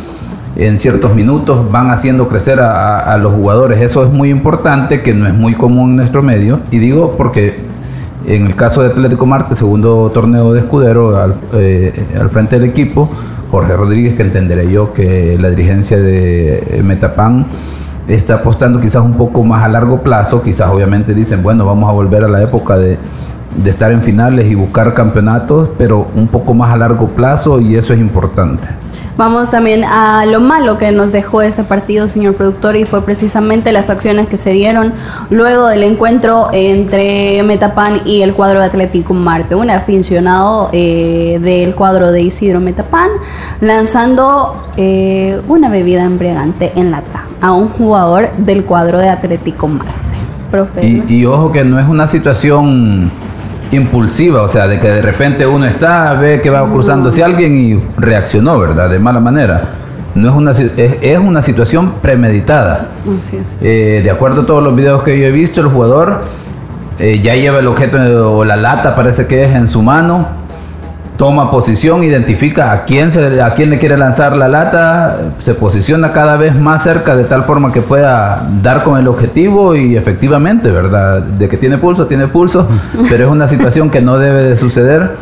en 0.55 0.79
ciertos 0.79 1.13
minutos, 1.13 1.71
van 1.71 1.91
haciendo 1.91 2.27
crecer 2.27 2.60
a, 2.60 3.17
los 3.17 3.33
jugadores. 3.33 3.79
Eso 3.81 4.03
es 4.03 4.12
muy 4.12 4.29
importante, 4.29 5.01
que 5.01 5.13
no 5.13 5.27
es 5.27 5.33
muy 5.33 5.53
común 5.53 5.91
en 5.91 5.95
nuestro 5.97 6.23
medio. 6.23 6.60
Y 6.71 6.79
digo 6.79 7.15
porque 7.17 7.60
en 8.25 8.47
el 8.47 8.55
caso 8.55 8.81
de 8.81 8.89
Atlético 8.89 9.25
Marte, 9.25 9.55
segundo 9.55 10.10
torneo 10.13 10.53
de 10.53 10.62
escudero 10.62 11.15
al, 11.17 11.36
eh, 11.53 11.93
al 12.19 12.29
frente 12.29 12.60
del 12.60 12.69
equipo, 12.69 13.10
Jorge 13.51 13.75
Rodríguez, 13.75 14.15
que 14.15 14.23
entenderé 14.23 14.69
yo 14.71 14.93
que 14.93 15.38
la 15.39 15.49
dirigencia 15.49 15.97
de 15.97 16.81
Metapan 16.83 17.45
está 18.07 18.36
apostando 18.36 18.79
quizás 18.79 19.03
un 19.03 19.13
poco 19.13 19.43
más 19.43 19.63
a 19.63 19.67
largo 19.67 20.01
plazo, 20.01 20.41
quizás 20.41 20.69
obviamente 20.69 21.13
dicen, 21.13 21.43
bueno, 21.43 21.65
vamos 21.65 21.89
a 21.89 21.93
volver 21.93 22.23
a 22.23 22.27
la 22.27 22.41
época 22.41 22.77
de 22.77 22.97
estar 23.65 23.91
en 23.91 24.01
finales 24.01 24.49
y 24.51 24.55
buscar 24.55 24.93
campeonatos, 24.93 25.69
pero 25.77 26.07
un 26.15 26.27
poco 26.27 26.53
más 26.53 26.73
a 26.73 26.77
largo 26.77 27.07
plazo 27.07 27.60
y 27.60 27.75
eso 27.75 27.93
es 27.93 27.99
importante. 27.99 28.63
Vamos 29.17 29.49
también 29.49 29.84
a 29.84 30.27
lo 30.27 30.39
malo 30.41 30.77
que 30.77 30.91
nos 30.91 31.12
dejó 31.12 31.41
este 31.41 31.63
partido, 31.63 32.08
señor 32.08 32.36
productor, 32.36 32.75
y 32.75 32.86
fue 32.86 33.03
precisamente 33.03 33.71
las 33.71 33.89
acciones 33.89 34.27
que 34.27 34.38
se 34.38 34.51
dieron 34.51 34.93
luego 35.32 35.65
del 35.65 35.82
encuentro 35.82 36.49
entre 36.53 37.41
Metapan 37.41 38.01
y 38.06 38.21
el 38.21 38.36
cuadro 38.36 38.60
de 38.60 38.67
Atlético 38.67 39.15
Marte. 39.15 39.56
Un 39.56 39.71
aficionado 39.71 40.69
eh, 40.71 41.39
del 41.41 41.73
cuadro 41.73 42.12
de 42.12 42.21
Isidro 42.21 42.60
Metapan 42.60 43.10
lanzando 43.60 44.56
eh, 44.77 45.41
una 45.47 45.69
bebida 45.69 46.03
embriagante 46.03 46.71
en 46.75 46.91
lata 46.91 47.23
a 47.41 47.53
un 47.53 47.69
jugador 47.69 48.30
del 48.38 48.65
cuadro 48.65 48.99
de 48.99 49.10
Atlético 49.10 49.67
Marte. 49.67 49.93
Y, 50.82 51.03
y 51.12 51.25
ojo 51.25 51.51
que 51.51 51.65
no 51.65 51.80
es 51.80 51.88
una 51.88 52.08
situación 52.08 53.10
impulsiva, 53.71 54.41
o 54.41 54.49
sea, 54.49 54.67
de 54.67 54.80
que 54.80 54.88
de 54.88 55.01
repente 55.01 55.45
uno 55.45 55.65
está, 55.65 56.13
ve 56.13 56.41
que 56.41 56.49
va 56.49 56.65
cruzándose 56.69 57.23
alguien 57.23 57.58
y 57.58 57.84
reaccionó, 57.97 58.60
¿verdad? 58.60 58.89
De 58.89 58.99
mala 58.99 59.19
manera. 59.19 59.62
No 60.15 60.30
es 60.30 60.36
una, 60.36 60.51
es, 60.51 61.19
una 61.19 61.41
situación 61.41 61.93
premeditada. 62.01 62.88
Eh, 63.62 64.01
de 64.03 64.10
acuerdo 64.10 64.41
a 64.41 64.45
todos 64.45 64.63
los 64.63 64.75
videos 64.75 65.03
que 65.03 65.19
yo 65.19 65.25
he 65.25 65.32
visto, 65.32 65.62
el 65.62 65.67
jugador 65.67 66.23
eh, 66.97 67.19
ya 67.21 67.36
lleva 67.36 67.60
el 67.60 67.67
objeto 67.67 68.38
o 68.38 68.43
la 68.43 68.56
lata, 68.56 68.95
parece 68.95 69.27
que 69.27 69.43
es 69.43 69.56
en 69.56 69.67
su 69.67 69.84
mano, 69.84 70.25
toma 71.17 71.49
posición, 71.49 72.03
identifica 72.03 72.71
a 72.71 72.86
quién, 72.86 73.12
se, 73.12 73.41
a 73.41 73.56
quién 73.56 73.71
le 73.71 73.80
quiere 73.80 73.97
lanzar 73.97 74.38
la 74.38 74.47
lata, 74.47 75.32
se 75.39 75.56
posiciona 75.56 76.12
cada 76.12 76.38
vez 76.38 76.56
más 76.56 76.84
cerca 76.84 77.15
de 77.15 77.23
tal 77.23 77.43
forma 77.43 77.73
que 77.73 77.82
pueda 77.82 78.47
dar 78.62 78.84
con 78.84 78.99
el 78.99 79.08
objetivo 79.08 79.75
y 79.75 79.97
efectivamente, 79.97 80.69
¿verdad? 80.69 81.23
De 81.23 81.49
que 81.49 81.58
tiene 81.58 81.80
pulso, 81.80 82.06
tiene 82.06 82.27
pulso, 82.27 82.67
pero 83.10 83.25
es 83.25 83.32
una 83.32 83.47
situación 83.47 83.89
que 83.89 83.99
no 83.99 84.17
debe 84.19 84.43
de 84.43 84.58
suceder. 84.58 85.15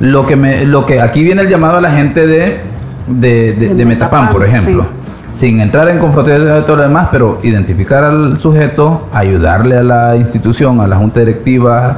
Lo 0.00 0.26
que, 0.26 0.34
me, 0.34 0.64
lo 0.64 0.86
que 0.86 1.00
aquí 1.00 1.22
viene 1.22 1.42
el 1.42 1.48
llamado 1.48 1.76
a 1.78 1.80
la 1.80 1.92
gente 1.92 2.26
de, 2.26 2.60
de, 3.06 3.84
Metapan, 3.84 4.30
por 4.30 4.44
ejemplo. 4.44 4.86
Sin 5.32 5.60
entrar 5.60 5.88
en 5.88 5.98
confrontación 5.98 6.46
de 6.46 6.62
todo 6.62 6.76
lo 6.76 6.82
demás, 6.82 7.08
pero 7.10 7.40
identificar 7.42 8.04
al 8.04 8.38
sujeto, 8.38 9.08
ayudarle 9.12 9.76
a 9.76 9.82
la 9.82 10.16
institución, 10.16 10.80
a 10.80 10.86
la 10.86 10.96
junta 10.96 11.20
directiva, 11.20 11.96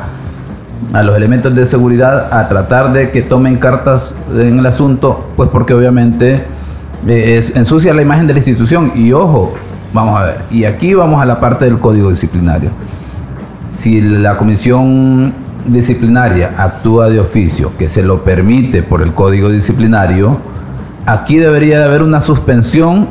a 0.93 1.03
los 1.03 1.17
elementos 1.17 1.55
de 1.55 1.67
seguridad 1.67 2.33
a 2.33 2.49
tratar 2.49 2.93
de 2.93 3.11
que 3.11 3.23
tomen 3.23 3.57
cartas 3.57 4.15
en 4.33 4.59
el 4.59 4.67
asunto, 4.67 5.29
pues 5.37 5.51
porque 5.51 5.75
obviamente 5.75 6.43
eh, 7.07 7.53
ensucia 7.55 7.95
la 7.95 8.03
imagen 8.03 8.27
de 8.27 8.35
la 8.35 8.39
institución. 8.39 8.93
Y 8.95 9.13
ojo, 9.13 9.55
vamos 9.93 10.21
a 10.21 10.25
ver, 10.25 10.37
y 10.51 10.65
aquí 10.65 10.95
vamos 10.95 11.21
a 11.21 11.25
la 11.25 11.41
parte 11.41 11.65
del 11.65 11.79
código 11.79 12.11
disciplinario. 12.11 12.71
Si 13.77 14.01
la 14.01 14.37
comisión 14.37 15.33
disciplinaria 15.67 16.53
actúa 16.57 17.09
de 17.09 17.21
oficio, 17.21 17.73
que 17.79 17.89
se 17.89 18.03
lo 18.03 18.23
permite 18.23 18.83
por 18.83 19.03
el 19.03 19.13
código 19.13 19.51
disciplinario, 19.51 20.39
aquí 21.05 21.37
debería 21.37 21.79
de 21.79 21.85
haber 21.85 22.03
una 22.03 22.21
suspensión 22.21 23.07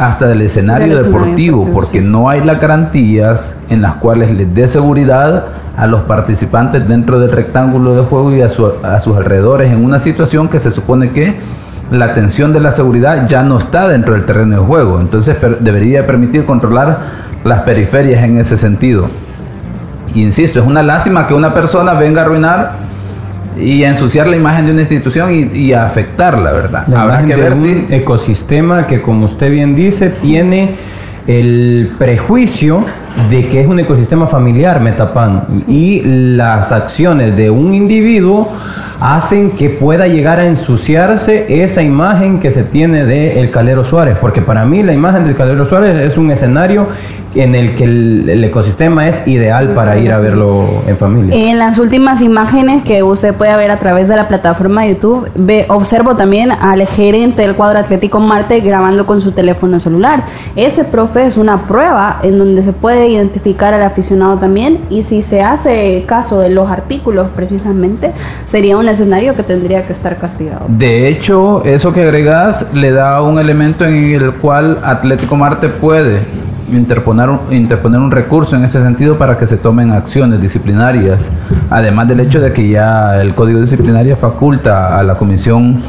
hasta 0.00 0.32
el 0.32 0.40
escenario 0.40 0.96
deportivo, 0.96 1.68
porque 1.74 2.00
no 2.00 2.30
hay 2.30 2.42
las 2.42 2.58
garantías 2.58 3.54
en 3.68 3.82
las 3.82 3.96
cuales 3.96 4.30
les 4.30 4.52
dé 4.54 4.66
seguridad 4.66 5.48
a 5.76 5.86
los 5.86 6.04
participantes 6.04 6.88
dentro 6.88 7.20
del 7.20 7.30
rectángulo 7.30 7.94
de 7.94 8.02
juego 8.04 8.34
y 8.34 8.40
a, 8.40 8.48
sus 8.48 8.72
alrededores 9.14 9.70
en 9.70 9.84
una 9.84 9.98
situación 9.98 10.48
que 10.48 10.58
se 10.58 10.70
supone 10.70 11.10
que 11.10 11.34
la 11.90 12.06
atención 12.06 12.54
de 12.54 12.60
la 12.60 12.72
seguridad 12.72 13.28
ya 13.28 13.42
no 13.42 13.58
está 13.58 13.88
dentro 13.88 14.14
del 14.14 14.24
terreno 14.24 14.60
de 14.60 14.66
juego. 14.66 14.98
Entonces 15.00 15.36
debería 15.60 16.06
permitir 16.06 16.46
controlar 16.46 16.98
las 17.44 17.60
periferias 17.64 18.24
en 18.24 18.38
ese 18.38 18.56
sentido. 18.56 19.06
Insisto, 20.14 20.60
es 20.60 20.66
una 20.66 20.82
lástima 20.82 21.26
que 21.26 21.34
una 21.34 21.52
persona 21.52 21.92
venga 21.92 22.22
a 22.22 22.24
arruinar 22.24 22.72
y 23.60 23.84
ensuciar 23.84 24.26
la 24.26 24.36
imagen 24.36 24.66
de 24.66 24.72
una 24.72 24.80
institución 24.82 25.50
y, 25.52 25.72
afectarla, 25.72 26.52
¿verdad? 26.52 26.94
Habrá 26.94 27.24
que 27.24 27.36
ver 27.36 27.54
un 27.54 27.86
ecosistema 27.90 28.86
que, 28.86 29.00
como 29.00 29.26
usted 29.26 29.50
bien 29.50 29.74
dice, 29.74 30.10
tiene 30.10 30.74
el 31.26 31.92
prejuicio 31.98 32.84
de 33.28 33.48
que 33.48 33.60
es 33.60 33.66
un 33.66 33.78
ecosistema 33.78 34.26
familiar, 34.26 34.80
Metapan, 34.80 35.44
y 35.68 36.02
las 36.04 36.72
acciones 36.72 37.36
de 37.36 37.50
un 37.50 37.74
individuo 37.74 38.48
hacen 39.00 39.52
que 39.52 39.70
pueda 39.70 40.06
llegar 40.06 40.40
a 40.40 40.46
ensuciarse 40.46 41.62
esa 41.62 41.82
imagen 41.82 42.38
que 42.38 42.50
se 42.50 42.62
tiene 42.62 43.06
de 43.06 43.40
el 43.40 43.50
Calero 43.50 43.84
Suárez, 43.84 44.16
porque 44.20 44.42
para 44.42 44.64
mí 44.64 44.82
la 44.82 44.92
imagen 44.92 45.24
del 45.24 45.36
Calero 45.36 45.64
Suárez 45.64 45.96
es 45.96 46.18
un 46.18 46.30
escenario 46.30 46.86
en 47.34 47.54
el 47.54 47.74
que 47.74 47.84
el, 47.84 48.44
ecosistema 48.44 49.08
es 49.08 49.26
ideal 49.26 49.68
para 49.74 49.98
ir 49.98 50.12
a 50.12 50.18
verlo 50.18 50.66
en 50.86 50.96
familia. 50.96 51.34
En 51.34 51.58
las 51.58 51.78
últimas 51.78 52.20
imágenes 52.20 52.82
que 52.82 53.02
usted 53.02 53.34
puede 53.34 53.54
ver 53.56 53.70
a 53.70 53.76
través 53.76 54.08
de 54.08 54.16
la 54.16 54.26
plataforma 54.26 54.82
de 54.82 54.94
YouTube, 54.94 55.28
ve, 55.34 55.66
observo 55.68 56.16
también 56.16 56.50
al 56.50 56.86
gerente 56.86 57.42
del 57.42 57.54
cuadro 57.54 57.78
Atlético 57.78 58.18
Marte 58.18 58.60
grabando 58.60 59.06
con 59.06 59.20
su 59.20 59.32
teléfono 59.32 59.78
celular. 59.78 60.24
Ese 60.56 60.84
profe 60.84 61.26
es 61.26 61.36
una 61.36 61.58
prueba 61.58 62.18
en 62.22 62.38
donde 62.38 62.62
se 62.62 62.72
puede 62.72 63.08
identificar 63.08 63.74
al 63.74 63.82
aficionado 63.82 64.36
también 64.36 64.80
y 64.90 65.02
si 65.02 65.22
se 65.22 65.42
hace 65.42 66.04
caso 66.06 66.40
de 66.40 66.50
los 66.50 66.70
artículos 66.70 67.28
precisamente, 67.34 68.12
sería 68.44 68.76
un 68.76 68.88
escenario 68.88 69.34
que 69.34 69.42
tendría 69.42 69.86
que 69.86 69.92
estar 69.92 70.16
castigado. 70.16 70.66
De 70.68 71.08
hecho, 71.08 71.62
eso 71.64 71.92
que 71.92 72.02
agregas 72.02 72.66
le 72.74 72.90
da 72.90 73.22
un 73.22 73.38
elemento 73.38 73.84
en 73.84 74.14
el 74.14 74.32
cual 74.32 74.78
Atlético 74.82 75.36
Marte 75.36 75.68
puede 75.68 76.20
interponer 76.76 77.28
un, 77.28 77.52
interponer 77.52 78.00
un 78.00 78.10
recurso 78.10 78.56
en 78.56 78.64
ese 78.64 78.82
sentido 78.82 79.16
para 79.16 79.38
que 79.38 79.46
se 79.46 79.56
tomen 79.56 79.90
acciones 79.90 80.40
disciplinarias, 80.40 81.28
además 81.70 82.08
del 82.08 82.20
hecho 82.20 82.40
de 82.40 82.52
que 82.52 82.68
ya 82.68 83.20
el 83.20 83.34
Código 83.34 83.60
Disciplinario 83.60 84.16
faculta 84.16 84.98
a 84.98 85.02
la 85.02 85.14
Comisión 85.14 85.80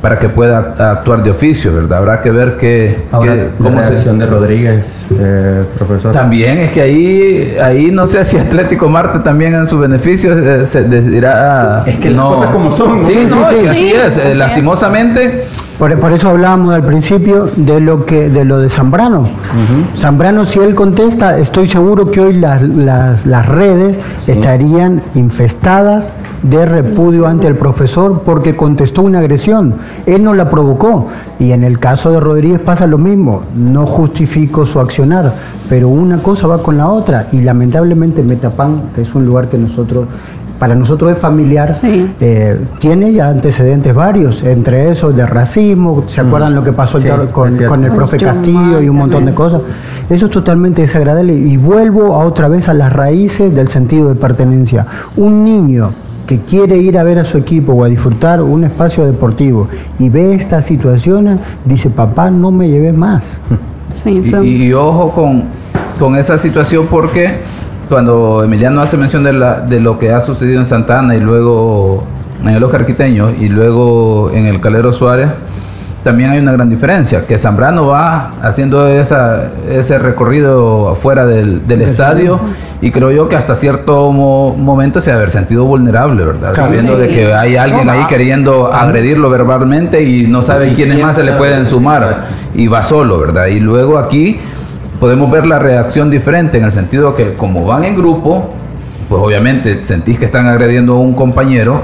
para 0.00 0.18
que 0.18 0.28
pueda 0.28 0.74
actuar 0.90 1.22
de 1.22 1.30
oficio, 1.30 1.74
¿verdad? 1.74 1.98
Habrá 1.98 2.22
que 2.22 2.30
ver 2.30 2.56
qué, 2.58 3.04
cómo 3.10 3.80
la 3.80 3.88
se... 3.88 4.12
de 4.12 4.26
Rodríguez, 4.26 4.86
eh, 5.18 5.64
profesor. 5.76 6.12
También 6.12 6.58
es 6.58 6.72
que 6.72 6.82
ahí, 6.82 7.56
ahí 7.62 7.90
no 7.90 8.06
sé 8.06 8.24
si 8.24 8.38
Atlético 8.38 8.88
Marte 8.88 9.20
también 9.20 9.54
en 9.54 9.66
su 9.66 9.78
beneficio 9.78 10.36
eh, 10.38 10.66
se 10.66 10.84
dirá 10.84 11.84
es 11.86 11.98
que 11.98 12.10
no. 12.10 12.30
las 12.30 12.38
cosas 12.38 12.52
como 12.52 12.72
son. 12.72 13.04
Sí, 13.04 13.12
sí, 13.12 13.28
sí, 13.28 13.68
así 13.68 13.92
es. 13.92 14.18
Eh, 14.18 14.34
lastimosamente. 14.34 15.46
Por, 15.78 15.92
eso 16.12 16.30
hablábamos 16.30 16.74
al 16.74 16.82
principio 16.84 17.50
de 17.54 17.80
lo 17.80 18.06
que 18.06 18.30
de 18.30 18.46
lo 18.46 18.58
de 18.58 18.70
Zambrano. 18.70 19.28
Zambrano, 19.94 20.46
si 20.46 20.58
él 20.58 20.74
contesta, 20.74 21.38
estoy 21.38 21.68
seguro 21.68 22.10
que 22.10 22.20
hoy 22.20 22.32
las, 22.32 22.62
las, 22.62 23.26
las 23.26 23.46
redes 23.46 23.98
estarían 24.26 25.02
infestadas 25.14 26.10
de 26.50 26.66
repudio 26.66 27.26
ante 27.26 27.46
el 27.46 27.56
profesor 27.56 28.22
porque 28.24 28.56
contestó 28.56 29.02
una 29.02 29.20
agresión. 29.20 29.74
Él 30.06 30.22
no 30.22 30.34
la 30.34 30.48
provocó. 30.48 31.08
Y 31.38 31.52
en 31.52 31.64
el 31.64 31.78
caso 31.78 32.10
de 32.10 32.20
Rodríguez 32.20 32.60
pasa 32.60 32.86
lo 32.86 32.98
mismo. 32.98 33.42
No 33.54 33.86
justifico 33.86 34.66
su 34.66 34.80
accionar, 34.80 35.32
pero 35.68 35.88
una 35.88 36.18
cosa 36.18 36.46
va 36.46 36.62
con 36.62 36.76
la 36.76 36.88
otra. 36.88 37.28
Y 37.32 37.40
lamentablemente 37.42 38.22
Metapan, 38.22 38.82
que 38.94 39.02
es 39.02 39.14
un 39.14 39.26
lugar 39.26 39.48
que 39.48 39.58
nosotros 39.58 40.06
para 40.58 40.74
nosotros 40.74 41.12
es 41.12 41.18
familiar, 41.18 41.74
eh, 41.82 42.58
tiene 42.78 43.12
ya 43.12 43.28
antecedentes 43.28 43.94
varios, 43.94 44.42
entre 44.42 44.90
esos 44.90 45.14
de 45.14 45.26
racismo, 45.26 46.04
¿se 46.06 46.22
mm. 46.22 46.26
acuerdan 46.26 46.54
lo 46.54 46.64
que 46.64 46.72
pasó 46.72 46.98
con, 47.30 47.84
el 47.84 47.92
profe 47.92 48.16
Castillo 48.16 48.80
y 48.80 48.88
un 48.88 48.96
montón 48.96 49.26
de 49.26 49.34
cosas? 49.34 49.60
Eso 50.08 50.26
es 50.26 50.32
totalmente 50.32 50.80
desagradable 50.82 51.34
y 51.34 51.58
vuelvo 51.58 52.14
a 52.14 52.24
otra 52.24 52.48
vez 52.48 52.70
a 52.70 52.74
las 52.74 52.90
raíces 52.92 53.54
del 53.54 53.68
sentido 53.68 54.08
de 54.08 54.14
pertenencia. 54.14 54.86
Un 55.16 55.44
niño 55.44 55.90
que 56.26 56.40
quiere 56.40 56.76
ir 56.78 56.98
a 56.98 57.04
ver 57.04 57.18
a 57.18 57.24
su 57.24 57.38
equipo 57.38 57.72
o 57.72 57.84
a 57.84 57.88
disfrutar 57.88 58.42
un 58.42 58.64
espacio 58.64 59.06
deportivo 59.06 59.68
y 59.98 60.08
ve 60.08 60.34
estas 60.34 60.64
situaciones, 60.64 61.38
dice, 61.64 61.90
papá, 61.90 62.30
no 62.30 62.50
me 62.50 62.68
llevé 62.68 62.92
más. 62.92 63.38
y, 64.42 64.72
ojo 64.72 65.10
con, 65.12 65.44
con 65.98 66.16
esa 66.16 66.36
situación 66.36 66.86
porque 66.90 67.34
cuando 67.88 68.42
Emiliano 68.44 68.82
hace 68.82 68.96
mención 68.96 69.22
de, 69.22 69.32
la, 69.32 69.60
de 69.60 69.80
lo 69.80 69.98
que 69.98 70.12
ha 70.12 70.20
sucedido 70.20 70.60
en 70.60 70.66
Santana 70.66 71.14
y 71.14 71.20
luego 71.20 72.04
en 72.42 72.50
el 72.50 72.62
Oscar 72.62 72.84
Quiteño 72.84 73.30
y 73.40 73.48
luego 73.48 74.30
en 74.32 74.46
el 74.46 74.60
Calero 74.60 74.92
Suárez, 74.92 75.28
también 76.06 76.30
hay 76.30 76.38
una 76.38 76.52
gran 76.52 76.68
diferencia, 76.68 77.26
que 77.26 77.36
Zambrano 77.36 77.86
va 77.86 78.30
haciendo 78.40 78.86
esa, 78.86 79.50
ese 79.68 79.98
recorrido 79.98 80.90
afuera 80.90 81.26
del, 81.26 81.62
estadio 81.82 82.38
y 82.80 82.90
creo 82.90 83.10
yo 83.10 83.28
que 83.28 83.36
hasta 83.36 83.56
cierto 83.56 84.12
momento 84.12 85.00
se 85.00 85.10
ha 85.10 85.16
haber 85.16 85.30
sentido 85.30 85.64
vulnerable, 85.64 86.24
¿verdad? 86.24 86.54
Sabiendo 86.54 86.96
de 86.96 87.08
que 87.08 87.32
hay 87.32 87.56
alguien 87.56 87.88
ahí 87.88 88.04
queriendo 88.06 88.72
agredirlo 88.72 89.30
verbalmente 89.30 90.02
y 90.02 90.26
no 90.26 90.42
sabe 90.42 90.74
quiénes 90.74 91.00
más 91.00 91.16
se 91.16 91.24
le 91.24 91.32
pueden 91.32 91.64
sumar 91.66 92.26
y 92.54 92.68
va 92.68 92.82
solo, 92.82 93.18
¿verdad? 93.18 93.46
Y 93.46 93.60
luego 93.60 93.98
aquí 93.98 94.38
podemos 95.00 95.30
ver 95.30 95.46
la 95.46 95.58
reacción 95.58 96.10
diferente 96.10 96.58
en 96.58 96.64
el 96.64 96.72
sentido 96.72 97.14
que 97.14 97.34
como 97.34 97.64
van 97.64 97.84
en 97.84 97.96
grupo, 97.96 98.50
pues 99.08 99.22
obviamente 99.22 99.82
sentís 99.82 100.18
que 100.18 100.26
están 100.26 100.46
agrediendo 100.46 100.94
a 100.94 100.98
un 100.98 101.14
compañero. 101.14 101.80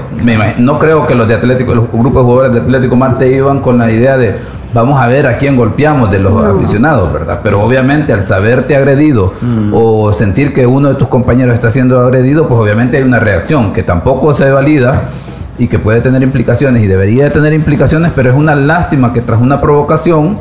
no 0.57 0.79
creo 0.79 1.07
que 1.07 1.15
los 1.15 1.27
de 1.27 1.35
Atlético, 1.35 1.73
los 1.73 1.91
grupos 1.91 2.13
de 2.13 2.21
jugadores 2.21 2.53
de 2.53 2.59
Atlético 2.59 2.95
Marte 2.95 3.31
iban 3.31 3.61
con 3.61 3.77
la 3.77 3.91
idea 3.91 4.17
de 4.17 4.35
vamos 4.73 4.99
a 4.99 5.07
ver 5.07 5.27
a 5.27 5.37
quién 5.37 5.55
golpeamos 5.55 6.09
de 6.09 6.19
los 6.19 6.43
aficionados, 6.43 7.13
¿verdad? 7.13 7.41
Pero 7.43 7.61
obviamente 7.61 8.11
al 8.11 8.23
saberte 8.23 8.75
agredido 8.75 9.33
mm. 9.41 9.71
o 9.73 10.11
sentir 10.13 10.53
que 10.53 10.65
uno 10.65 10.89
de 10.89 10.95
tus 10.95 11.07
compañeros 11.07 11.53
está 11.53 11.69
siendo 11.69 11.99
agredido, 11.99 12.47
pues 12.47 12.59
obviamente 12.59 12.97
hay 12.97 13.03
una 13.03 13.19
reacción 13.19 13.73
que 13.73 13.83
tampoco 13.83 14.33
se 14.33 14.49
valida 14.49 15.09
y 15.57 15.67
que 15.67 15.77
puede 15.77 16.01
tener 16.01 16.23
implicaciones 16.23 16.83
y 16.83 16.87
debería 16.87 17.31
tener 17.31 17.53
implicaciones, 17.53 18.11
pero 18.15 18.31
es 18.31 18.35
una 18.35 18.55
lástima 18.55 19.13
que 19.13 19.21
tras 19.21 19.39
una 19.39 19.61
provocación 19.61 20.37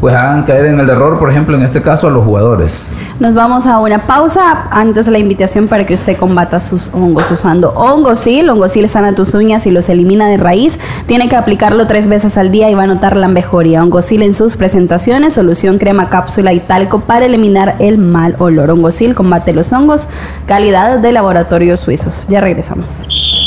pues 0.00 0.14
hagan 0.14 0.44
caer 0.44 0.66
en 0.66 0.80
el 0.80 0.88
error, 0.88 1.18
por 1.18 1.30
ejemplo, 1.30 1.56
en 1.56 1.62
este 1.62 1.82
caso 1.82 2.08
a 2.08 2.10
los 2.10 2.24
jugadores. 2.24 2.84
Nos 3.20 3.34
vamos 3.34 3.66
a 3.66 3.78
una 3.80 4.06
pausa. 4.06 4.66
Antes 4.70 5.06
la 5.06 5.18
invitación 5.18 5.68
para 5.68 5.84
que 5.84 5.92
usted 5.92 6.16
combata 6.16 6.58
sus 6.58 6.88
hongos 6.94 7.30
usando 7.30 7.68
hongosil. 7.74 8.48
Hongosil 8.48 8.88
sana 8.88 9.12
tus 9.12 9.34
uñas 9.34 9.66
y 9.66 9.70
los 9.70 9.90
elimina 9.90 10.26
de 10.26 10.38
raíz. 10.38 10.78
Tiene 11.06 11.28
que 11.28 11.36
aplicarlo 11.36 11.86
tres 11.86 12.08
veces 12.08 12.38
al 12.38 12.50
día 12.50 12.70
y 12.70 12.74
va 12.74 12.84
a 12.84 12.86
notar 12.86 13.18
la 13.18 13.28
mejoría. 13.28 13.82
Hongosil 13.82 14.22
en 14.22 14.32
sus 14.32 14.56
presentaciones, 14.56 15.34
solución 15.34 15.76
crema, 15.76 16.08
cápsula 16.08 16.54
y 16.54 16.60
talco 16.60 17.00
para 17.00 17.26
eliminar 17.26 17.76
el 17.78 17.98
mal 17.98 18.36
olor. 18.38 18.70
Hongosil 18.70 19.14
combate 19.14 19.52
los 19.52 19.70
hongos. 19.70 20.06
Calidad 20.46 20.98
de 20.98 21.12
laboratorios 21.12 21.80
suizos. 21.80 22.24
Ya 22.30 22.40
regresamos. 22.40 22.94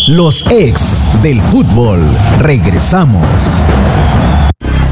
Los 0.08 0.46
ex 0.52 1.12
del 1.24 1.42
fútbol. 1.42 2.00
Regresamos. 2.38 3.26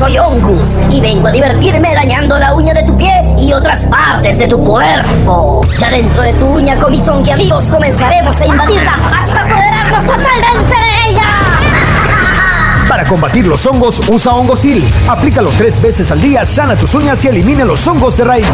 Soy 0.01 0.17
Ongus 0.17 0.79
y 0.89 0.99
vengo 0.99 1.27
a 1.27 1.31
divertirme 1.31 1.93
dañando 1.93 2.39
la 2.39 2.55
uña 2.55 2.73
de 2.73 2.81
tu 2.81 2.97
pie 2.97 3.23
y 3.37 3.53
otras 3.53 3.85
partes 3.85 4.35
de 4.39 4.47
tu 4.47 4.63
cuerpo. 4.63 5.61
Ya 5.79 5.91
dentro 5.91 6.23
de 6.23 6.33
tu 6.33 6.47
uña 6.47 6.75
con 6.79 6.91
mis 6.91 7.07
amigos 7.07 7.69
comenzaremos 7.69 8.41
a 8.41 8.47
invadirla 8.47 8.95
hasta 8.95 9.41
apoderarnos 9.43 10.03
totalmente 10.03 10.75
de 10.75 11.09
ella. 11.11 11.21
Para 12.89 13.03
combatir 13.05 13.45
los 13.45 13.63
hongos, 13.67 14.01
usa 14.09 14.33
Hongosil. 14.33 14.83
Aplícalo 15.07 15.51
tres 15.55 15.79
veces 15.79 16.11
al 16.11 16.19
día, 16.19 16.45
sana 16.45 16.75
tus 16.75 16.95
uñas 16.95 17.23
y 17.23 17.27
elimina 17.27 17.63
los 17.63 17.85
hongos 17.85 18.17
de 18.17 18.23
raíz. 18.23 18.47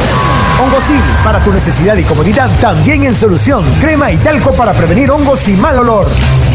Hongosil, 0.62 1.02
para 1.24 1.40
tu 1.40 1.54
necesidad 1.54 1.96
y 1.96 2.04
comodidad, 2.04 2.50
también 2.60 3.06
en 3.06 3.16
solución. 3.16 3.64
Crema 3.80 4.12
y 4.12 4.18
talco 4.18 4.52
para 4.52 4.74
prevenir 4.74 5.10
hongos 5.12 5.48
y 5.48 5.54
mal 5.54 5.80
olor. 5.80 6.08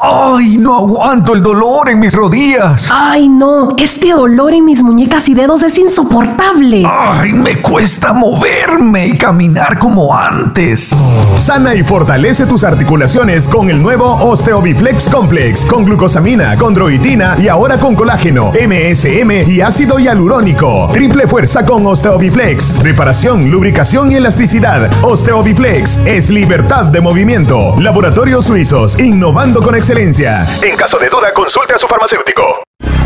¡Ay, 0.00 0.58
no 0.58 0.76
aguanto 0.76 1.34
el 1.34 1.42
dolor 1.42 1.88
en 1.88 1.98
mis 1.98 2.14
rodillas! 2.14 2.88
¡Ay, 2.88 3.28
no! 3.28 3.74
Este 3.76 4.12
dolor 4.12 4.54
en 4.54 4.64
mis 4.64 4.80
muñecas 4.80 5.28
y 5.28 5.34
dedos 5.34 5.64
es 5.64 5.76
insoportable. 5.76 6.84
¡Ay, 6.88 7.32
me 7.32 7.60
cuesta 7.60 8.12
moverme 8.12 9.08
y 9.08 9.18
caminar 9.18 9.76
como 9.76 10.16
antes! 10.16 10.96
Sana 11.38 11.74
y 11.74 11.82
fortalece 11.82 12.46
tus 12.46 12.62
articulaciones 12.62 13.48
con 13.48 13.70
el 13.70 13.82
nuevo 13.82 14.04
Osteobiflex 14.04 15.08
Complex, 15.08 15.64
con 15.64 15.84
glucosamina, 15.84 16.54
condroitina 16.54 17.34
y 17.36 17.48
ahora 17.48 17.76
con 17.76 17.96
colágeno, 17.96 18.52
MSM 18.52 19.50
y 19.50 19.62
ácido 19.62 19.98
hialurónico. 19.98 20.90
Triple 20.92 21.26
fuerza 21.26 21.66
con 21.66 21.84
Osteobiflex. 21.84 22.84
Reparación, 22.84 23.50
lubricación 23.50 24.12
y 24.12 24.14
elasticidad. 24.14 24.92
Osteobiflex 25.02 26.06
es 26.06 26.30
libertad 26.30 26.84
de 26.84 27.00
movimiento. 27.00 27.74
Laboratorios 27.80 28.46
Suizos, 28.46 29.00
innovando 29.00 29.60
con 29.60 29.74
excelencia 29.74 29.87
excelencia. 29.88 30.46
En 30.62 30.76
caso 30.76 30.98
de 30.98 31.08
duda, 31.08 31.32
consulte 31.32 31.72
a 31.72 31.78
su 31.78 31.86
farmacéutico. 31.86 32.42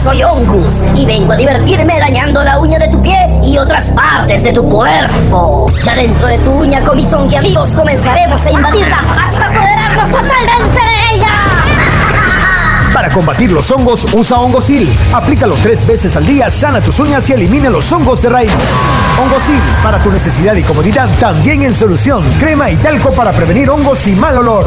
Soy 0.02 0.20
Ongus 0.24 0.82
y 0.96 1.06
vengo 1.06 1.32
a 1.32 1.36
divertirme 1.36 1.96
dañando 1.96 2.42
la 2.42 2.58
uña 2.58 2.76
de 2.76 2.88
tu 2.88 3.00
pie 3.00 3.16
y 3.44 3.56
otras 3.56 3.90
partes 3.90 4.42
de 4.42 4.52
tu 4.52 4.68
cuerpo. 4.68 5.70
Ya 5.84 5.94
dentro 5.94 6.26
de 6.26 6.38
tu 6.38 6.50
uña 6.50 6.82
con 6.82 6.96
mis 6.96 7.12
amigos 7.12 7.72
comenzaremos 7.76 8.44
a 8.44 8.50
invadirla 8.50 8.98
hasta 8.98 9.46
apoderarnos 9.46 10.10
totalmente 10.10 10.80
de 10.80 11.14
ella. 11.14 11.32
Para 12.92 13.10
combatir 13.10 13.52
los 13.52 13.70
hongos, 13.70 14.06
usa 14.12 14.38
Hongosil. 14.38 14.92
Aplícalo 15.14 15.54
tres 15.62 15.86
veces 15.86 16.16
al 16.16 16.26
día, 16.26 16.50
sana 16.50 16.80
tus 16.80 16.98
uñas 16.98 17.30
y 17.30 17.34
elimina 17.34 17.70
los 17.70 17.90
hongos 17.92 18.20
de 18.20 18.28
raíz. 18.28 18.50
Hongosil, 19.22 19.60
para 19.84 19.98
tu 20.02 20.10
necesidad 20.10 20.56
y 20.56 20.64
comodidad, 20.64 21.08
también 21.20 21.62
en 21.62 21.74
solución. 21.74 22.24
Crema 22.40 22.70
y 22.70 22.76
talco 22.76 23.12
para 23.12 23.30
prevenir 23.30 23.70
hongos 23.70 24.04
y 24.08 24.16
mal 24.16 24.36
olor. 24.36 24.66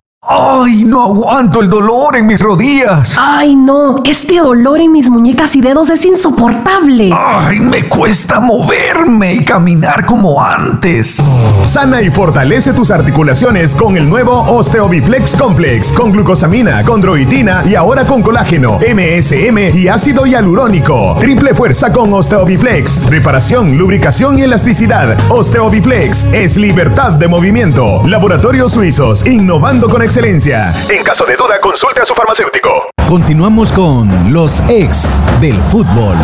¡Ay, 0.23 0.83
no 0.83 1.01
aguanto 1.01 1.61
el 1.61 1.69
dolor 1.71 2.15
en 2.15 2.27
mis 2.27 2.41
rodillas! 2.41 3.17
¡Ay, 3.19 3.55
no! 3.55 4.03
Este 4.05 4.37
dolor 4.37 4.79
en 4.79 4.91
mis 4.91 5.09
muñecas 5.09 5.55
y 5.55 5.61
dedos 5.61 5.89
es 5.89 6.05
insoportable. 6.05 7.09
¡Ay, 7.11 7.59
me 7.59 7.89
cuesta 7.89 8.39
moverme 8.39 9.33
y 9.33 9.43
caminar 9.43 10.05
como 10.05 10.39
antes! 10.39 11.23
Sana 11.65 12.03
y 12.03 12.11
fortalece 12.11 12.71
tus 12.71 12.91
articulaciones 12.91 13.73
con 13.73 13.97
el 13.97 14.07
nuevo 14.07 14.43
Osteobiflex 14.43 15.35
Complex, 15.35 15.91
con 15.91 16.11
glucosamina, 16.11 16.83
condroitina 16.83 17.63
y 17.65 17.73
ahora 17.73 18.05
con 18.05 18.21
colágeno, 18.21 18.77
MSM 18.77 19.75
y 19.75 19.87
ácido 19.87 20.27
hialurónico. 20.27 21.17
Triple 21.19 21.55
fuerza 21.55 21.91
con 21.91 22.13
Osteobiflex. 22.13 23.07
Reparación, 23.07 23.75
lubricación 23.75 24.37
y 24.37 24.43
elasticidad. 24.43 25.17
Osteobiflex 25.31 26.31
es 26.31 26.57
libertad 26.57 27.13
de 27.13 27.27
movimiento. 27.27 28.05
Laboratorios 28.05 28.73
Suizos, 28.73 29.25
innovando 29.25 29.89
con 29.89 30.03
excelencia. 30.11 30.73
En 30.89 31.03
caso 31.05 31.25
de 31.25 31.37
duda, 31.37 31.57
consulte 31.61 32.01
a 32.01 32.05
su 32.05 32.13
farmacéutico. 32.13 32.89
Continuamos 33.07 33.71
con 33.71 34.33
los 34.33 34.59
ex 34.69 35.21
del 35.39 35.55
fútbol. 35.55 36.17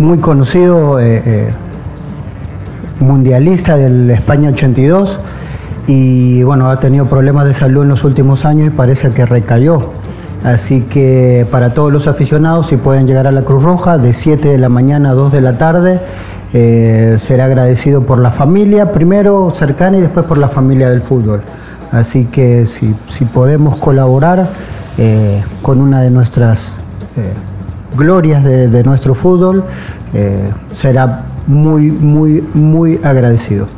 muy 0.00 0.18
conocido 0.18 0.98
eh, 0.98 1.22
eh, 1.24 1.50
mundialista 3.00 3.76
del 3.76 4.10
España 4.10 4.50
82 4.50 5.20
y 5.86 6.42
bueno, 6.42 6.70
ha 6.70 6.80
tenido 6.80 7.06
problemas 7.06 7.46
de 7.46 7.54
salud 7.54 7.82
en 7.82 7.88
los 7.90 8.04
últimos 8.04 8.44
años 8.44 8.68
y 8.68 8.70
parece 8.70 9.10
que 9.10 9.26
recayó. 9.26 9.92
Así 10.42 10.82
que 10.82 11.46
para 11.50 11.74
todos 11.74 11.92
los 11.92 12.06
aficionados, 12.06 12.68
si 12.68 12.76
pueden 12.76 13.06
llegar 13.06 13.26
a 13.26 13.32
la 13.32 13.42
Cruz 13.42 13.62
Roja 13.62 13.98
de 13.98 14.12
7 14.12 14.48
de 14.48 14.58
la 14.58 14.70
mañana 14.70 15.10
a 15.10 15.14
2 15.14 15.32
de 15.32 15.40
la 15.42 15.58
tarde, 15.58 16.00
eh, 16.54 17.16
será 17.20 17.44
agradecido 17.44 18.02
por 18.02 18.18
la 18.18 18.32
familia, 18.32 18.92
primero 18.92 19.50
cercana 19.50 19.98
y 19.98 20.00
después 20.00 20.24
por 20.24 20.38
la 20.38 20.48
familia 20.48 20.88
del 20.88 21.02
fútbol. 21.02 21.42
Así 21.92 22.24
que 22.26 22.66
si, 22.66 22.94
si 23.08 23.24
podemos 23.24 23.76
colaborar 23.76 24.48
con 25.62 25.80
una 25.80 26.02
de 26.02 26.10
nuestras 26.10 26.78
glorias 27.96 28.44
de, 28.44 28.82
nuestro 28.84 29.14
fútbol, 29.14 29.64
eh, 30.14 30.52
será 30.72 31.24
muy, 31.46 31.90
muy, 31.90 32.44
muy 32.54 33.00
agradecido. 33.02 33.68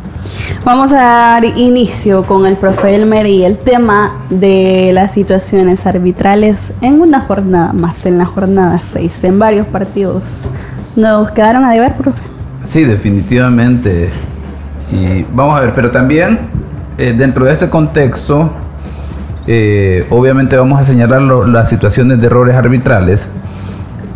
Vamos 0.64 0.92
a 0.92 0.96
dar 0.96 1.44
inicio 1.44 2.22
con 2.22 2.46
el 2.46 2.56
profe 2.56 2.94
Elmer 2.94 3.26
y 3.26 3.44
el 3.44 3.58
tema 3.58 4.14
de 4.30 4.92
las 4.94 5.12
situaciones 5.12 5.86
arbitrales 5.86 6.72
en 6.80 7.00
una 7.00 7.20
jornada 7.20 7.72
más, 7.72 8.06
en 8.06 8.18
la 8.18 8.26
jornada 8.26 8.80
6, 8.82 9.24
en 9.24 9.38
varios 9.38 9.66
partidos. 9.66 10.22
¿Nos 10.94 11.30
quedaron 11.32 11.64
a 11.64 11.72
deber, 11.72 11.94
profe? 11.94 12.22
Sí, 12.64 12.84
definitivamente. 12.84 14.10
Y 14.92 15.24
vamos 15.32 15.58
a 15.58 15.60
ver, 15.60 15.72
pero 15.74 15.90
también 15.90 16.38
eh, 16.98 17.14
dentro 17.16 17.46
de 17.46 17.52
ese 17.52 17.68
contexto, 17.68 18.50
eh, 19.46 20.06
obviamente 20.10 20.56
vamos 20.56 20.78
a 20.78 20.84
señalar 20.84 21.22
las 21.22 21.68
situaciones 21.68 22.20
de 22.20 22.26
errores 22.26 22.54
arbitrales, 22.54 23.28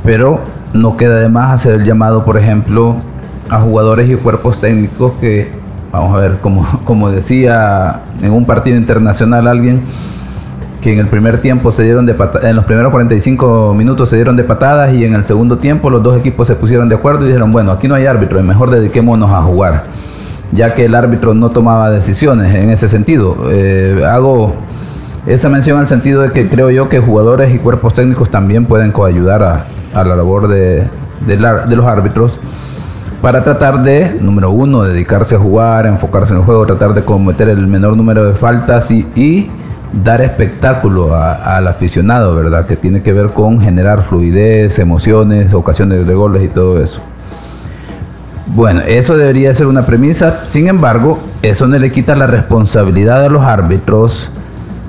pero 0.07 0.39
no 0.73 0.97
queda 0.97 1.17
de 1.17 1.29
más 1.29 1.53
hacer 1.53 1.75
el 1.75 1.85
llamado, 1.85 2.25
por 2.25 2.39
ejemplo, 2.39 2.95
a 3.51 3.59
jugadores 3.59 4.09
y 4.09 4.15
cuerpos 4.15 4.61
técnicos 4.61 5.13
que, 5.21 5.49
vamos 5.93 6.17
a 6.17 6.21
ver, 6.21 6.37
como, 6.41 6.65
como 6.85 7.11
decía 7.11 8.01
en 8.23 8.31
un 8.31 8.47
partido 8.47 8.77
internacional 8.77 9.49
alguien, 9.49 9.81
que 10.81 10.93
en 10.93 11.01
el 11.01 11.09
primer 11.09 11.41
tiempo 11.41 11.73
se 11.73 11.83
dieron 11.83 12.07
de 12.07 12.15
en 12.43 12.55
los 12.55 12.65
primeros 12.65 12.93
45 12.93 13.75
minutos 13.75 14.09
se 14.09 14.17
dieron 14.17 14.37
de 14.37 14.45
patadas 14.45 14.95
y 14.95 15.05
en 15.05 15.15
el 15.15 15.25
segundo 15.25 15.59
tiempo 15.59 15.91
los 15.91 16.01
dos 16.01 16.17
equipos 16.17 16.47
se 16.47 16.55
pusieron 16.55 16.89
de 16.89 16.95
acuerdo 16.95 17.25
y 17.25 17.27
dijeron, 17.27 17.51
bueno, 17.51 17.73
aquí 17.73 17.89
no 17.89 17.97
hay 17.97 18.07
árbitro, 18.07 18.41
mejor 18.43 18.71
dediquémonos 18.71 19.31
a 19.31 19.43
jugar. 19.43 19.85
ya 20.53 20.75
que 20.75 20.85
el 20.85 20.95
árbitro 20.95 21.35
no 21.35 21.51
tomaba 21.51 21.91
decisiones 21.91 22.55
en 22.55 22.71
ese 22.71 22.89
sentido. 22.89 23.37
Eh, 23.51 24.05
hago 24.09 24.55
esa 25.27 25.49
mención 25.49 25.81
al 25.81 25.89
sentido 25.89 26.23
de 26.23 26.31
que 26.31 26.49
creo 26.49 26.71
yo 26.71 26.89
que 26.89 27.01
jugadores 27.01 27.53
y 27.53 27.59
cuerpos 27.59 27.95
técnicos 27.95 28.31
también 28.31 28.65
pueden 28.65 28.93
coayudar 28.93 29.43
a, 29.43 29.67
a 29.97 30.05
la 30.05 30.15
labor 30.15 30.49
de, 30.49 30.85
de, 31.27 31.37
de, 31.37 31.77
los 31.77 31.87
árbitros 31.87 32.39
para 33.23 33.43
tratar 33.43 33.83
de, 33.83 34.19
número 34.21 34.51
uno, 34.51 34.83
dedicarse 34.83 35.35
a 35.35 35.39
jugar, 35.39 35.87
enfocarse 35.87 36.33
en 36.33 36.41
el 36.41 36.45
juego, 36.45 36.67
tratar 36.67 36.95
de 36.95 37.03
cometer 37.03 37.49
el 37.49 37.67
menor 37.67 37.97
número 37.97 38.25
de 38.27 38.35
faltas 38.35 38.91
y, 38.91 39.07
y 39.15 39.51
dar 40.05 40.21
espectáculo 40.21 41.17
al 41.17 41.67
aficionado, 41.67 42.35
¿verdad? 42.35 42.67
Que 42.67 42.77
tiene 42.77 43.03
que 43.03 43.13
ver 43.13 43.29
con 43.29 43.61
generar 43.61 44.03
fluidez, 44.03 44.79
emociones, 44.79 45.55
ocasiones 45.55 46.07
de 46.07 46.15
goles 46.15 46.45
y 46.45 46.49
todo 46.49 46.83
eso. 46.83 47.01
Bueno, 48.55 48.81
eso 48.87 49.17
debería 49.17 49.55
ser 49.55 49.67
una 49.67 49.85
premisa, 49.87 50.43
sin 50.47 50.69
embargo, 50.69 51.19
eso 51.43 51.67
no 51.67 51.79
le 51.79 51.91
quita 51.91 52.15
la 52.15 52.27
responsabilidad 52.27 53.25
a 53.25 53.29
los 53.29 53.43
árbitros 53.43 54.31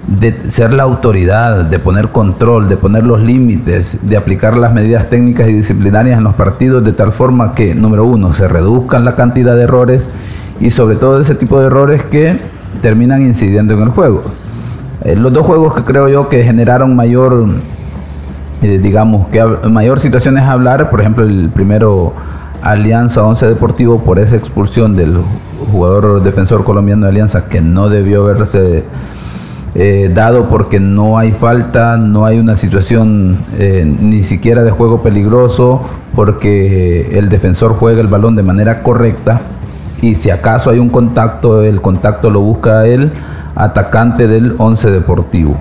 de 0.08 0.52
ser 0.52 0.72
la 0.72 0.84
autoridad, 0.84 1.66
de 1.66 1.80
poner 1.80 2.10
control, 2.10 2.70
de 2.70 2.78
poner 2.78 3.04
los 3.04 3.22
límites, 3.22 3.98
de 4.02 4.16
aplicar 4.16 4.58
las 4.58 4.74
medidas 4.74 5.10
técnicas 5.10 5.50
y 5.50 5.54
disciplinarias 5.54 6.18
en 6.18 6.24
los 6.24 6.36
partidos 6.36 6.84
de 6.84 6.94
tal 6.94 7.12
forma 7.12 7.54
que, 7.54 7.76
número 7.76 8.06
uno, 8.06 8.34
se 8.34 8.48
reduzcan 8.48 9.04
la 9.04 9.16
cantidad 9.16 9.56
de 9.56 9.64
errores 9.64 10.10
y 10.62 10.72
sobre 10.72 10.96
todo 10.96 11.20
ese 11.20 11.36
tipo 11.36 11.60
de 11.60 11.68
errores 11.68 12.04
que 12.04 12.38
terminan 12.82 13.22
incidiendo 13.22 13.74
en 13.74 13.82
el 13.82 13.90
juego. 13.90 14.22
Eh, 15.04 15.16
los 15.16 15.34
dos 15.34 15.46
juegos 15.46 15.76
que 15.76 15.84
creo 15.84 16.08
yo 16.08 16.30
que 16.30 16.44
generaron 16.44 16.96
mayor, 16.96 17.46
eh, 18.62 18.80
digamos, 18.82 19.28
que 19.28 19.44
mayor 19.70 20.00
situaciones 20.00 20.44
a 20.44 20.54
hablar, 20.54 20.90
por 20.90 21.02
ejemplo, 21.02 21.26
el 21.26 21.50
primero 21.50 22.14
Alianza 22.62 23.24
11 23.24 23.46
Deportivo 23.48 24.00
por 24.00 24.20
esa 24.20 24.38
expulsión 24.38 24.96
del 24.96 25.18
jugador 25.72 26.24
defensor 26.24 26.64
colombiano 26.64 27.06
de 27.06 27.12
Alianza 27.12 27.46
que 27.46 27.62
no 27.62 27.90
debió 27.90 28.24
haberse 28.24 28.84
eh, 29.78 30.12
dado 30.14 30.50
porque 30.50 30.80
no 30.80 31.18
hay 31.18 31.32
falta, 31.32 31.98
no 31.98 32.26
hay 32.26 32.40
una 32.40 32.56
situación 32.56 33.38
ni 33.58 34.24
siquiera 34.24 34.64
de 34.64 34.72
juego 34.72 35.02
peligroso, 35.02 35.82
porque 36.16 37.18
el 37.18 37.30
defensor 37.30 37.74
juega 37.74 38.02
el 38.02 38.08
balón 38.08 38.36
de 38.36 38.44
manera 38.44 38.82
correcta 38.82 39.42
y 40.02 40.16
si 40.16 40.30
acaso 40.30 40.70
hay 40.70 40.80
un 40.80 40.90
contacto, 40.90 41.64
el 41.64 41.82
contacto 41.82 42.30
lo 42.30 42.42
busca 42.42 42.86
él 42.86 43.12
atacante 43.56 44.28
del 44.28 44.56
Once 44.58 44.90
Deportivo. 44.90 45.58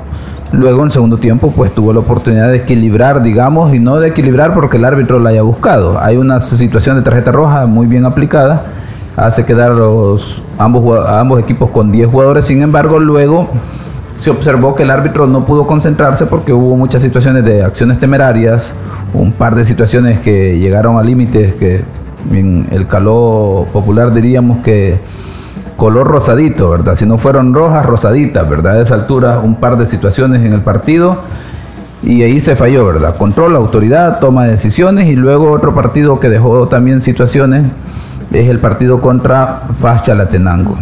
Luego 0.53 0.85
en 0.85 0.91
segundo 0.91 1.17
tiempo 1.19 1.53
pues 1.55 1.75
tuvo 1.75 1.93
la 1.93 2.01
oportunidad 2.01 2.49
de 2.49 2.59
equilibrar, 2.59 3.23
digamos, 3.23 3.75
y 3.75 3.81
no 3.81 3.99
de 3.99 4.09
equilibrar 4.09 4.55
porque 4.55 4.77
el 4.77 4.85
árbitro 4.85 5.19
la 5.19 5.31
haya 5.31 5.43
buscado. 5.43 5.99
Hay 6.01 6.17
una 6.17 6.41
situación 6.41 6.97
de 6.97 7.03
tarjeta 7.03 7.33
roja 7.33 7.67
muy 7.67 7.87
bien 7.87 8.05
aplicada, 8.05 8.63
hace 9.17 9.45
quedar 9.45 9.73
los, 9.73 10.43
ambos, 10.59 11.07
ambos 11.09 11.41
equipos 11.41 11.71
con 11.71 11.91
10 11.91 12.09
jugadores, 12.09 12.45
sin 12.47 12.63
embargo 12.63 13.01
luego 13.01 13.49
se 14.17 14.31
observó 14.31 14.75
que 14.75 14.83
el 14.83 14.91
árbitro 14.91 15.27
no 15.27 15.45
pudo 15.45 15.67
concentrarse 15.67 16.27
porque 16.27 16.53
hubo 16.53 16.77
muchas 16.77 17.03
situaciones 17.03 17.45
de 17.45 17.63
acciones 17.63 17.99
temerarias, 17.99 18.73
un 19.13 19.33
par 19.33 19.55
de 19.55 19.65
situaciones 19.65 20.21
que 20.21 20.59
llegaron 20.59 20.99
a 20.99 21.03
límites 21.03 21.55
que 21.55 21.83
en 22.31 22.67
el 22.71 22.87
calor 22.87 23.67
popular 23.69 24.13
diríamos 24.13 24.59
que 24.59 24.99
color 25.77 26.07
rosadito, 26.07 26.71
¿verdad? 26.71 26.95
Si 26.95 27.05
no 27.05 27.19
fueron 27.19 27.53
rojas, 27.55 27.85
rosaditas, 27.85 28.49
¿verdad? 28.49 28.79
A 28.79 28.83
esa 28.83 28.95
altura 28.95 29.39
un 29.41 29.57
par 29.57 29.77
de 29.77 29.87
situaciones 29.87 30.43
en 30.43 30.53
el 30.53 30.61
partido 30.61 31.19
y 32.03 32.23
ahí 32.23 32.41
se 32.41 32.57
falló, 32.57 32.87
¿verdad? 32.87 33.17
Control, 33.17 33.55
autoridad, 33.57 34.19
toma 34.19 34.45
de 34.45 34.53
decisiones 34.53 35.09
y 35.09 35.17
luego 35.17 35.51
otro 35.51 35.75
partido 35.75 36.19
que 36.21 36.29
dejó 36.29 36.69
también 36.69 37.01
situaciones 37.01 37.67
es 38.33 38.49
el 38.49 38.59
partido 38.59 39.01
contra 39.01 39.63
Latenango. 40.07 40.77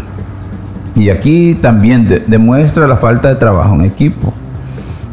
Y 0.97 1.11
aquí 1.11 1.55
también 1.55 2.22
demuestra 2.26 2.86
la 2.86 2.97
falta 2.97 3.28
de 3.28 3.36
trabajo 3.36 3.74
en 3.74 3.82
equipo. 3.82 4.32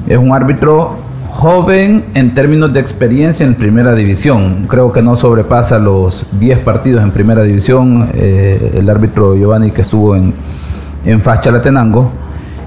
Es 0.07 0.17
un 0.17 0.31
árbitro 0.31 0.95
joven 1.29 2.03
en 2.13 2.33
términos 2.33 2.71
de 2.71 2.79
experiencia 2.79 3.45
en 3.45 3.55
primera 3.55 3.95
división. 3.95 4.67
Creo 4.67 4.91
que 4.91 5.01
no 5.01 5.15
sobrepasa 5.15 5.79
los 5.79 6.25
10 6.39 6.59
partidos 6.59 7.03
en 7.03 7.11
primera 7.11 7.41
división. 7.43 8.09
Eh, 8.13 8.73
el 8.75 8.89
árbitro 8.89 9.35
Giovanni 9.35 9.71
que 9.71 9.81
estuvo 9.81 10.15
en, 10.15 10.33
en 11.05 11.21
Latenango, 11.25 12.11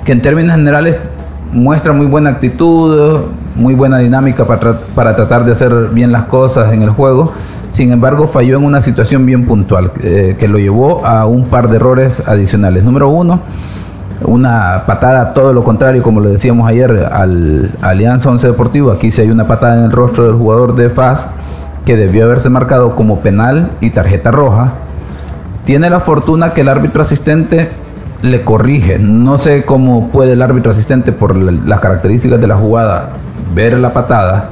que 0.04 0.12
en 0.12 0.22
términos 0.22 0.56
generales 0.56 1.10
muestra 1.52 1.92
muy 1.92 2.06
buena 2.06 2.30
actitud, 2.30 3.20
muy 3.54 3.74
buena 3.74 3.98
dinámica 3.98 4.44
para, 4.44 4.78
para, 4.94 5.14
tratar 5.14 5.44
de 5.44 5.52
hacer 5.52 5.90
bien 5.92 6.10
las 6.10 6.24
cosas 6.24 6.72
en 6.72 6.82
el 6.82 6.90
juego. 6.90 7.32
Sin 7.74 7.90
embargo, 7.90 8.28
falló 8.28 8.56
en 8.58 8.64
una 8.64 8.80
situación 8.80 9.26
bien 9.26 9.46
puntual 9.46 9.90
eh, 10.00 10.36
que 10.38 10.46
lo 10.46 10.60
llevó 10.60 11.04
a 11.04 11.26
un 11.26 11.46
par 11.46 11.68
de 11.68 11.74
errores 11.74 12.22
adicionales. 12.24 12.84
Número 12.84 13.08
uno, 13.08 13.40
una 14.22 14.84
patada, 14.86 15.32
todo 15.32 15.52
lo 15.52 15.64
contrario, 15.64 16.00
como 16.00 16.20
lo 16.20 16.28
decíamos 16.28 16.68
ayer, 16.68 17.08
al 17.10 17.72
Alianza 17.82 18.30
11 18.30 18.46
Deportivo. 18.46 18.92
Aquí 18.92 19.10
sí 19.10 19.22
hay 19.22 19.30
una 19.32 19.48
patada 19.48 19.76
en 19.76 19.86
el 19.86 19.90
rostro 19.90 20.24
del 20.24 20.36
jugador 20.36 20.76
de 20.76 20.88
FAS 20.88 21.26
que 21.84 21.96
debió 21.96 22.26
haberse 22.26 22.48
marcado 22.48 22.94
como 22.94 23.18
penal 23.18 23.72
y 23.80 23.90
tarjeta 23.90 24.30
roja. 24.30 24.74
Tiene 25.64 25.90
la 25.90 25.98
fortuna 25.98 26.52
que 26.52 26.60
el 26.60 26.68
árbitro 26.68 27.02
asistente 27.02 27.70
le 28.22 28.42
corrige. 28.42 29.00
No 29.00 29.36
sé 29.38 29.64
cómo 29.64 30.10
puede 30.10 30.34
el 30.34 30.42
árbitro 30.42 30.70
asistente, 30.70 31.10
por 31.10 31.34
las 31.34 31.80
características 31.80 32.40
de 32.40 32.46
la 32.46 32.54
jugada, 32.54 33.14
ver 33.52 33.76
la 33.80 33.92
patada 33.92 34.50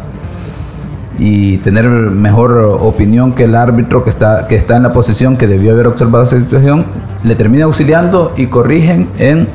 y 1.18 1.58
tener 1.58 1.86
mejor 1.88 2.58
opinión 2.80 3.32
que 3.32 3.44
el 3.44 3.54
árbitro 3.54 4.04
que 4.04 4.10
está, 4.10 4.46
que 4.46 4.56
está 4.56 4.76
en 4.76 4.82
la 4.82 4.92
posición 4.92 5.36
que 5.36 5.46
debió 5.46 5.72
haber 5.72 5.86
observado 5.86 6.24
esa 6.24 6.38
situación, 6.38 6.84
le 7.24 7.34
termina 7.34 7.64
auxiliando 7.64 8.32
y 8.36 8.46
corrigen 8.46 9.08
en 9.18 9.48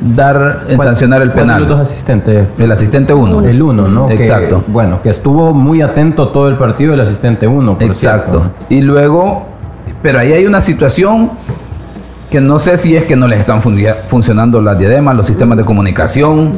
dar, 0.00 0.60
en 0.68 0.80
sancionar 0.80 1.22
el 1.22 1.32
penal. 1.32 1.70
asistentes? 1.72 2.48
El 2.58 2.72
asistente 2.72 3.12
1. 3.12 3.48
El 3.48 3.62
1, 3.62 3.88
¿no? 3.88 4.10
Exacto. 4.10 4.62
bueno, 4.68 5.00
que 5.02 5.10
estuvo 5.10 5.52
muy 5.52 5.82
atento 5.82 6.28
todo 6.28 6.48
el 6.48 6.56
partido 6.56 6.94
el 6.94 7.00
asistente 7.00 7.46
1. 7.46 7.78
Exacto. 7.80 8.50
Y 8.68 8.80
luego, 8.80 9.46
pero 10.02 10.20
ahí 10.20 10.32
hay 10.32 10.46
una 10.46 10.60
situación 10.60 11.30
que 12.30 12.40
no 12.40 12.58
sé 12.58 12.76
si 12.76 12.96
es 12.96 13.04
que 13.04 13.16
no 13.16 13.26
les 13.26 13.40
están 13.40 13.60
funcionando 13.60 14.60
las 14.60 14.78
diademas, 14.78 15.16
los 15.16 15.26
sistemas 15.26 15.58
de 15.58 15.64
comunicación 15.64 16.52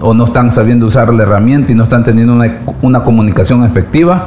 o 0.00 0.14
no 0.14 0.24
están 0.24 0.50
sabiendo 0.50 0.86
usar 0.86 1.12
la 1.12 1.22
herramienta 1.22 1.72
y 1.72 1.74
no 1.74 1.84
están 1.84 2.04
teniendo 2.04 2.34
una, 2.82 3.02
comunicación 3.02 3.64
efectiva. 3.64 4.26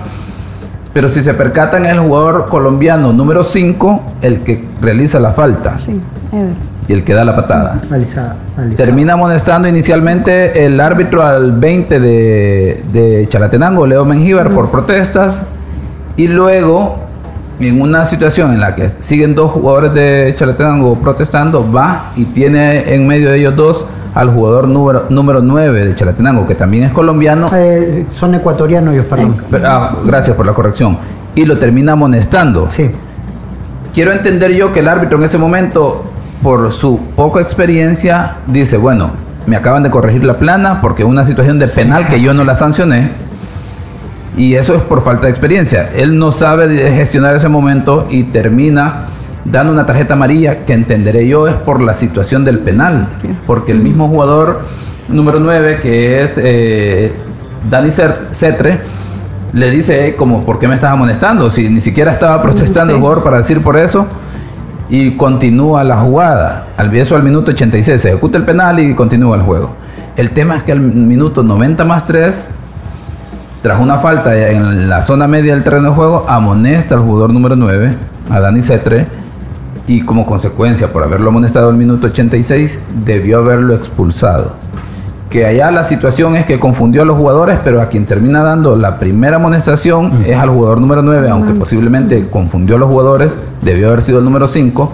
Pero 0.93 1.09
si 1.09 1.23
se 1.23 1.33
percatan, 1.33 1.85
es 1.85 1.93
el 1.93 1.99
jugador 1.99 2.45
colombiano 2.45 3.13
número 3.13 3.43
5 3.43 4.13
el 4.21 4.41
que 4.41 4.65
realiza 4.81 5.19
la 5.19 5.31
falta. 5.31 5.75
y 6.87 6.93
el 6.93 7.03
que 7.03 7.13
da 7.13 7.23
la 7.25 7.35
patada. 7.35 7.81
Termina 8.75 9.13
amonestando 9.13 9.67
inicialmente 9.67 10.65
el 10.65 10.79
árbitro 10.79 11.23
al 11.23 11.53
20 11.53 11.99
de, 11.99 12.83
de 12.91 13.25
Chalatenango, 13.29 13.87
Leo 13.87 14.05
Mengíbar, 14.05 14.51
por 14.51 14.69
protestas. 14.69 15.41
Y 16.15 16.27
luego, 16.27 16.99
en 17.59 17.81
una 17.81 18.05
situación 18.05 18.53
en 18.53 18.59
la 18.59 18.75
que 18.75 18.89
siguen 18.89 19.33
dos 19.33 19.51
jugadores 19.51 19.93
de 19.93 20.35
Chalatenango 20.37 20.95
protestando, 20.95 21.65
va 21.71 22.11
y 22.15 22.25
tiene 22.25 22.93
en 22.93 23.07
medio 23.07 23.31
de 23.31 23.39
ellos 23.39 23.55
dos 23.55 23.85
al 24.16 24.30
jugador 24.30 24.68
número, 24.68 25.05
número 25.09 25.41
9 25.41 25.86
de 25.86 25.95
Chalatenango, 25.95 26.45
que 26.45 26.55
también 26.55 26.84
es 26.84 26.91
colombiano. 26.91 27.49
Eh, 27.53 28.05
son 28.09 28.36
ecuatorianos 28.36 28.93
ellos, 28.93 29.05
perdón. 29.05 29.36
Ah, 29.64 29.95
gracias 30.05 30.36
por 30.36 30.45
la 30.45 30.53
corrección. 30.53 30.97
Y 31.36 31.45
lo 31.45 31.57
termina 31.57 31.93
amonestando. 31.93 32.70
Sí. 32.70 32.91
Quiero 33.93 34.11
entender 34.11 34.51
yo 34.53 34.72
que 34.74 34.80
el 34.82 34.88
árbitro 34.88 35.18
en 35.18 35.24
ese 35.24 35.38
momento, 35.38 36.03
por 36.41 36.72
su 36.74 36.99
poca 37.16 37.41
experiencia, 37.41 38.38
dice, 38.47 38.78
bueno, 38.78 39.11
me 39.45 39.55
acaban 39.55 39.84
de 39.84 39.89
corregir 39.89 40.24
la 40.24 40.36
plana 40.36 40.80
porque 40.80 41.03
una 41.03 41.26
situación 41.26 41.59
de 41.59 41.68
penal 41.68 42.07
que 42.07 42.22
yo 42.22 42.34
no 42.34 42.43
la 42.43 42.55
sancioné. 42.55 43.09
Y 44.36 44.55
eso 44.55 44.76
es 44.76 44.82
por 44.82 45.03
falta 45.03 45.26
de 45.26 45.32
experiencia. 45.32 45.91
Él 45.95 46.18
no 46.18 46.32
sabe 46.32 46.91
gestionar 46.91 47.36
ese 47.36 47.49
momento 47.49 48.07
y 48.09 48.24
termina 48.24 49.05
dando 49.45 49.73
una 49.73 49.85
tarjeta 49.85 50.13
amarilla 50.13 50.65
que 50.65 50.73
entenderé 50.73 51.27
yo 51.27 51.47
es 51.47 51.55
por 51.55 51.81
la 51.81 51.93
situación 51.93 52.45
del 52.45 52.59
penal, 52.59 53.07
porque 53.45 53.71
el 53.71 53.79
mismo 53.79 54.07
jugador 54.07 54.61
número 55.09 55.39
9 55.39 55.79
que 55.81 56.23
es 56.23 56.33
eh, 56.37 57.11
Dani 57.69 57.91
Cetre 57.91 58.79
le 59.51 59.69
dice 59.69 60.15
como 60.15 60.45
¿por 60.45 60.59
qué 60.59 60.67
me 60.67 60.75
estás 60.75 60.91
amonestando? 60.91 61.49
Si 61.49 61.69
ni 61.69 61.81
siquiera 61.81 62.11
estaba 62.11 62.41
protestando 62.41 62.93
el 62.93 62.99
jugador 62.99 63.23
para 63.23 63.37
decir 63.37 63.61
por 63.61 63.77
eso 63.77 64.07
y 64.89 65.15
continúa 65.17 65.83
la 65.83 65.97
jugada. 65.97 66.67
Al 66.77 66.95
eso 66.95 67.15
al 67.15 67.23
minuto 67.23 67.51
86 67.51 68.01
se 68.01 68.09
ejecuta 68.09 68.37
el 68.37 68.43
penal 68.43 68.79
y 68.79 68.93
continúa 68.93 69.35
el 69.35 69.43
juego. 69.43 69.75
El 70.15 70.29
tema 70.31 70.57
es 70.57 70.63
que 70.63 70.71
al 70.71 70.79
minuto 70.79 71.43
90 71.43 71.83
más 71.85 72.05
3 72.05 72.47
tras 73.63 73.79
una 73.79 73.99
falta 73.99 74.35
en 74.35 74.89
la 74.89 75.03
zona 75.03 75.25
media 75.25 75.53
del 75.53 75.63
terreno 75.63 75.91
de 75.91 75.95
juego, 75.95 76.25
amonesta 76.27 76.95
al 76.95 77.01
jugador 77.01 77.31
número 77.31 77.55
9, 77.55 77.93
a 78.29 78.39
Dani 78.41 78.61
Cetre, 78.61 79.07
y 79.88 80.01
como 80.01 80.25
consecuencia 80.25 80.91
por 80.91 81.03
haberlo 81.03 81.29
amonestado 81.29 81.69
al 81.69 81.75
minuto 81.75 82.07
86 82.07 82.79
debió 83.05 83.39
haberlo 83.39 83.75
expulsado. 83.75 84.53
Que 85.29 85.45
allá 85.45 85.71
la 85.71 85.84
situación 85.84 86.36
es 86.36 86.45
que 86.45 86.59
confundió 86.59 87.01
a 87.01 87.05
los 87.05 87.17
jugadores, 87.17 87.57
pero 87.63 87.81
a 87.81 87.88
quien 87.88 88.05
termina 88.05 88.43
dando 88.43 88.75
la 88.75 88.99
primera 88.99 89.38
amonestación 89.38 90.23
es 90.25 90.38
al 90.38 90.49
jugador 90.49 90.79
número 90.79 91.01
9, 91.01 91.27
aunque 91.29 91.53
posiblemente 91.53 92.27
confundió 92.29 92.75
a 92.75 92.79
los 92.79 92.89
jugadores, 92.89 93.38
debió 93.61 93.88
haber 93.88 94.03
sido 94.03 94.19
el 94.19 94.25
número 94.25 94.47
5, 94.47 94.91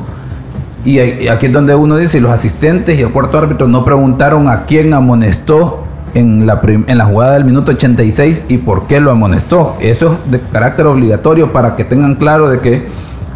Y 0.86 1.28
aquí 1.28 1.48
es 1.48 1.54
donde 1.54 1.76
uno 1.76 1.98
dice, 1.98 2.22
los 2.22 2.32
asistentes 2.32 2.98
y 2.98 3.02
el 3.02 3.10
cuarto 3.10 3.38
árbitro 3.38 3.68
no 3.68 3.84
preguntaron 3.84 4.48
a 4.48 4.64
quién 4.64 4.94
amonestó 4.94 5.84
en 6.14 6.48
la, 6.48 6.60
en 6.64 6.98
la 6.98 7.06
jugada 7.06 7.34
del 7.34 7.46
minuto 7.46 7.74
86 7.74 8.44
y 8.48 8.58
por 8.60 8.88
qué 8.88 9.02
lo 9.02 9.12
amonestó. 9.12 9.76
Eso 9.82 10.14
es 10.14 10.32
de 10.32 10.40
carácter 10.40 10.88
obligatorio 10.88 11.52
para 11.52 11.76
que 11.76 11.84
tengan 11.84 12.16
claro 12.16 12.50
de 12.50 12.60
que 12.60 12.88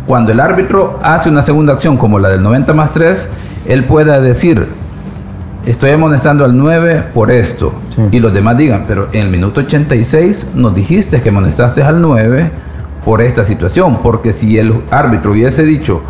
cuando 0.07 0.31
el 0.31 0.39
árbitro 0.39 0.99
hace 1.01 1.29
una 1.29 1.41
segunda 1.41 1.73
acción 1.73 1.97
como 1.97 2.19
la 2.19 2.29
del 2.29 2.43
90 2.43 2.73
más 2.73 2.91
3, 2.91 3.27
él 3.67 3.83
pueda 3.83 4.19
decir, 4.19 4.67
estoy 5.65 5.91
amonestando 5.91 6.43
al 6.43 6.57
9 6.57 7.03
por 7.13 7.31
esto. 7.31 7.73
Y 8.11 8.19
los 8.19 8.33
demás 8.33 8.57
digan, 8.57 8.85
pero 8.87 9.07
en 9.13 9.21
el 9.21 9.29
minuto 9.29 9.61
86 9.61 10.47
nos 10.55 10.75
dijiste 10.75 11.21
que 11.21 11.29
amonestaste 11.29 11.83
al 11.83 12.01
9 12.01 12.51
por 13.05 13.21
esta 13.21 13.45
situación. 13.45 13.99
Porque 14.03 14.33
si 14.33 14.57
el 14.57 14.81
árbitro 14.91 15.31
hubiese 15.31 15.63
dicho, 15.63 16.01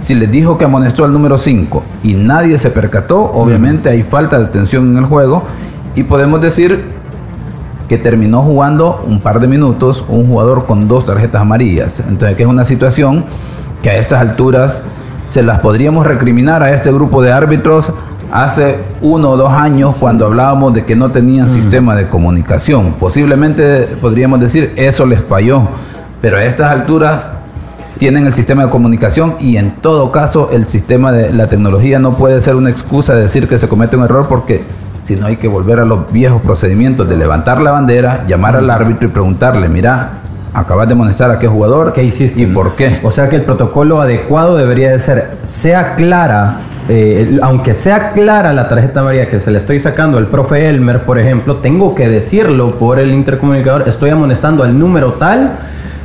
si 0.00 0.14
les 0.14 0.30
dijo 0.30 0.58
que 0.58 0.64
amonestó 0.64 1.04
al 1.04 1.12
número 1.12 1.38
5 1.38 1.82
y 2.02 2.14
nadie 2.14 2.58
se 2.58 2.70
percató, 2.70 3.20
obviamente 3.20 3.88
hay 3.88 4.02
falta 4.02 4.38
de 4.38 4.46
atención 4.46 4.90
en 4.90 4.98
el 4.98 5.04
juego 5.04 5.44
y 5.94 6.02
podemos 6.02 6.40
decir 6.40 6.95
que 7.88 7.98
terminó 7.98 8.42
jugando 8.42 9.04
un 9.06 9.20
par 9.20 9.40
de 9.40 9.46
minutos 9.46 10.04
un 10.08 10.26
jugador 10.26 10.66
con 10.66 10.88
dos 10.88 11.04
tarjetas 11.04 11.42
amarillas. 11.42 12.00
Entonces, 12.00 12.36
que 12.36 12.42
es 12.42 12.48
una 12.48 12.64
situación 12.64 13.24
que 13.82 13.90
a 13.90 13.96
estas 13.96 14.20
alturas 14.20 14.82
se 15.28 15.42
las 15.42 15.60
podríamos 15.60 16.06
recriminar 16.06 16.62
a 16.62 16.72
este 16.72 16.92
grupo 16.92 17.22
de 17.22 17.32
árbitros 17.32 17.92
hace 18.32 18.78
uno 19.00 19.30
o 19.30 19.36
dos 19.36 19.52
años 19.52 19.96
cuando 19.98 20.26
hablábamos 20.26 20.74
de 20.74 20.84
que 20.84 20.96
no 20.96 21.10
tenían 21.10 21.50
sistema 21.50 21.94
de 21.94 22.06
comunicación. 22.06 22.94
Posiblemente 22.98 23.88
podríamos 24.00 24.40
decir 24.40 24.72
eso 24.76 25.06
les 25.06 25.22
falló, 25.22 25.62
pero 26.20 26.36
a 26.36 26.44
estas 26.44 26.70
alturas 26.70 27.30
tienen 27.98 28.26
el 28.26 28.34
sistema 28.34 28.64
de 28.64 28.70
comunicación 28.70 29.36
y 29.40 29.56
en 29.56 29.70
todo 29.76 30.12
caso 30.12 30.50
el 30.52 30.66
sistema 30.66 31.12
de 31.12 31.32
la 31.32 31.48
tecnología 31.48 31.98
no 31.98 32.16
puede 32.16 32.40
ser 32.40 32.56
una 32.56 32.70
excusa 32.70 33.14
de 33.14 33.22
decir 33.22 33.48
que 33.48 33.58
se 33.58 33.68
comete 33.68 33.96
un 33.96 34.04
error 34.04 34.26
porque 34.28 34.62
si 35.06 35.14
no 35.14 35.26
hay 35.26 35.36
que 35.36 35.46
volver 35.46 35.78
a 35.78 35.84
los 35.84 36.10
viejos 36.12 36.42
procedimientos 36.42 37.08
de 37.08 37.16
levantar 37.16 37.60
la 37.60 37.70
bandera, 37.70 38.24
llamar 38.26 38.56
al 38.56 38.68
árbitro 38.68 39.06
y 39.06 39.10
preguntarle, 39.12 39.68
mira, 39.68 40.14
acabas 40.52 40.88
de 40.88 40.96
molestar 40.96 41.30
a 41.30 41.38
qué 41.38 41.46
jugador, 41.46 41.92
¿qué 41.92 42.02
hiciste? 42.02 42.40
¿Y 42.40 42.46
por 42.46 42.74
qué? 42.74 42.98
O 43.04 43.12
sea 43.12 43.28
que 43.28 43.36
el 43.36 43.42
protocolo 43.42 44.00
adecuado 44.00 44.56
debería 44.56 44.90
de 44.90 44.98
ser, 44.98 45.30
sea 45.44 45.94
clara, 45.94 46.56
eh, 46.88 47.38
aunque 47.40 47.74
sea 47.74 48.10
clara 48.10 48.52
la 48.52 48.68
tarjeta 48.68 48.98
amarilla 48.98 49.30
que 49.30 49.38
se 49.38 49.52
le 49.52 49.58
estoy 49.58 49.78
sacando 49.78 50.18
al 50.18 50.26
profe 50.26 50.68
Elmer, 50.68 51.02
por 51.02 51.20
ejemplo, 51.20 51.58
tengo 51.58 51.94
que 51.94 52.08
decirlo 52.08 52.72
por 52.72 52.98
el 52.98 53.12
intercomunicador, 53.12 53.88
estoy 53.88 54.10
amonestando 54.10 54.64
al 54.64 54.76
número 54.76 55.12
tal, 55.12 55.52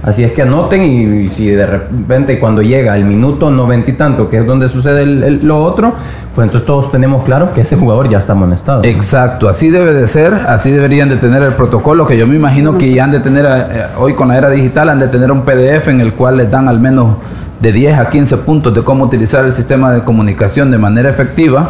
Así 0.03 0.23
es 0.23 0.31
que 0.31 0.41
anoten 0.41 0.83
y, 0.83 1.29
si 1.29 1.49
de 1.49 1.65
repente 1.65 2.39
cuando 2.39 2.61
llega 2.61 2.95
el 2.95 3.05
minuto 3.05 3.51
noventa 3.51 3.91
y 3.91 3.93
tanto, 3.93 4.29
que 4.29 4.37
es 4.37 4.45
donde 4.45 4.67
sucede 4.67 5.05
lo 5.05 5.63
otro, 5.63 5.93
pues 6.33 6.47
entonces 6.47 6.65
todos 6.65 6.91
tenemos 6.91 7.23
claro 7.23 7.53
que 7.53 7.61
ese 7.61 7.75
jugador 7.75 8.09
ya 8.09 8.17
está 8.17 8.31
amonestado. 8.31 8.83
Exacto, 8.83 9.47
así 9.47 9.69
debe 9.69 9.93
de 9.93 10.07
ser, 10.07 10.33
así 10.33 10.71
deberían 10.71 11.09
de 11.09 11.17
tener 11.17 11.43
el 11.43 11.53
protocolo, 11.53 12.07
que 12.07 12.17
yo 12.17 12.25
me 12.25 12.35
imagino 12.35 12.77
que 12.77 12.91
ya 12.91 13.03
han 13.03 13.11
de 13.11 13.19
tener, 13.19 13.45
eh, 13.45 13.85
hoy 13.97 14.13
con 14.13 14.29
la 14.29 14.37
era 14.37 14.49
digital, 14.49 14.89
han 14.89 14.99
de 14.99 15.07
tener 15.07 15.31
un 15.31 15.41
PDF 15.41 15.89
en 15.89 16.01
el 16.01 16.13
cual 16.13 16.37
les 16.37 16.49
dan 16.49 16.67
al 16.67 16.79
menos 16.79 17.17
de 17.59 17.71
10 17.71 17.99
a 17.99 18.09
15 18.09 18.37
puntos 18.37 18.73
de 18.73 18.81
cómo 18.81 19.03
utilizar 19.03 19.45
el 19.45 19.51
sistema 19.51 19.91
de 19.91 20.03
comunicación 20.03 20.71
de 20.71 20.79
manera 20.79 21.09
efectiva 21.09 21.69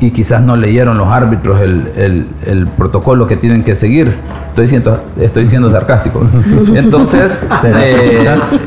y 0.00 0.10
quizás 0.10 0.40
no 0.42 0.56
leyeron 0.56 0.96
los 0.96 1.08
árbitros 1.08 1.60
el, 1.60 2.26
el, 2.46 2.68
protocolo 2.68 3.26
que 3.26 3.36
tienen 3.36 3.64
que 3.64 3.74
seguir. 3.74 4.14
Estoy 4.50 4.68
siendo, 4.68 5.02
estoy 5.20 5.48
siendo 5.48 5.72
sarcástico. 5.72 6.24
Entonces, 6.74 7.38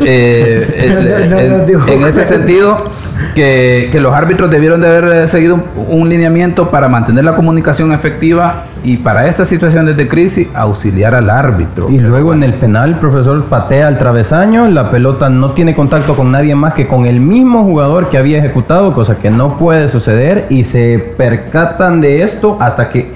en 1.87 2.03
ese 2.05 2.25
sentido, 2.25 2.85
que, 3.33 3.99
los 4.01 4.13
árbitros 4.13 4.49
debieron 4.49 4.81
de 4.81 4.87
haber 4.87 5.27
seguido 5.27 5.59
un, 5.87 6.09
lineamiento 6.09 6.69
para 6.69 6.89
mantener 6.89 7.23
la 7.23 7.35
comunicación 7.35 7.93
efectiva 7.93 8.63
y 8.83 8.97
para 8.97 9.27
estas 9.27 9.47
situaciones 9.47 9.95
de 9.95 10.07
crisis 10.07 10.47
auxiliar 10.53 11.15
al 11.15 11.29
árbitro. 11.29 11.89
Y 11.89 11.99
luego 11.99 12.33
en 12.33 12.43
el 12.43 12.53
penal, 12.53 12.91
el 12.91 12.95
profesor 12.95 13.43
patea 13.45 13.87
al 13.87 13.97
travesaño, 13.97 14.67
la 14.67 14.89
pelota 14.89 15.29
no 15.29 15.51
tiene 15.51 15.75
contacto 15.75 16.15
con 16.15 16.31
nadie 16.31 16.55
más 16.55 16.73
que 16.73 16.87
con 16.87 17.05
el 17.05 17.19
mismo 17.19 17.63
jugador 17.63 18.09
que 18.09 18.17
había 18.17 18.39
ejecutado, 18.39 18.91
cosa 18.91 19.19
que 19.19 19.29
no 19.29 19.57
puede 19.57 19.87
suceder 19.87 20.47
y 20.49 20.63
se 20.63 20.99
percatan 21.17 22.01
de 22.01 22.23
esto 22.23 22.57
hasta 22.59 22.89
que 22.89 23.11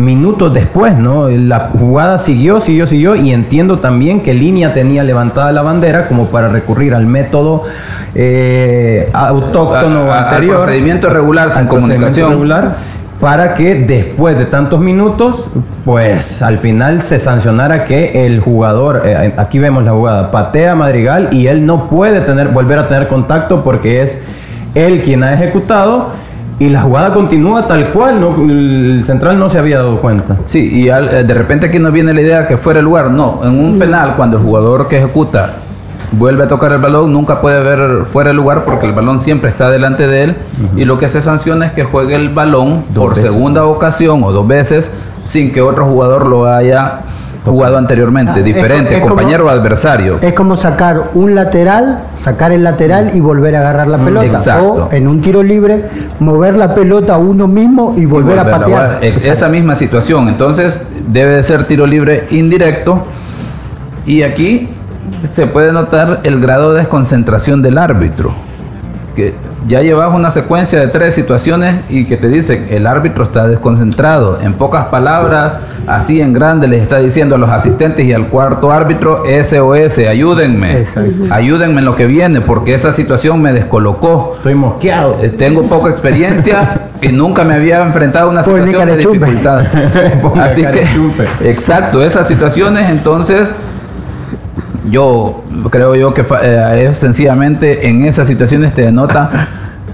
minutos 0.00 0.52
después, 0.52 0.96
¿no? 0.96 1.28
La 1.28 1.70
jugada 1.78 2.18
siguió, 2.18 2.60
siguió, 2.60 2.86
siguió 2.86 3.14
y 3.16 3.32
entiendo 3.32 3.78
también 3.78 4.20
que 4.20 4.34
Línea 4.34 4.74
tenía 4.74 5.04
levantada 5.04 5.52
la 5.52 5.62
bandera 5.62 6.08
como 6.08 6.26
para 6.26 6.48
recurrir 6.48 6.94
al 6.94 7.06
método 7.06 7.64
eh, 8.14 9.08
autóctono 9.12 10.12
anterior. 10.12 10.56
Al 10.56 10.62
procedimiento 10.64 11.08
regular 11.08 11.54
sin 11.54 11.66
comunicación. 11.66 12.30
Regular, 12.30 12.76
para 13.20 13.54
que 13.54 13.74
después 13.74 14.38
de 14.38 14.46
tantos 14.46 14.80
minutos, 14.80 15.46
pues 15.84 16.40
al 16.40 16.58
final 16.58 17.02
se 17.02 17.18
sancionara 17.18 17.84
que 17.84 18.24
el 18.24 18.40
jugador, 18.40 19.02
eh, 19.04 19.34
aquí 19.36 19.58
vemos 19.58 19.84
la 19.84 19.92
jugada, 19.92 20.30
patea 20.30 20.74
Madrigal 20.74 21.28
y 21.30 21.46
él 21.46 21.66
no 21.66 21.88
puede 21.90 22.22
tener, 22.22 22.48
volver 22.48 22.78
a 22.78 22.88
tener 22.88 23.08
contacto 23.08 23.62
porque 23.62 24.02
es 24.02 24.22
él 24.74 25.02
quien 25.02 25.22
ha 25.22 25.34
ejecutado 25.34 26.08
y 26.60 26.68
la 26.68 26.82
jugada 26.82 27.14
continúa 27.14 27.66
tal 27.66 27.86
cual, 27.86 28.20
¿no? 28.20 28.34
el 28.44 29.02
central 29.06 29.38
no 29.38 29.48
se 29.48 29.58
había 29.58 29.78
dado 29.78 29.98
cuenta. 29.98 30.36
Sí, 30.44 30.70
y 30.70 30.90
eh, 30.90 31.24
de 31.24 31.34
repente 31.34 31.68
aquí 31.68 31.78
nos 31.78 31.90
viene 31.90 32.12
la 32.12 32.20
idea 32.20 32.46
que 32.46 32.58
fuera 32.58 32.80
el 32.80 32.84
lugar. 32.84 33.10
No, 33.10 33.40
en 33.42 33.58
un 33.58 33.78
penal, 33.78 34.12
cuando 34.14 34.36
el 34.36 34.42
jugador 34.42 34.86
que 34.86 34.98
ejecuta 34.98 35.54
vuelve 36.12 36.44
a 36.44 36.48
tocar 36.48 36.72
el 36.72 36.78
balón, 36.78 37.14
nunca 37.14 37.40
puede 37.40 37.62
ver 37.62 38.04
fuera 38.12 38.30
el 38.30 38.36
lugar 38.36 38.64
porque 38.66 38.84
el 38.84 38.92
balón 38.92 39.20
siempre 39.20 39.48
está 39.48 39.70
delante 39.70 40.06
de 40.06 40.24
él. 40.24 40.36
Y 40.76 40.84
lo 40.84 40.98
que 40.98 41.08
se 41.08 41.22
sanciona 41.22 41.64
es 41.64 41.72
que 41.72 41.84
juegue 41.84 42.14
el 42.14 42.28
balón 42.28 42.82
por 42.94 43.16
segunda 43.16 43.64
ocasión 43.64 44.22
o 44.22 44.30
dos 44.30 44.46
veces 44.46 44.90
sin 45.24 45.52
que 45.52 45.62
otro 45.62 45.86
jugador 45.86 46.26
lo 46.26 46.46
haya 46.46 47.00
jugado 47.44 47.78
anteriormente, 47.78 48.40
ah, 48.40 48.42
diferente, 48.42 49.00
compañero 49.00 49.46
o 49.46 49.48
adversario. 49.48 50.18
Es 50.20 50.34
como 50.34 50.56
sacar 50.56 51.10
un 51.14 51.34
lateral, 51.34 52.00
sacar 52.16 52.52
el 52.52 52.62
lateral 52.62 53.12
y 53.14 53.20
volver 53.20 53.56
a 53.56 53.60
agarrar 53.60 53.88
la 53.88 53.98
mm, 53.98 54.04
pelota. 54.04 54.62
O 54.62 54.88
en 54.92 55.08
un 55.08 55.20
tiro 55.22 55.42
libre, 55.42 55.84
mover 56.18 56.56
la 56.56 56.74
pelota 56.74 57.14
a 57.14 57.18
uno 57.18 57.46
mismo 57.48 57.94
y 57.96 58.04
volver, 58.04 58.38
a 58.38 58.50
patear. 58.50 58.98
esa 59.02 59.48
misma 59.48 59.76
situación. 59.76 60.28
Entonces, 60.28 60.80
debe 61.08 61.36
de 61.36 61.42
ser 61.42 61.64
tiro 61.64 61.86
libre 61.86 62.26
indirecto. 62.30 63.04
Y 64.06 64.22
aquí 64.22 64.68
se 65.32 65.46
puede 65.46 65.72
notar 65.72 66.20
el 66.24 66.40
grado 66.40 66.72
de 66.72 66.80
desconcentración 66.80 67.62
del 67.62 67.78
árbitro. 67.78 68.32
Que 69.16 69.34
ya 69.66 69.82
llevas 69.82 70.14
una 70.14 70.30
secuencia 70.30 70.80
de 70.80 70.88
tres 70.88 71.14
situaciones 71.14 71.76
y 71.90 72.04
que 72.06 72.16
te 72.16 72.28
dicen 72.28 72.66
el 72.70 72.86
árbitro 72.86 73.24
está 73.24 73.46
desconcentrado. 73.46 74.40
En 74.40 74.54
pocas 74.54 74.86
palabras, 74.86 75.58
así 75.86 76.20
en 76.20 76.32
grande 76.32 76.68
les 76.68 76.82
está 76.82 76.98
diciendo 76.98 77.34
a 77.34 77.38
los 77.38 77.50
asistentes 77.50 78.06
y 78.06 78.12
al 78.12 78.28
cuarto 78.28 78.70
árbitro 78.70 79.22
SOS, 79.24 79.98
ayúdenme. 79.98 80.84
Ayúdenme 81.30 81.80
en 81.80 81.84
lo 81.84 81.96
que 81.96 82.06
viene 82.06 82.40
porque 82.40 82.74
esa 82.74 82.92
situación 82.92 83.40
me 83.42 83.52
descolocó. 83.52 84.32
Estoy 84.36 84.54
mosqueado. 84.54 85.18
Eh, 85.22 85.28
tengo 85.30 85.64
poca 85.64 85.90
experiencia 85.90 86.88
y 87.02 87.08
nunca 87.08 87.44
me 87.44 87.54
había 87.54 87.82
enfrentado 87.82 88.28
a 88.28 88.30
una 88.30 88.42
situación 88.42 88.86
de 88.86 88.96
dificultad. 88.96 89.64
así 90.40 90.62
que, 90.62 90.86
exacto, 91.50 92.02
esas 92.02 92.26
situaciones 92.26 92.88
entonces 92.88 93.54
yo 94.88 95.42
creo 95.70 95.94
yo 95.94 96.14
que 96.14 96.24
eh, 96.42 96.88
es 96.88 96.98
sencillamente 96.98 97.88
en 97.88 98.04
esas 98.04 98.28
situaciones 98.28 98.74
te 98.74 98.82
denota 98.82 99.48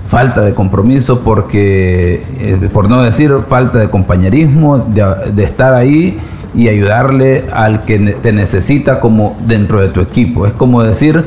falta 0.08 0.42
de 0.42 0.54
compromiso 0.54 1.20
porque, 1.20 2.24
eh, 2.38 2.68
por 2.72 2.88
no 2.88 3.02
decir 3.02 3.32
falta 3.48 3.78
de 3.78 3.90
compañerismo, 3.90 4.78
de, 4.78 5.42
estar 5.42 5.74
ahí 5.74 6.18
y 6.54 6.68
ayudarle 6.68 7.44
al 7.52 7.84
que 7.84 7.98
te 8.22 8.32
necesita 8.32 9.00
como 9.00 9.36
dentro 9.46 9.80
de 9.80 9.88
tu 9.88 10.00
equipo. 10.00 10.46
Es 10.46 10.52
como 10.52 10.82
decir 10.82 11.24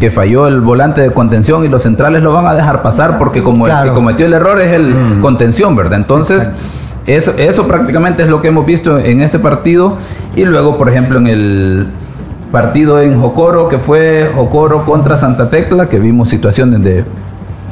que 0.00 0.10
falló 0.10 0.48
el 0.48 0.60
volante 0.60 1.02
de 1.02 1.10
contención 1.10 1.64
y 1.64 1.68
los 1.68 1.82
centrales 1.82 2.22
lo 2.22 2.32
van 2.32 2.46
a 2.46 2.54
dejar 2.54 2.82
pasar 2.82 3.18
porque 3.18 3.42
como 3.42 3.66
el 3.66 3.72
que 3.84 3.90
cometió 3.90 4.26
el 4.26 4.32
error 4.32 4.60
es 4.60 4.72
el 4.72 4.94
mm. 4.94 5.20
contención, 5.20 5.76
¿verdad? 5.76 5.98
Entonces, 5.98 6.50
eso, 7.06 7.32
eso 7.36 7.68
prácticamente 7.68 8.22
es 8.22 8.28
lo 8.28 8.40
que 8.40 8.48
hemos 8.48 8.64
visto 8.64 8.98
en 8.98 9.20
ese 9.20 9.38
partido 9.38 9.98
y 10.34 10.44
luego, 10.44 10.78
por 10.78 10.88
ejemplo, 10.88 11.18
en 11.18 11.26
el 11.26 11.86
partido 12.52 13.00
en 13.00 13.20
Jocoro, 13.20 13.68
que 13.68 13.78
fue 13.78 14.30
Jocoro 14.32 14.84
contra 14.84 15.16
Santa 15.16 15.48
Tecla, 15.48 15.88
que 15.88 15.98
vimos 15.98 16.28
situaciones 16.28 16.84
de 16.84 17.04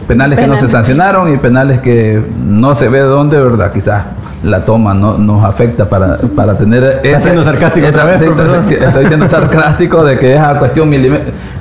penales 0.08 0.38
que 0.38 0.46
no 0.46 0.56
se 0.56 0.66
sancionaron 0.66 1.32
y 1.32 1.36
penales 1.36 1.80
que 1.80 2.20
no 2.44 2.74
se 2.74 2.88
ve 2.88 2.98
de 2.98 3.04
dónde, 3.04 3.40
¿verdad? 3.40 3.70
Quizás 3.72 4.02
la 4.42 4.64
toma 4.64 4.94
no 4.94 5.18
nos 5.18 5.44
afecta 5.44 5.84
para, 5.84 6.16
para 6.34 6.56
tener... 6.56 7.00
Está 7.04 7.20
siendo 7.20 7.44
sarcástico 7.44 7.86
Estoy 7.86 9.06
siendo 9.06 9.28
sarcástico 9.28 10.02
de 10.02 10.18
que 10.18 10.34
es 10.34 10.40
a 10.40 10.58
cuestión 10.58 10.88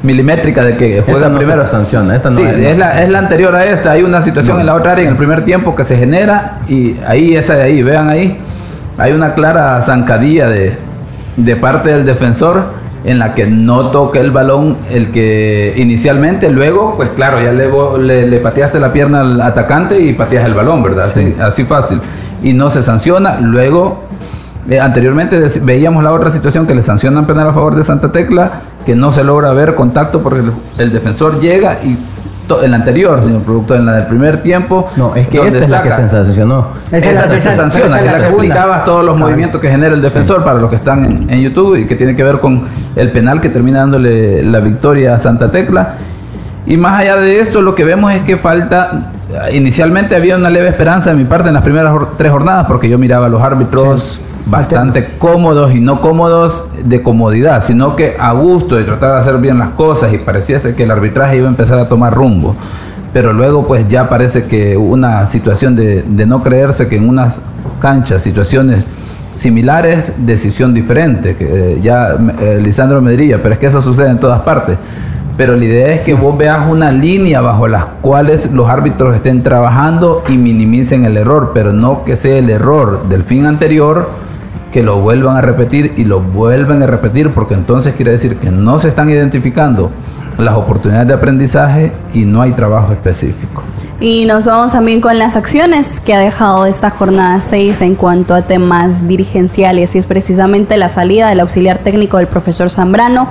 milimétrica 0.01 0.63
de 0.63 0.77
que 0.77 1.03
juega 1.05 1.29
primero 1.35 1.67
sanciona, 1.67 2.15
esta 2.15 2.29
no 2.29 2.37
sí, 2.37 2.43
es, 2.43 2.77
la, 2.77 3.03
es 3.03 3.09
la 3.09 3.19
anterior 3.19 3.53
a 3.53 3.65
esta. 3.65 3.91
Hay 3.91 4.03
una 4.03 4.21
situación 4.21 4.61
en 4.61 4.65
la 4.65 4.75
otra 4.75 4.93
área 4.93 5.03
en 5.03 5.11
el 5.11 5.17
primer 5.17 5.43
tiempo 5.43 5.75
que 5.75 5.83
se 5.83 5.97
genera 5.97 6.59
y 6.69 6.95
ahí, 7.05 7.35
esa 7.35 7.55
de 7.55 7.63
ahí, 7.63 7.83
vean 7.83 8.07
ahí, 8.07 8.39
hay 8.97 9.11
una 9.11 9.33
clara 9.33 9.79
zancadilla 9.81 10.47
de, 10.47 10.77
de 11.35 11.55
parte 11.57 11.89
del 11.89 12.05
defensor 12.05 12.78
en 13.03 13.19
la 13.19 13.33
que 13.33 13.45
no 13.45 13.91
toca 13.91 14.19
el 14.19 14.31
balón 14.31 14.75
el 14.91 15.11
que 15.11 15.73
inicialmente, 15.77 16.49
luego, 16.49 16.95
pues 16.97 17.09
claro, 17.09 17.41
ya 17.41 17.51
le, 17.51 18.27
le, 18.27 18.39
pateaste 18.39 18.79
la 18.79 18.91
pierna 18.91 19.21
al 19.21 19.41
atacante 19.41 19.99
y 19.99 20.13
pateas 20.13 20.45
el 20.45 20.53
balón, 20.53 20.83
¿verdad? 20.83 21.05
Así, 21.05 21.35
así 21.39 21.63
fácil. 21.63 22.01
Y 22.43 22.53
no 22.53 22.69
se 22.69 22.83
sanciona, 22.83 23.39
luego 23.39 24.09
eh, 24.69 24.79
anteriormente 24.79 25.41
veíamos 25.61 26.03
la 26.03 26.11
otra 26.11 26.29
situación 26.29 26.67
que 26.67 26.75
le 26.75 26.83
sancionan 26.83 27.25
penal 27.25 27.47
a 27.47 27.53
favor 27.53 27.75
de 27.75 27.83
Santa 27.83 28.11
Tecla, 28.11 28.61
que 28.85 28.95
no 28.95 29.11
se 29.11 29.23
logra 29.23 29.51
ver 29.51 29.73
contacto 29.73 30.21
porque 30.21 30.43
el, 30.77 30.91
defensor 30.91 31.39
llega 31.39 31.79
y 31.83 31.97
el 32.61 32.73
anterior, 32.73 33.23
señor 33.23 33.41
producto, 33.41 33.75
en 33.75 33.85
la 33.85 33.93
del 33.93 34.05
primer 34.07 34.41
tiempo. 34.41 34.89
No, 34.95 35.15
es 35.15 35.27
que 35.27 35.37
esta 35.45 35.59
es 35.59 35.69
la 35.69 35.83
que 35.83 35.91
se 35.91 36.09
sancionó. 36.09 36.67
Esta 36.91 37.09
es 37.09 37.15
la 37.15 37.23
que 37.23 37.39
se 37.39 37.55
sanciona, 37.55 37.99
que 37.99 38.05
es 38.07 38.11
la 38.11 38.17
que 38.19 38.27
explicaba 38.27 38.83
todos 38.83 39.05
los 39.05 39.17
movimientos 39.17 39.61
que 39.61 39.69
genera 39.69 39.93
el 39.93 40.01
defensor 40.01 40.43
para 40.43 40.59
los 40.59 40.69
que 40.69 40.75
están 40.75 41.29
en, 41.29 41.39
YouTube 41.39 41.75
y 41.77 41.87
que 41.87 41.95
tiene 41.95 42.15
que 42.15 42.23
ver 42.23 42.39
con 42.39 42.63
el 42.95 43.11
penal 43.11 43.39
que 43.39 43.49
termina 43.49 43.79
dándole 43.79 44.43
la 44.43 44.59
victoria 44.59 45.15
a 45.15 45.19
Santa 45.19 45.51
Tecla. 45.51 45.95
Y 46.65 46.77
más 46.77 46.99
allá 46.99 47.15
de 47.15 47.39
esto, 47.39 47.61
lo 47.61 47.75
que 47.75 47.83
vemos 47.83 48.11
es 48.11 48.23
que 48.23 48.37
falta. 48.37 49.11
Inicialmente 49.51 50.15
había 50.15 50.35
una 50.35 50.49
leve 50.49 50.67
esperanza 50.67 51.11
de 51.11 51.15
mi 51.15 51.23
parte 51.23 51.49
en 51.49 51.53
las 51.53 51.63
primeras 51.63 51.93
tres 52.17 52.31
jornadas, 52.31 52.65
porque 52.67 52.89
yo 52.89 52.97
miraba 52.97 53.27
a 53.27 53.29
los 53.29 53.41
árbitros 53.41 54.19
bastante 54.45 55.11
cómodos 55.17 55.73
y 55.73 55.79
no 55.79 56.01
cómodos 56.01 56.67
de 56.83 57.01
comodidad, 57.01 57.63
sino 57.63 57.95
que 57.95 58.15
a 58.19 58.31
gusto 58.33 58.75
de 58.75 58.83
tratar 58.83 59.13
de 59.13 59.19
hacer 59.19 59.37
bien 59.37 59.57
las 59.57 59.69
cosas 59.69 60.13
y 60.13 60.17
pareciese 60.17 60.75
que 60.75 60.83
el 60.83 60.91
arbitraje 60.91 61.37
iba 61.37 61.47
a 61.47 61.49
empezar 61.49 61.79
a 61.79 61.87
tomar 61.87 62.13
rumbo. 62.13 62.55
Pero 63.13 63.33
luego 63.33 63.65
pues 63.65 63.87
ya 63.87 64.07
parece 64.07 64.45
que 64.45 64.77
una 64.77 65.25
situación 65.27 65.75
de, 65.75 66.03
no 66.27 66.43
creerse 66.43 66.87
que 66.87 66.97
en 66.97 67.09
unas 67.09 67.39
canchas, 67.81 68.21
situaciones 68.21 68.83
similares, 69.35 70.11
decisión 70.17 70.73
diferente, 70.73 71.35
que 71.35 71.73
eh, 71.73 71.79
ya 71.81 72.17
eh, 72.39 72.59
Lisandro 72.61 73.01
me 73.01 73.11
diría, 73.11 73.41
pero 73.41 73.53
es 73.53 73.59
que 73.59 73.67
eso 73.67 73.81
sucede 73.81 74.09
en 74.09 74.19
todas 74.19 74.41
partes. 74.41 74.77
Pero 75.37 75.55
la 75.55 75.63
idea 75.63 75.87
es 75.93 76.01
que 76.01 76.13
vos 76.13 76.37
veas 76.37 76.69
una 76.69 76.91
línea 76.91 77.39
bajo 77.39 77.65
las 77.69 77.85
cuales 78.01 78.51
los 78.51 78.69
árbitros 78.69 79.15
estén 79.15 79.41
trabajando 79.41 80.21
y 80.27 80.37
minimicen 80.37 81.05
el 81.05 81.15
error, 81.15 81.51
pero 81.53 81.71
no 81.71 82.03
que 82.03 82.17
sea 82.17 82.37
el 82.37 82.49
error 82.49 83.07
del 83.07 83.23
fin 83.23 83.45
anterior 83.45 84.09
que 84.71 84.83
lo 84.83 84.99
vuelvan 84.99 85.37
a 85.37 85.41
repetir 85.41 85.93
y 85.97 86.05
lo 86.05 86.21
vuelvan 86.21 86.83
a 86.83 86.87
repetir 86.87 87.31
porque 87.31 87.53
entonces 87.53 87.95
quiere 87.95 88.11
decir 88.11 88.37
que 88.37 88.51
no 88.51 88.79
se 88.79 88.89
están 88.89 89.09
identificando 89.09 89.91
las 90.37 90.55
oportunidades 90.55 91.07
de 91.07 91.13
aprendizaje 91.13 91.91
y 92.13 92.25
no 92.25 92.41
hay 92.41 92.53
trabajo 92.53 92.93
específico. 92.93 93.63
Y 93.99 94.25
nos 94.25 94.45
vamos 94.45 94.71
también 94.71 95.01
con 95.01 95.19
las 95.19 95.35
acciones 95.35 95.99
que 95.99 96.13
ha 96.13 96.19
dejado 96.19 96.65
esta 96.65 96.89
jornada 96.89 97.41
6 97.41 97.81
en 97.81 97.95
cuanto 97.95 98.33
a 98.33 98.41
temas 98.41 99.07
dirigenciales 99.07 99.93
y 99.95 99.97
es 99.97 100.05
precisamente 100.05 100.77
la 100.77 100.87
salida 100.87 101.27
del 101.27 101.41
auxiliar 101.41 101.79
técnico 101.79 102.17
del 102.17 102.27
profesor 102.27 102.69
Zambrano 102.69 103.27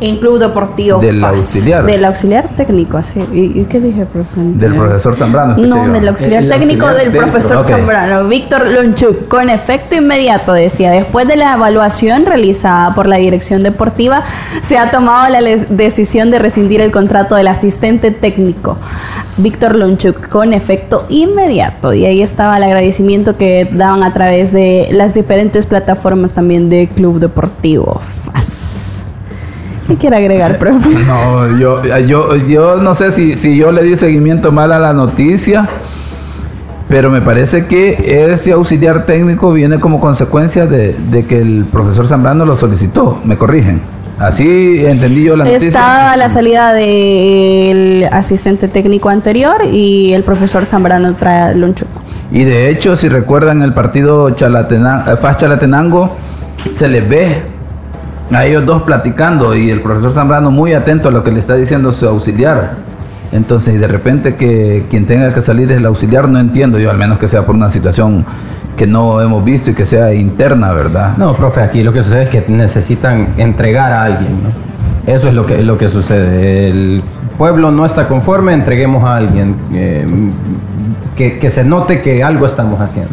en 0.00 0.18
Club 0.18 0.38
Deportivo 0.38 0.98
Del 0.98 1.22
auxiliar. 1.24 1.84
Del 1.84 2.04
auxiliar 2.04 2.48
técnico, 2.56 2.96
así. 2.96 3.20
¿Y, 3.32 3.64
qué 3.64 3.80
dije, 3.80 4.04
profesor? 4.06 4.44
Del 4.44 4.74
profesor 4.74 5.16
Zambrano. 5.16 5.56
No, 5.56 5.88
del 5.88 6.08
auxiliar 6.08 6.44
técnico 6.46 6.86
del 6.88 7.10
profesor 7.10 7.64
Zambrano, 7.64 8.28
Víctor 8.28 8.66
Lonchuk. 8.66 9.28
Con 9.28 9.50
efecto 9.50 9.96
inmediato, 9.96 10.52
decía, 10.52 10.90
después 10.90 11.26
de 11.26 11.36
la 11.36 11.54
evaluación 11.54 12.26
realizada 12.26 12.94
por 12.94 13.06
la 13.06 13.16
dirección 13.16 13.62
deportiva, 13.62 14.22
se 14.60 14.78
ha 14.78 14.90
tomado 14.90 15.28
la 15.28 15.40
decisión 15.40 16.30
de 16.30 16.38
rescindir 16.38 16.80
el 16.80 16.92
contrato 16.92 17.34
del 17.34 17.48
asistente 17.48 18.10
técnico, 18.10 18.76
Víctor 19.38 19.74
Lonchuk, 19.74 20.28
con 20.28 20.52
efecto 20.52 21.06
inmediato. 21.08 21.92
Y 21.92 22.04
ahí 22.04 22.22
estaba 22.22 22.56
el 22.58 22.64
agradecimiento 22.64 23.36
que 23.36 23.68
daban 23.72 24.02
a 24.02 24.12
través 24.12 24.52
de 24.52 24.88
las 24.92 25.14
diferentes 25.14 25.66
plataformas 25.66 26.32
también 26.32 26.68
de 26.68 26.88
Club 26.88 27.18
Deportivo 27.18 28.00
FAS. 28.32 28.75
¿Qué 29.86 29.96
quiere 29.96 30.16
agregar, 30.16 30.58
profe? 30.58 30.88
No, 31.06 31.58
yo, 31.58 31.82
yo, 32.00 32.36
yo 32.36 32.76
no 32.76 32.94
sé 32.94 33.12
si, 33.12 33.36
si 33.36 33.56
yo 33.56 33.72
le 33.72 33.82
di 33.82 33.96
seguimiento 33.96 34.50
mal 34.52 34.72
a 34.72 34.78
la 34.78 34.92
noticia, 34.92 35.68
pero 36.88 37.10
me 37.10 37.20
parece 37.20 37.66
que 37.66 38.30
ese 38.32 38.52
auxiliar 38.52 39.06
técnico 39.06 39.52
viene 39.52 39.80
como 39.80 40.00
consecuencia 40.00 40.66
de, 40.66 40.94
que 41.28 41.40
el 41.40 41.64
profesor 41.70 42.06
Zambrano 42.06 42.44
lo 42.44 42.56
solicitó. 42.56 43.20
Me 43.24 43.36
corrigen. 43.36 43.80
Así 44.18 44.84
entendí 44.86 45.24
yo 45.24 45.36
la 45.36 45.44
noticia. 45.44 45.68
Estaba 45.68 46.16
la 46.16 46.28
salida 46.28 46.72
del 46.72 48.08
asistente 48.10 48.68
técnico 48.68 49.08
anterior 49.08 49.64
y 49.64 50.12
el 50.14 50.22
profesor 50.22 50.64
Zambrano 50.64 51.14
trae 51.14 51.54
luncho. 51.54 51.86
Y 52.32 52.44
de 52.44 52.70
hecho, 52.70 52.96
si 52.96 53.08
recuerdan 53.08 53.62
el 53.62 53.72
partido 53.72 54.30
Chalatenango, 54.30 55.12
eh, 55.12 55.16
FAS 55.16 55.36
Chalatenango, 55.36 56.16
se 56.72 56.88
les 56.88 57.08
ve 57.08 57.42
a 58.32 58.44
ellos 58.44 58.66
dos 58.66 58.82
platicando 58.82 59.54
y 59.54 59.70
el 59.70 59.80
profesor 59.80 60.12
Zambrano 60.12 60.50
muy 60.50 60.72
atento 60.72 61.08
a 61.08 61.12
lo 61.12 61.22
que 61.22 61.30
le 61.30 61.40
está 61.40 61.54
diciendo 61.54 61.92
su 61.92 62.06
auxiliar. 62.08 62.74
Entonces, 63.32 63.80
de 63.80 63.88
repente 63.88 64.36
que 64.36 64.84
quien 64.90 65.06
tenga 65.06 65.32
que 65.34 65.42
salir 65.42 65.70
es 65.70 65.78
el 65.78 65.86
auxiliar, 65.86 66.28
no 66.28 66.38
entiendo 66.38 66.78
yo, 66.78 66.90
al 66.90 66.98
menos 66.98 67.18
que 67.18 67.28
sea 67.28 67.44
por 67.44 67.54
una 67.54 67.70
situación 67.70 68.24
que 68.76 68.86
no 68.86 69.20
hemos 69.20 69.44
visto 69.44 69.70
y 69.70 69.74
que 69.74 69.84
sea 69.84 70.12
interna, 70.14 70.72
¿verdad? 70.72 71.16
No, 71.16 71.34
profe, 71.34 71.60
aquí 71.60 71.82
lo 71.82 71.92
que 71.92 72.02
sucede 72.02 72.24
es 72.24 72.28
que 72.28 72.44
necesitan 72.48 73.28
entregar 73.36 73.92
a 73.92 74.04
alguien, 74.04 74.32
¿no? 74.42 75.12
Eso 75.12 75.28
es 75.28 75.34
lo 75.34 75.46
que, 75.46 75.62
lo 75.62 75.78
que 75.78 75.88
sucede. 75.88 76.68
El 76.68 77.02
pueblo 77.38 77.70
no 77.70 77.86
está 77.86 78.08
conforme, 78.08 78.52
entreguemos 78.52 79.04
a 79.04 79.16
alguien. 79.16 79.54
Eh, 79.72 80.06
que, 81.16 81.38
que 81.38 81.48
se 81.48 81.64
note 81.64 82.02
que 82.02 82.22
algo 82.22 82.44
estamos 82.44 82.80
haciendo. 82.80 83.12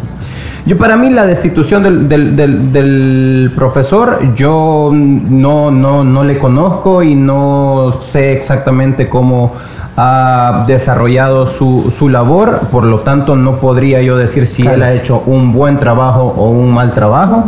Yo 0.66 0.78
para 0.78 0.96
mí 0.96 1.10
la 1.10 1.26
destitución 1.26 2.08
del, 2.08 3.52
profesor, 3.54 4.34
yo 4.34 4.90
no, 4.94 5.70
no, 5.70 6.04
no 6.04 6.24
le 6.24 6.38
conozco 6.38 7.02
y 7.02 7.14
no 7.14 7.92
sé 8.00 8.32
exactamente 8.32 9.08
cómo 9.08 9.52
ha 9.96 10.64
desarrollado 10.66 11.46
su, 11.46 11.92
su, 11.94 12.08
labor, 12.08 12.60
por 12.70 12.84
lo 12.84 13.00
tanto 13.00 13.36
no 13.36 13.56
podría 13.56 14.00
yo 14.00 14.16
decir 14.16 14.46
si 14.46 14.66
él 14.66 14.82
ha 14.82 14.92
hecho 14.94 15.22
un 15.26 15.52
buen 15.52 15.76
trabajo 15.78 16.34
o 16.36 16.48
un 16.48 16.72
mal 16.72 16.92
trabajo. 16.92 17.44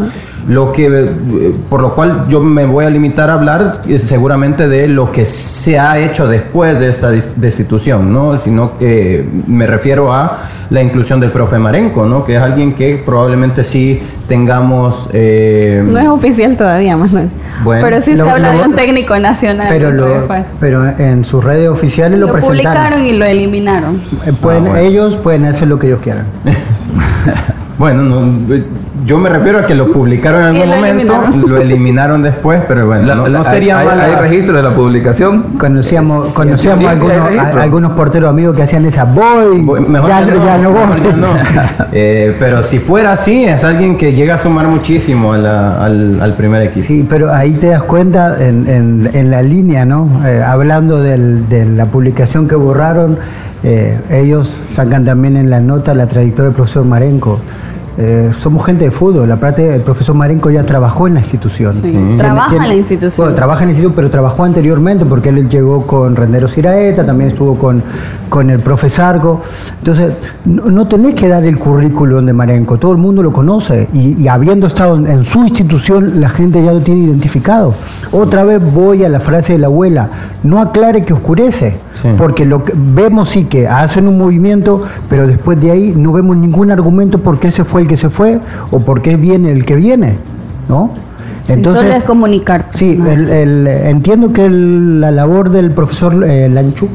Lo 0.49 0.73
que, 0.73 0.87
eh, 0.87 1.53
por 1.69 1.81
lo 1.81 1.95
cual 1.95 2.27
yo 2.29 2.41
me 2.41 2.65
voy 2.67 2.85
a 2.85 2.91
limitar 2.91 3.31
a 3.31 3.35
hablar 3.35 3.83
eh, 3.89 3.99
seguramente 3.99 4.69
de 4.69 4.87
lo 4.87 5.11
que 5.11 5.27
se 5.27 5.79
ha 5.79 5.99
hecho 5.99 6.29
después 6.29 6.79
de 6.79 6.89
esta 6.89 7.11
destitución, 7.11 8.13
¿no? 8.13 8.39
Sino 8.39 8.79
que 8.79 9.25
me 9.49 9.67
refiero 9.67 10.13
a 10.13 10.49
la 10.71 10.83
inclusión 10.83 11.19
del 11.19 11.31
profe 11.31 11.59
Marenco, 11.59 12.07
¿no? 12.07 12.25
Que 12.25 12.37
es 12.37 12.43
alguien 12.43 12.75
que 12.75 13.03
probablemente 13.05 13.65
sí 13.65 14.01
tengamos... 14.29 15.09
Eh, 15.13 15.85
no 15.85 15.99
es 15.99 16.09
oficial 16.09 16.57
todavía, 16.57 16.97
Manuel. 16.97 17.29
pero 17.65 18.01
sí 18.01 18.15
se 18.15 18.23
habla 18.23 18.53
de 18.53 18.63
un 18.63 18.75
técnico 18.75 19.19
nacional. 19.19 19.67
Pero, 19.69 19.91
pero 20.61 20.87
en 20.87 21.25
sus 21.25 21.43
redes 21.43 21.69
oficiales 21.69 22.19
lo, 22.21 22.29
lo 22.29 22.39
publicaron 22.39 23.03
y 23.03 23.13
lo 23.13 23.25
eliminaron. 23.25 24.01
Pueden, 24.41 24.69
ah, 24.69 24.81
Ellos 24.81 25.17
pueden 25.17 25.45
hacer 25.47 25.67
lo 25.67 25.79
que 25.79 25.89
ellos 25.89 26.01
quieran. 26.03 26.27
bueno, 27.79 28.03
no, 28.03 28.22
yo 29.05 29.18
me 29.18 29.29
refiero 29.29 29.59
a 29.59 29.66
que 29.66 29.74
lo 29.74 29.93
publicaron 29.93 30.57
en 30.57 30.62
algún 30.62 30.77
momento, 30.77 31.14
lo 31.47 31.61
eliminaron 31.61 32.22
después, 32.22 32.62
pero 32.66 32.87
bueno, 32.87 33.29
no, 33.29 33.45
sería 33.45 33.81
hay, 33.81 33.89
hay, 33.89 34.14
registro 34.14 34.57
de 34.57 34.62
la 34.62 34.70
publicación. 34.70 35.59
Conocíamos, 35.59 36.33
conocíamos 36.33 36.87
algunos, 36.87 37.93
porteros 37.93 38.31
amigos 38.31 38.57
que 38.57 38.62
hacían 38.62 38.87
esa 38.87 39.05
voy, 39.05 39.64
ya, 40.07 40.27
ya, 40.27 40.59
no, 40.59 40.70
voy. 40.70 40.87
Eh, 41.93 42.37
pero 42.39 42.62
si 42.62 42.79
fuera 42.79 43.12
así, 43.12 43.45
es 43.45 43.64
alguien 43.64 43.97
que 43.97 44.12
llega 44.12 44.35
a 44.35 44.39
sumar 44.39 44.66
muchísimo 44.66 45.33
al, 45.33 46.35
primer 46.37 46.62
equipo. 46.62 46.87
Sí, 46.87 47.07
pero 47.09 47.33
ahí 47.33 47.53
te 47.53 47.68
das 47.68 47.83
cuenta 47.85 48.37
en, 48.43 49.09
en, 49.12 49.31
la 49.31 49.43
línea, 49.43 49.85
¿no? 49.85 50.22
Eh, 50.27 50.43
hablando 50.43 51.03
de 51.03 51.66
la 51.66 51.87
publicación 51.87 52.49
que 52.49 52.55
borraron, 52.55 53.18
eh, 53.69 53.99
ellos 54.11 54.47
sacan 54.69 55.05
también 55.05 55.37
en 55.37 55.51
la 55.51 55.59
nota 55.59 55.93
la 55.93 56.07
trayectoria 56.07 56.51
del 56.51 56.55
profesor 56.55 56.85
Marenco. 56.85 57.41
Eh, 57.99 58.31
somos 58.35 58.65
gente 58.67 58.85
de 58.85 58.91
fútbol. 58.91 59.31
Aparte, 59.33 59.75
el 59.75 59.81
profesor 59.81 60.15
Marenco 60.15 60.51
ya 60.51 60.63
trabajó 60.63 61.07
en 61.07 61.15
la 61.15 61.21
institución. 61.21 61.75
Trabaja 62.19 62.57
en 62.57 62.69
la 62.69 62.75
institución. 62.75 63.13
Bueno, 63.17 63.35
trabaja 63.35 63.63
en 63.63 63.69
la 63.69 63.73
institución, 63.73 63.93
pero 63.97 64.11
trabajó 64.11 64.45
anteriormente 64.45 65.07
porque 65.07 65.31
él 65.31 65.49
llegó 65.49 65.87
con 65.87 66.15
Rendero 66.15 66.47
Siraeta, 66.47 67.07
también 67.07 67.31
estuvo 67.31 67.55
con, 67.55 67.83
con 68.29 68.51
el 68.51 68.59
profesor 68.61 69.41
Entonces, 69.79 70.13
no, 70.45 70.87
tenés 70.87 71.15
que 71.15 71.29
dar 71.29 71.45
el 71.45 71.59
currículum 71.59 72.27
de 72.27 72.33
Marenco. 72.35 72.77
Todo 72.79 72.93
el 72.93 72.99
mundo 72.99 73.23
lo 73.23 73.33
conoce 73.33 73.89
y, 73.95 74.29
habiendo 74.29 74.67
estado 74.67 74.97
en, 74.97 75.25
su 75.25 75.43
institución, 75.43 76.21
la 76.21 76.29
gente 76.29 76.63
ya 76.63 76.73
lo 76.73 76.81
tiene 76.81 77.07
identificado. 77.07 77.75
Otra 78.13 78.45
vez 78.45 78.61
voy 78.61 79.05
a 79.05 79.09
la 79.09 79.21
frase 79.21 79.55
de 79.55 79.59
la 79.59 79.69
abuela: 79.69 80.11
no 80.43 80.61
aclare 80.61 81.05
que 81.05 81.15
oscurece. 81.15 81.79
Porque 82.19 82.45
lo 82.45 82.63
que 82.63 82.73
vemos 82.77 83.31
sí 83.31 83.45
que 83.45 83.67
hacen 83.67 84.07
un 84.07 84.19
movimiento, 84.19 84.83
pero 85.09 85.27
después 85.27 85.61
de 85.61 85.71
ahí 85.71 85.95
no 85.97 86.13
vemos 86.13 86.37
ningún 86.37 86.71
argumento 86.71 87.19
por 87.19 87.41
qué 87.41 87.51
se 87.51 87.65
fue 87.65 87.86
el 87.87 87.89
que 87.89 87.97
se 87.97 88.11
fue 88.11 88.41
o 88.70 88.80
por 88.80 89.01
qué 89.01 89.16
viene 89.16 89.53
el 89.53 89.64
que 89.64 89.76
viene, 89.76 90.16
¿no? 90.68 90.91
Entonces, 91.49 91.82
solo 91.82 91.95
es 91.95 92.03
comunicar. 92.03 92.66
Sí, 92.72 93.01
el, 93.09 93.66
entiendo 93.68 94.32
que 94.32 94.49
la 94.51 95.12
labor 95.12 95.51
del 95.51 95.70
profesor 95.70 96.24
eh, 96.24 96.49
Lanchuk, 96.49 96.91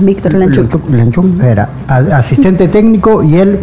Víctor 0.00 0.34
Lanchuk. 0.34 0.90
Lanchuk 0.90 1.42
era 1.42 1.70
asistente 1.88 2.68
técnico 2.68 3.22
y 3.22 3.36
él 3.36 3.60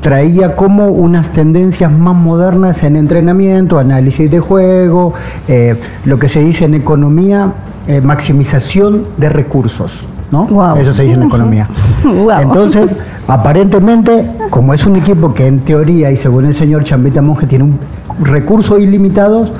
traía 0.00 0.56
como 0.56 0.88
unas 0.88 1.30
tendencias 1.30 1.92
más 1.92 2.16
modernas 2.16 2.82
en 2.82 2.96
entrenamiento, 2.96 3.78
análisis 3.78 4.28
de 4.28 4.40
juego, 4.40 5.14
eh, 5.46 5.76
lo 6.04 6.18
que 6.18 6.28
se 6.28 6.40
dice 6.40 6.64
en 6.64 6.74
economía, 6.74 7.52
eh, 7.86 8.00
maximización 8.00 9.04
de 9.18 9.28
recursos. 9.28 10.06
¿No? 10.30 10.76
Eso 10.76 10.92
se 10.92 11.02
dice 11.02 11.14
en 11.14 11.24
economía. 11.24 11.68
Entonces, 12.40 12.94
aparentemente, 13.26 14.30
como 14.50 14.74
es 14.74 14.86
un 14.86 14.96
equipo 14.96 15.34
que 15.34 15.46
en 15.46 15.60
teoría 15.60 16.10
y 16.10 16.16
según 16.16 16.46
el 16.46 16.54
señor 16.54 16.84
Chambita 16.84 17.22
Monge 17.22 17.46
tiene 17.46 17.64
un 17.64 17.78
recursos 18.22 18.80
ilimitados, 18.80 19.52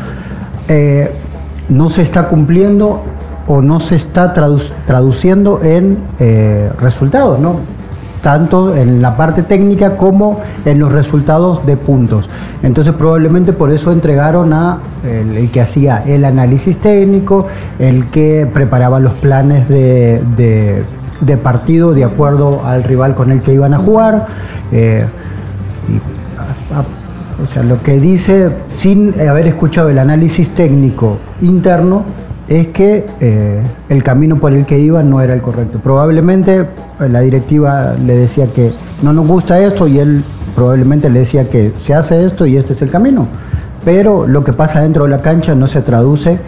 eh, 0.68 1.10
no 1.68 1.88
se 1.88 2.02
está 2.02 2.28
cumpliendo 2.28 3.02
o 3.46 3.62
no 3.62 3.80
se 3.80 3.96
está 3.96 4.32
traduciendo 4.32 5.62
en 5.62 5.98
resultados, 6.78 7.40
¿no? 7.40 7.56
Tanto 8.22 8.74
en 8.74 9.00
la 9.02 9.16
parte 9.16 9.42
técnica 9.42 9.96
como 9.96 10.40
en 10.64 10.78
los 10.78 10.92
resultados 10.92 11.64
de 11.66 11.76
puntos. 11.76 12.28
Entonces 12.62 12.94
probablemente 12.94 13.52
por 13.52 13.70
eso 13.70 13.92
entregaron 13.92 14.52
a 14.52 14.78
el, 15.04 15.50
que 15.50 15.60
hacía 15.60 16.02
el 16.06 16.24
análisis 16.24 16.78
técnico, 16.78 17.46
el 17.78 18.06
que 18.06 18.48
preparaba 18.52 19.00
los 19.00 19.14
planes 19.14 19.68
de, 19.68 20.84
partido 21.42 21.92
de 21.92 22.04
acuerdo 22.04 22.64
al 22.64 22.82
rival 22.84 23.14
con 23.14 23.30
el 23.30 23.40
que 23.40 23.54
iban 23.54 23.74
a 23.74 23.78
jugar. 23.78 24.26
Eh, 24.72 25.04
o 27.42 27.46
sea, 27.46 27.62
lo 27.62 27.82
que 27.82 27.98
dice, 27.98 28.50
sin 28.68 29.18
haber 29.18 29.46
escuchado 29.46 29.88
el 29.88 29.98
análisis 29.98 30.50
técnico 30.50 31.16
interno, 31.40 32.04
es 32.50 32.66
que 32.66 33.06
eh, 33.20 33.62
el 33.88 34.02
camino 34.02 34.36
por 34.36 34.52
el 34.52 34.66
que 34.66 34.78
iba 34.80 35.04
no 35.04 35.20
era 35.20 35.34
el 35.34 35.40
correcto. 35.40 35.78
Probablemente 35.78 36.66
eh, 36.98 37.08
la 37.08 37.20
directiva 37.20 37.94
le 37.94 38.16
decía 38.16 38.48
que 38.48 38.72
no 39.02 39.12
nos 39.12 39.26
gusta 39.26 39.60
esto 39.60 39.86
y 39.86 40.00
él 40.00 40.24
probablemente 40.56 41.08
le 41.08 41.20
decía 41.20 41.48
que 41.48 41.72
se 41.76 41.94
hace 41.94 42.24
esto 42.24 42.46
y 42.46 42.56
este 42.56 42.72
es 42.72 42.82
el 42.82 42.90
camino. 42.90 43.28
Pero 43.84 44.26
lo 44.26 44.42
que 44.42 44.52
pasa 44.52 44.82
dentro 44.82 45.04
de 45.04 45.10
la 45.10 45.22
cancha 45.22 45.54
no 45.54 45.68
se 45.68 45.80
traduce 45.80 46.40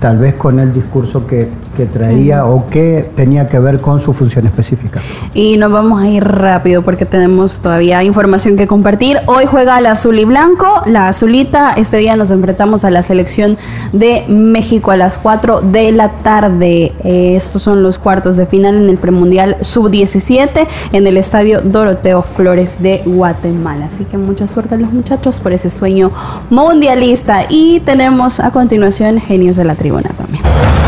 tal 0.00 0.18
vez 0.18 0.34
con 0.34 0.60
el 0.60 0.74
discurso 0.74 1.26
que 1.26 1.48
que 1.78 1.86
traía 1.86 2.44
o 2.44 2.68
que 2.68 3.08
tenía 3.14 3.46
que 3.46 3.60
ver 3.60 3.80
con 3.80 4.00
su 4.00 4.12
función 4.12 4.48
específica. 4.48 5.00
Y 5.32 5.58
nos 5.58 5.70
vamos 5.70 6.02
a 6.02 6.08
ir 6.08 6.24
rápido 6.24 6.82
porque 6.82 7.04
tenemos 7.04 7.60
todavía 7.60 8.02
información 8.02 8.56
que 8.56 8.66
compartir. 8.66 9.18
Hoy 9.26 9.44
juega 9.46 9.78
el 9.78 9.86
azul 9.86 10.18
y 10.18 10.24
blanco, 10.24 10.66
la 10.86 11.06
azulita. 11.06 11.74
Este 11.74 11.98
día 11.98 12.16
nos 12.16 12.32
enfrentamos 12.32 12.84
a 12.84 12.90
la 12.90 13.02
selección 13.02 13.56
de 13.92 14.24
México 14.26 14.90
a 14.90 14.96
las 14.96 15.18
4 15.18 15.60
de 15.60 15.92
la 15.92 16.08
tarde. 16.08 16.94
Eh, 17.04 17.36
estos 17.36 17.62
son 17.62 17.84
los 17.84 18.00
cuartos 18.00 18.36
de 18.36 18.46
final 18.46 18.74
en 18.74 18.88
el 18.88 18.96
premundial 18.96 19.56
sub-17 19.60 20.66
en 20.92 21.06
el 21.06 21.16
estadio 21.16 21.60
Doroteo 21.60 22.22
Flores 22.22 22.82
de 22.82 23.02
Guatemala. 23.06 23.86
Así 23.86 24.04
que 24.04 24.18
mucha 24.18 24.48
suerte 24.48 24.74
a 24.74 24.78
los 24.78 24.92
muchachos 24.92 25.38
por 25.38 25.52
ese 25.52 25.70
sueño 25.70 26.10
mundialista. 26.50 27.46
Y 27.48 27.78
tenemos 27.80 28.40
a 28.40 28.50
continuación 28.50 29.20
genios 29.20 29.54
de 29.54 29.64
la 29.64 29.76
tribuna 29.76 30.10
también. 30.18 30.42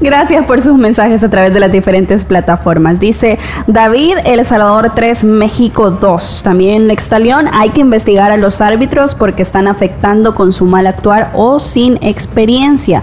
Gracias 0.00 0.46
por 0.46 0.62
sus 0.62 0.78
mensajes 0.78 1.22
a 1.22 1.28
través 1.28 1.52
de 1.52 1.60
las 1.60 1.70
diferentes 1.70 2.24
plataformas. 2.24 2.98
Dice 2.98 3.38
David, 3.66 4.16
El 4.24 4.42
Salvador 4.46 4.92
3, 4.94 5.24
México 5.24 5.90
2. 5.90 6.40
También 6.42 6.86
Nextalión, 6.86 7.46
hay 7.52 7.68
que 7.68 7.82
investigar 7.82 8.32
a 8.32 8.38
los 8.38 8.62
árbitros 8.62 9.14
porque 9.14 9.42
están 9.42 9.68
afectando 9.68 10.34
con 10.34 10.54
su 10.54 10.64
mal 10.64 10.86
actuar 10.86 11.30
o 11.34 11.60
sin 11.60 11.98
experiencia. 12.02 13.02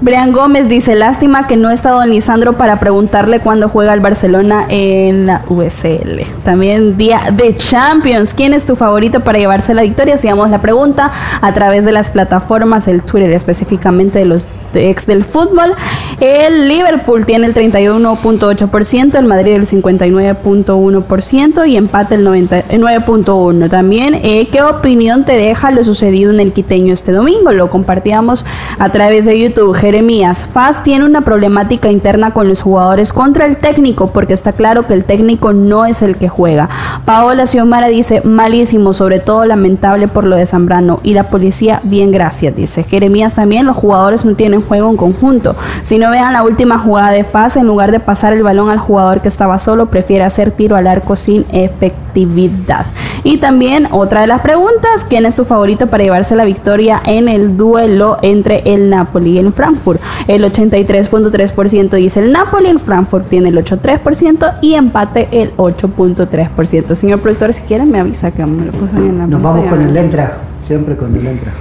Brian 0.00 0.30
Gómez 0.30 0.68
dice, 0.68 0.94
lástima 0.94 1.48
que 1.48 1.56
no 1.56 1.70
está 1.70 1.90
don 1.90 2.08
Lisandro 2.10 2.52
para 2.52 2.78
preguntarle 2.78 3.40
cuándo 3.40 3.68
juega 3.68 3.92
el 3.92 4.00
Barcelona 4.00 4.66
en 4.68 5.26
la 5.26 5.42
USL. 5.48 6.22
También 6.44 6.96
día 6.96 7.22
de 7.32 7.56
Champions. 7.56 8.34
¿Quién 8.34 8.54
es 8.54 8.64
tu 8.64 8.76
favorito 8.76 9.18
para 9.18 9.40
llevarse 9.40 9.74
la 9.74 9.82
victoria? 9.82 10.16
Sigamos 10.16 10.50
la 10.50 10.60
pregunta 10.60 11.10
a 11.40 11.52
través 11.54 11.84
de 11.84 11.90
las 11.90 12.10
plataformas, 12.10 12.86
el 12.86 13.02
Twitter 13.02 13.32
específicamente 13.32 14.20
de 14.20 14.26
los 14.26 14.46
ex 14.76 15.06
del 15.06 15.24
fútbol. 15.24 15.74
El 16.20 16.68
Liverpool 16.68 17.26
tiene 17.26 17.46
el 17.46 17.54
31.8%, 17.54 19.18
el 19.18 19.26
Madrid 19.26 19.52
el 19.52 19.66
59.1% 19.66 21.68
y 21.68 21.76
empate 21.76 22.16
el 22.16 22.26
99.1%. 22.26 23.70
También, 23.70 24.14
eh, 24.14 24.48
¿qué 24.50 24.62
opinión 24.62 25.24
te 25.24 25.32
deja 25.32 25.70
lo 25.70 25.84
sucedido 25.84 26.30
en 26.30 26.40
el 26.40 26.52
quiteño 26.52 26.92
este 26.92 27.12
domingo? 27.12 27.52
Lo 27.52 27.70
compartíamos 27.70 28.44
a 28.78 28.90
través 28.90 29.26
de 29.26 29.38
YouTube. 29.38 29.74
Jeremías, 29.74 30.46
Faz 30.52 30.82
tiene 30.82 31.04
una 31.04 31.20
problemática 31.20 31.90
interna 31.90 32.32
con 32.32 32.48
los 32.48 32.62
jugadores 32.62 33.12
contra 33.12 33.46
el 33.46 33.56
técnico 33.56 34.08
porque 34.08 34.34
está 34.34 34.52
claro 34.52 34.86
que 34.86 34.94
el 34.94 35.04
técnico 35.04 35.52
no 35.52 35.84
es 35.84 36.02
el 36.02 36.16
que 36.16 36.28
juega. 36.28 36.68
Paola 37.04 37.46
Xiomara 37.46 37.88
dice, 37.88 38.22
malísimo, 38.24 38.92
sobre 38.92 39.20
todo 39.20 39.44
lamentable 39.44 40.08
por 40.08 40.24
lo 40.24 40.36
de 40.36 40.46
Zambrano 40.46 41.00
y 41.02 41.14
la 41.14 41.24
policía, 41.24 41.80
bien 41.84 42.10
gracias, 42.10 42.56
dice. 42.56 42.84
Jeremías 42.84 43.34
también, 43.34 43.66
los 43.66 43.76
jugadores 43.76 44.24
no 44.24 44.34
tienen 44.34 44.62
juego 44.66 44.90
en 44.90 44.96
conjunto. 44.96 45.56
Si 45.82 45.98
no 45.98 46.10
vean 46.10 46.32
la 46.32 46.42
última 46.42 46.78
jugada 46.78 47.10
de 47.10 47.24
fase, 47.24 47.60
en 47.60 47.66
lugar 47.66 47.92
de 47.92 48.00
pasar 48.00 48.32
el 48.32 48.42
balón 48.42 48.70
al 48.70 48.78
jugador 48.78 49.20
que 49.20 49.28
estaba 49.28 49.58
solo, 49.58 49.86
prefiere 49.86 50.24
hacer 50.24 50.50
tiro 50.50 50.76
al 50.76 50.86
arco 50.86 51.16
sin 51.16 51.44
efectividad. 51.52 52.86
Y 53.24 53.38
también 53.38 53.88
otra 53.90 54.20
de 54.20 54.26
las 54.28 54.40
preguntas, 54.40 55.04
¿quién 55.08 55.26
es 55.26 55.34
tu 55.34 55.44
favorito 55.44 55.86
para 55.88 56.04
llevarse 56.04 56.36
la 56.36 56.44
victoria 56.44 57.00
en 57.04 57.28
el 57.28 57.56
duelo 57.56 58.18
entre 58.22 58.62
el 58.64 58.88
Napoli 58.90 59.32
y 59.32 59.38
el 59.38 59.52
Frankfurt? 59.52 60.00
El 60.28 60.44
83.3% 60.44 61.90
dice 61.96 62.20
el 62.20 62.32
Napoli, 62.32 62.68
el 62.68 62.78
Frankfurt 62.78 63.28
tiene 63.28 63.48
el 63.48 63.56
8.3% 63.56 64.58
y 64.60 64.74
empate 64.74 65.28
el 65.32 65.56
8.3%. 65.56 66.94
Señor 66.94 67.20
productor, 67.20 67.52
si 67.52 67.62
quieren 67.62 67.90
me 67.90 68.00
avisa 68.00 68.30
que 68.30 68.46
me 68.46 68.66
lo 68.66 68.72
puso 68.72 68.96
en 68.96 69.18
la 69.18 69.26
Nos 69.26 69.42
vamos 69.42 69.68
con 69.68 69.82
el 69.82 69.96
entra, 69.96 70.36
siempre 70.66 70.96
con 70.96 71.14
el 71.14 71.26
entra. 71.26 71.52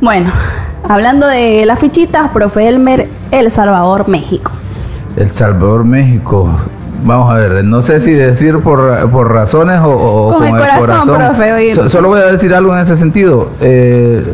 Bueno, 0.00 0.30
Hablando 0.86 1.26
de 1.26 1.64
las 1.64 1.78
fichitas, 1.78 2.30
profe 2.30 2.68
Elmer, 2.68 3.08
El 3.30 3.50
Salvador, 3.50 4.06
México. 4.06 4.52
El 5.16 5.30
Salvador, 5.30 5.84
México. 5.84 6.50
Vamos 7.04 7.32
a 7.32 7.34
ver, 7.36 7.64
no 7.64 7.80
sé 7.80 8.00
si 8.00 8.12
decir 8.12 8.58
por, 8.58 8.80
razones 9.28 9.80
o, 9.82 10.34
con, 10.34 10.44
el 10.44 10.50
corazón. 10.50 11.16
Profe, 11.16 11.88
solo 11.88 12.08
voy 12.08 12.20
a 12.20 12.26
decir 12.26 12.54
algo 12.54 12.74
en 12.76 12.82
ese 12.82 12.98
sentido. 12.98 13.48
Eh, 13.62 14.24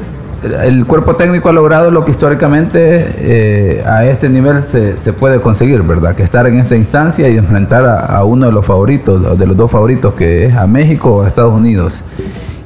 el 0.62 0.86
cuerpo 0.86 1.14
técnico 1.14 1.50
ha 1.50 1.52
logrado 1.52 1.92
lo 1.92 2.04
que 2.04 2.10
históricamente 2.10 3.06
eh, 3.18 3.84
a 3.86 4.04
este 4.06 4.28
nivel 4.28 4.64
se, 4.64 5.12
puede 5.12 5.40
conseguir, 5.40 5.82
¿verdad? 5.82 6.16
Que 6.16 6.24
estar 6.24 6.48
en 6.48 6.58
esa 6.58 6.74
instancia 6.74 7.28
y 7.28 7.36
enfrentar 7.36 7.84
a, 7.84 8.06
a, 8.06 8.24
uno 8.24 8.46
de 8.46 8.52
los 8.52 8.66
favoritos, 8.66 9.38
de 9.38 9.46
los 9.46 9.56
dos 9.56 9.70
favoritos, 9.70 10.14
que 10.14 10.46
es 10.46 10.56
a 10.56 10.66
México 10.66 11.16
o 11.16 11.22
a 11.22 11.28
Estados 11.28 11.54
Unidos. 11.54 12.02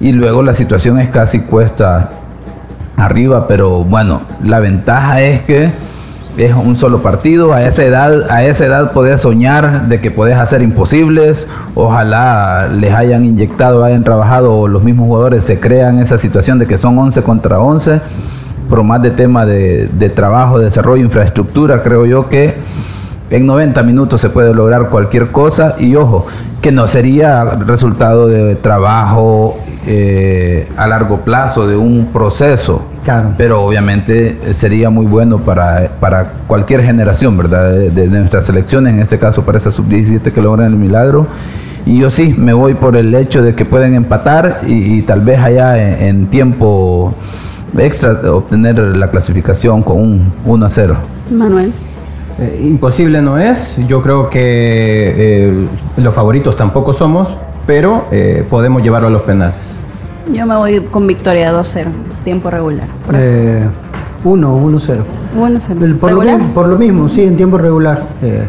Y 0.01 0.13
luego 0.13 0.43
la 0.43 0.55
situación 0.55 0.99
es 0.99 1.11
casi 1.11 1.41
cuesta 1.41 2.09
arriba, 2.97 3.47
pero 3.47 3.85
bueno, 3.85 4.23
la 4.43 4.61
ventaja 4.61 5.21
es 5.21 5.43
que 5.43 5.73
es 6.37 6.55
un 6.55 6.77
solo 6.77 6.99
partido. 6.99 7.53
A 7.53 7.63
esa 7.63 7.85
edad, 7.85 8.31
a 8.31 8.45
esa 8.45 8.67
edad 8.67 8.93
podés 8.93 9.21
soñar 9.21 9.89
de 9.89 10.01
que 10.01 10.11
podés 10.11 10.37
hacer 10.37 10.63
imposibles. 10.63 11.47
Ojalá 11.75 12.69
les 12.69 12.93
hayan 12.93 13.25
inyectado, 13.25 13.85
hayan 13.85 14.05
trabajado, 14.05 14.67
los 14.69 14.83
mismos 14.83 15.07
jugadores 15.07 15.45
se 15.45 15.61
crean 15.61 15.99
esa 15.99 16.19
situación 16.19 16.59
de 16.59 16.67
que 16.67 16.79
son 16.79 16.99
11 16.99 17.23
contra 17.23 17.61
11. 17.61 18.01
Por 18.69 18.83
más 18.83 19.03
de 19.03 19.11
tema 19.11 19.45
de, 19.45 19.89
de 19.89 20.09
trabajo, 20.09 20.59
desarrollo, 20.59 21.05
infraestructura, 21.05 21.83
creo 21.83 22.07
yo 22.07 22.29
que 22.29 22.55
en 23.31 23.47
90 23.47 23.83
minutos 23.83 24.21
se 24.21 24.31
puede 24.31 24.55
lograr 24.55 24.89
cualquier 24.89 25.29
cosa 25.29 25.77
y 25.79 25.97
ojo, 25.97 26.27
que 26.63 26.73
no 26.73 26.87
sería 26.87 27.45
resultado 27.45 28.27
de 28.27 28.55
trabajo 28.55 29.59
eh, 29.87 30.67
a 30.79 30.87
largo 30.87 31.19
plazo, 31.19 31.67
de 31.67 31.77
un 31.77 32.07
proceso. 32.07 32.87
Pero 33.37 33.63
obviamente 33.63 34.39
eh, 34.43 34.55
sería 34.55 34.89
muy 34.89 35.05
bueno 35.05 35.41
para, 35.41 35.91
para 36.01 36.25
cualquier 36.47 36.83
generación, 36.83 37.37
¿verdad? 37.37 37.71
De, 37.71 38.09
nuestras 38.09 38.47
selecciones, 38.47 38.95
en 38.95 39.01
este 39.01 39.19
caso 39.19 39.43
para 39.43 39.59
esa 39.59 39.71
sub-17 39.71 40.33
que 40.33 40.41
logran 40.41 40.73
el 40.73 40.79
milagro. 40.79 41.27
Y 41.85 41.99
yo 41.99 42.09
sí, 42.09 42.35
me 42.39 42.55
voy 42.55 42.73
por 42.73 42.97
el 42.97 43.15
hecho 43.15 43.43
de 43.43 43.55
que 43.55 43.67
pueden 43.67 43.93
empatar 43.93 44.61
y, 44.67 45.03
tal 45.03 45.21
vez 45.21 45.39
allá 45.39 45.77
en, 45.77 46.29
tiempo 46.29 47.15
extra 47.77 48.13
obtener 48.33 48.79
la 48.79 49.11
clasificación 49.11 49.83
con 49.83 50.01
un 50.01 50.33
1 50.47 50.65
a 50.65 50.71
0. 50.71 50.97
Manuel. 51.31 51.73
Eh, 52.41 52.65
imposible 52.65 53.21
no 53.21 53.39
es, 53.39 53.75
yo 53.87 54.03
creo 54.03 54.31
que 54.31 55.67
los 55.99 56.15
favoritos 56.15 56.57
tampoco 56.57 56.95
somos, 56.95 57.29
pero 57.67 58.07
podemos 58.49 58.83
llevarlo 58.83 59.09
a 59.09 59.11
los 59.11 59.23
penales. 59.23 59.74
Yo 60.33 60.47
me 60.47 60.57
voy 60.57 60.81
con 60.81 61.07
victoria 61.07 61.53
2-0, 61.53 61.87
tiempo 62.25 62.51
regular. 62.51 62.87
1, 63.09 63.19
eh, 63.19 63.69
1-0. 64.25 65.05
1-0. 65.37 65.99
Por, 65.99 66.13
lo, 66.13 66.39
por 66.55 66.69
lo 66.69 66.79
mismo, 66.79 67.09
sí, 67.09 67.23
en 67.23 67.37
tiempo 67.37 67.59
regular. 67.59 68.03
Eh, 68.23 68.49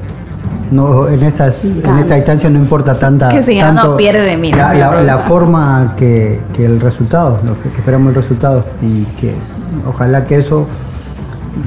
no, 0.71 1.07
en, 1.07 1.21
estas, 1.23 1.63
en 1.65 1.99
esta 1.99 2.17
instancia 2.17 2.49
no 2.49 2.57
importa 2.57 2.97
tanta. 2.97 3.30
Que 3.30 3.41
si 3.41 3.59
tanto 3.59 3.89
no 3.89 3.97
pierde 3.97 4.36
de 4.36 4.51
La, 4.51 5.01
la, 5.01 5.17
forma 5.19 5.93
que, 5.95 6.39
que, 6.53 6.65
el 6.65 6.80
resultado, 6.80 7.39
lo 7.45 7.61
que, 7.61 7.69
esperamos 7.78 8.09
el 8.09 8.15
resultado. 8.15 8.63
Y 8.82 9.03
que 9.19 9.34
ojalá 9.88 10.23
que 10.23 10.38
eso 10.38 10.67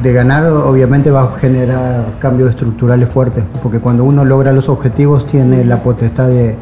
de 0.02 0.12
ganar 0.12 0.46
obviamente 0.46 1.10
va 1.10 1.22
a 1.22 1.38
generar 1.38 2.04
cambios 2.18 2.50
estructurales 2.50 3.08
fuertes, 3.08 3.44
porque 3.62 3.80
cuando 3.80 4.04
uno 4.04 4.24
logra 4.24 4.52
los 4.52 4.68
objetivos 4.68 5.26
tiene 5.26 5.64
la 5.64 5.78
potestad 5.78 6.28
de, 6.28 6.56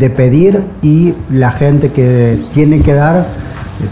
de 0.00 0.08
pedir 0.08 0.64
y 0.82 1.12
la 1.30 1.52
gente 1.52 1.92
que 1.92 2.42
tiene 2.54 2.80
que 2.80 2.94
dar 2.94 3.26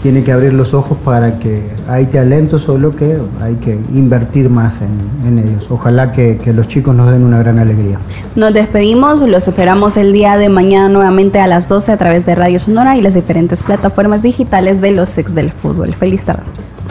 tiene 0.03 0.23
que 0.23 0.31
abrir 0.31 0.53
los 0.53 0.73
ojos 0.73 0.97
para 1.03 1.39
que 1.39 1.63
hay 1.87 2.05
talento, 2.05 2.59
solo 2.59 2.95
que 2.95 3.17
hay 3.41 3.55
que 3.55 3.73
invertir 3.93 4.49
más 4.49 4.75
en, 4.81 5.39
ellos. 5.39 5.65
Ojalá 5.69 6.11
que, 6.11 6.37
que, 6.37 6.53
los 6.53 6.67
chicos 6.67 6.95
nos 6.95 7.11
den 7.11 7.23
una 7.23 7.39
gran 7.39 7.57
alegría. 7.59 7.99
Nos 8.35 8.53
despedimos, 8.53 9.21
los 9.21 9.47
esperamos 9.47 9.97
el 9.97 10.13
día 10.13 10.37
de 10.37 10.49
mañana 10.49 10.89
nuevamente 10.89 11.39
a 11.39 11.47
las 11.47 11.69
12 11.69 11.91
a 11.91 11.97
través 11.97 12.25
de 12.25 12.35
Radio 12.35 12.59
Sonora 12.59 12.97
y 12.97 13.01
las 13.01 13.15
diferentes 13.15 13.63
plataformas 13.63 14.21
digitales 14.21 14.81
de 14.81 14.91
los 14.91 15.17
ex 15.17 15.33
del 15.33 15.51
fútbol. 15.51 15.95
Feliz 15.95 16.25
tarde 16.25 16.43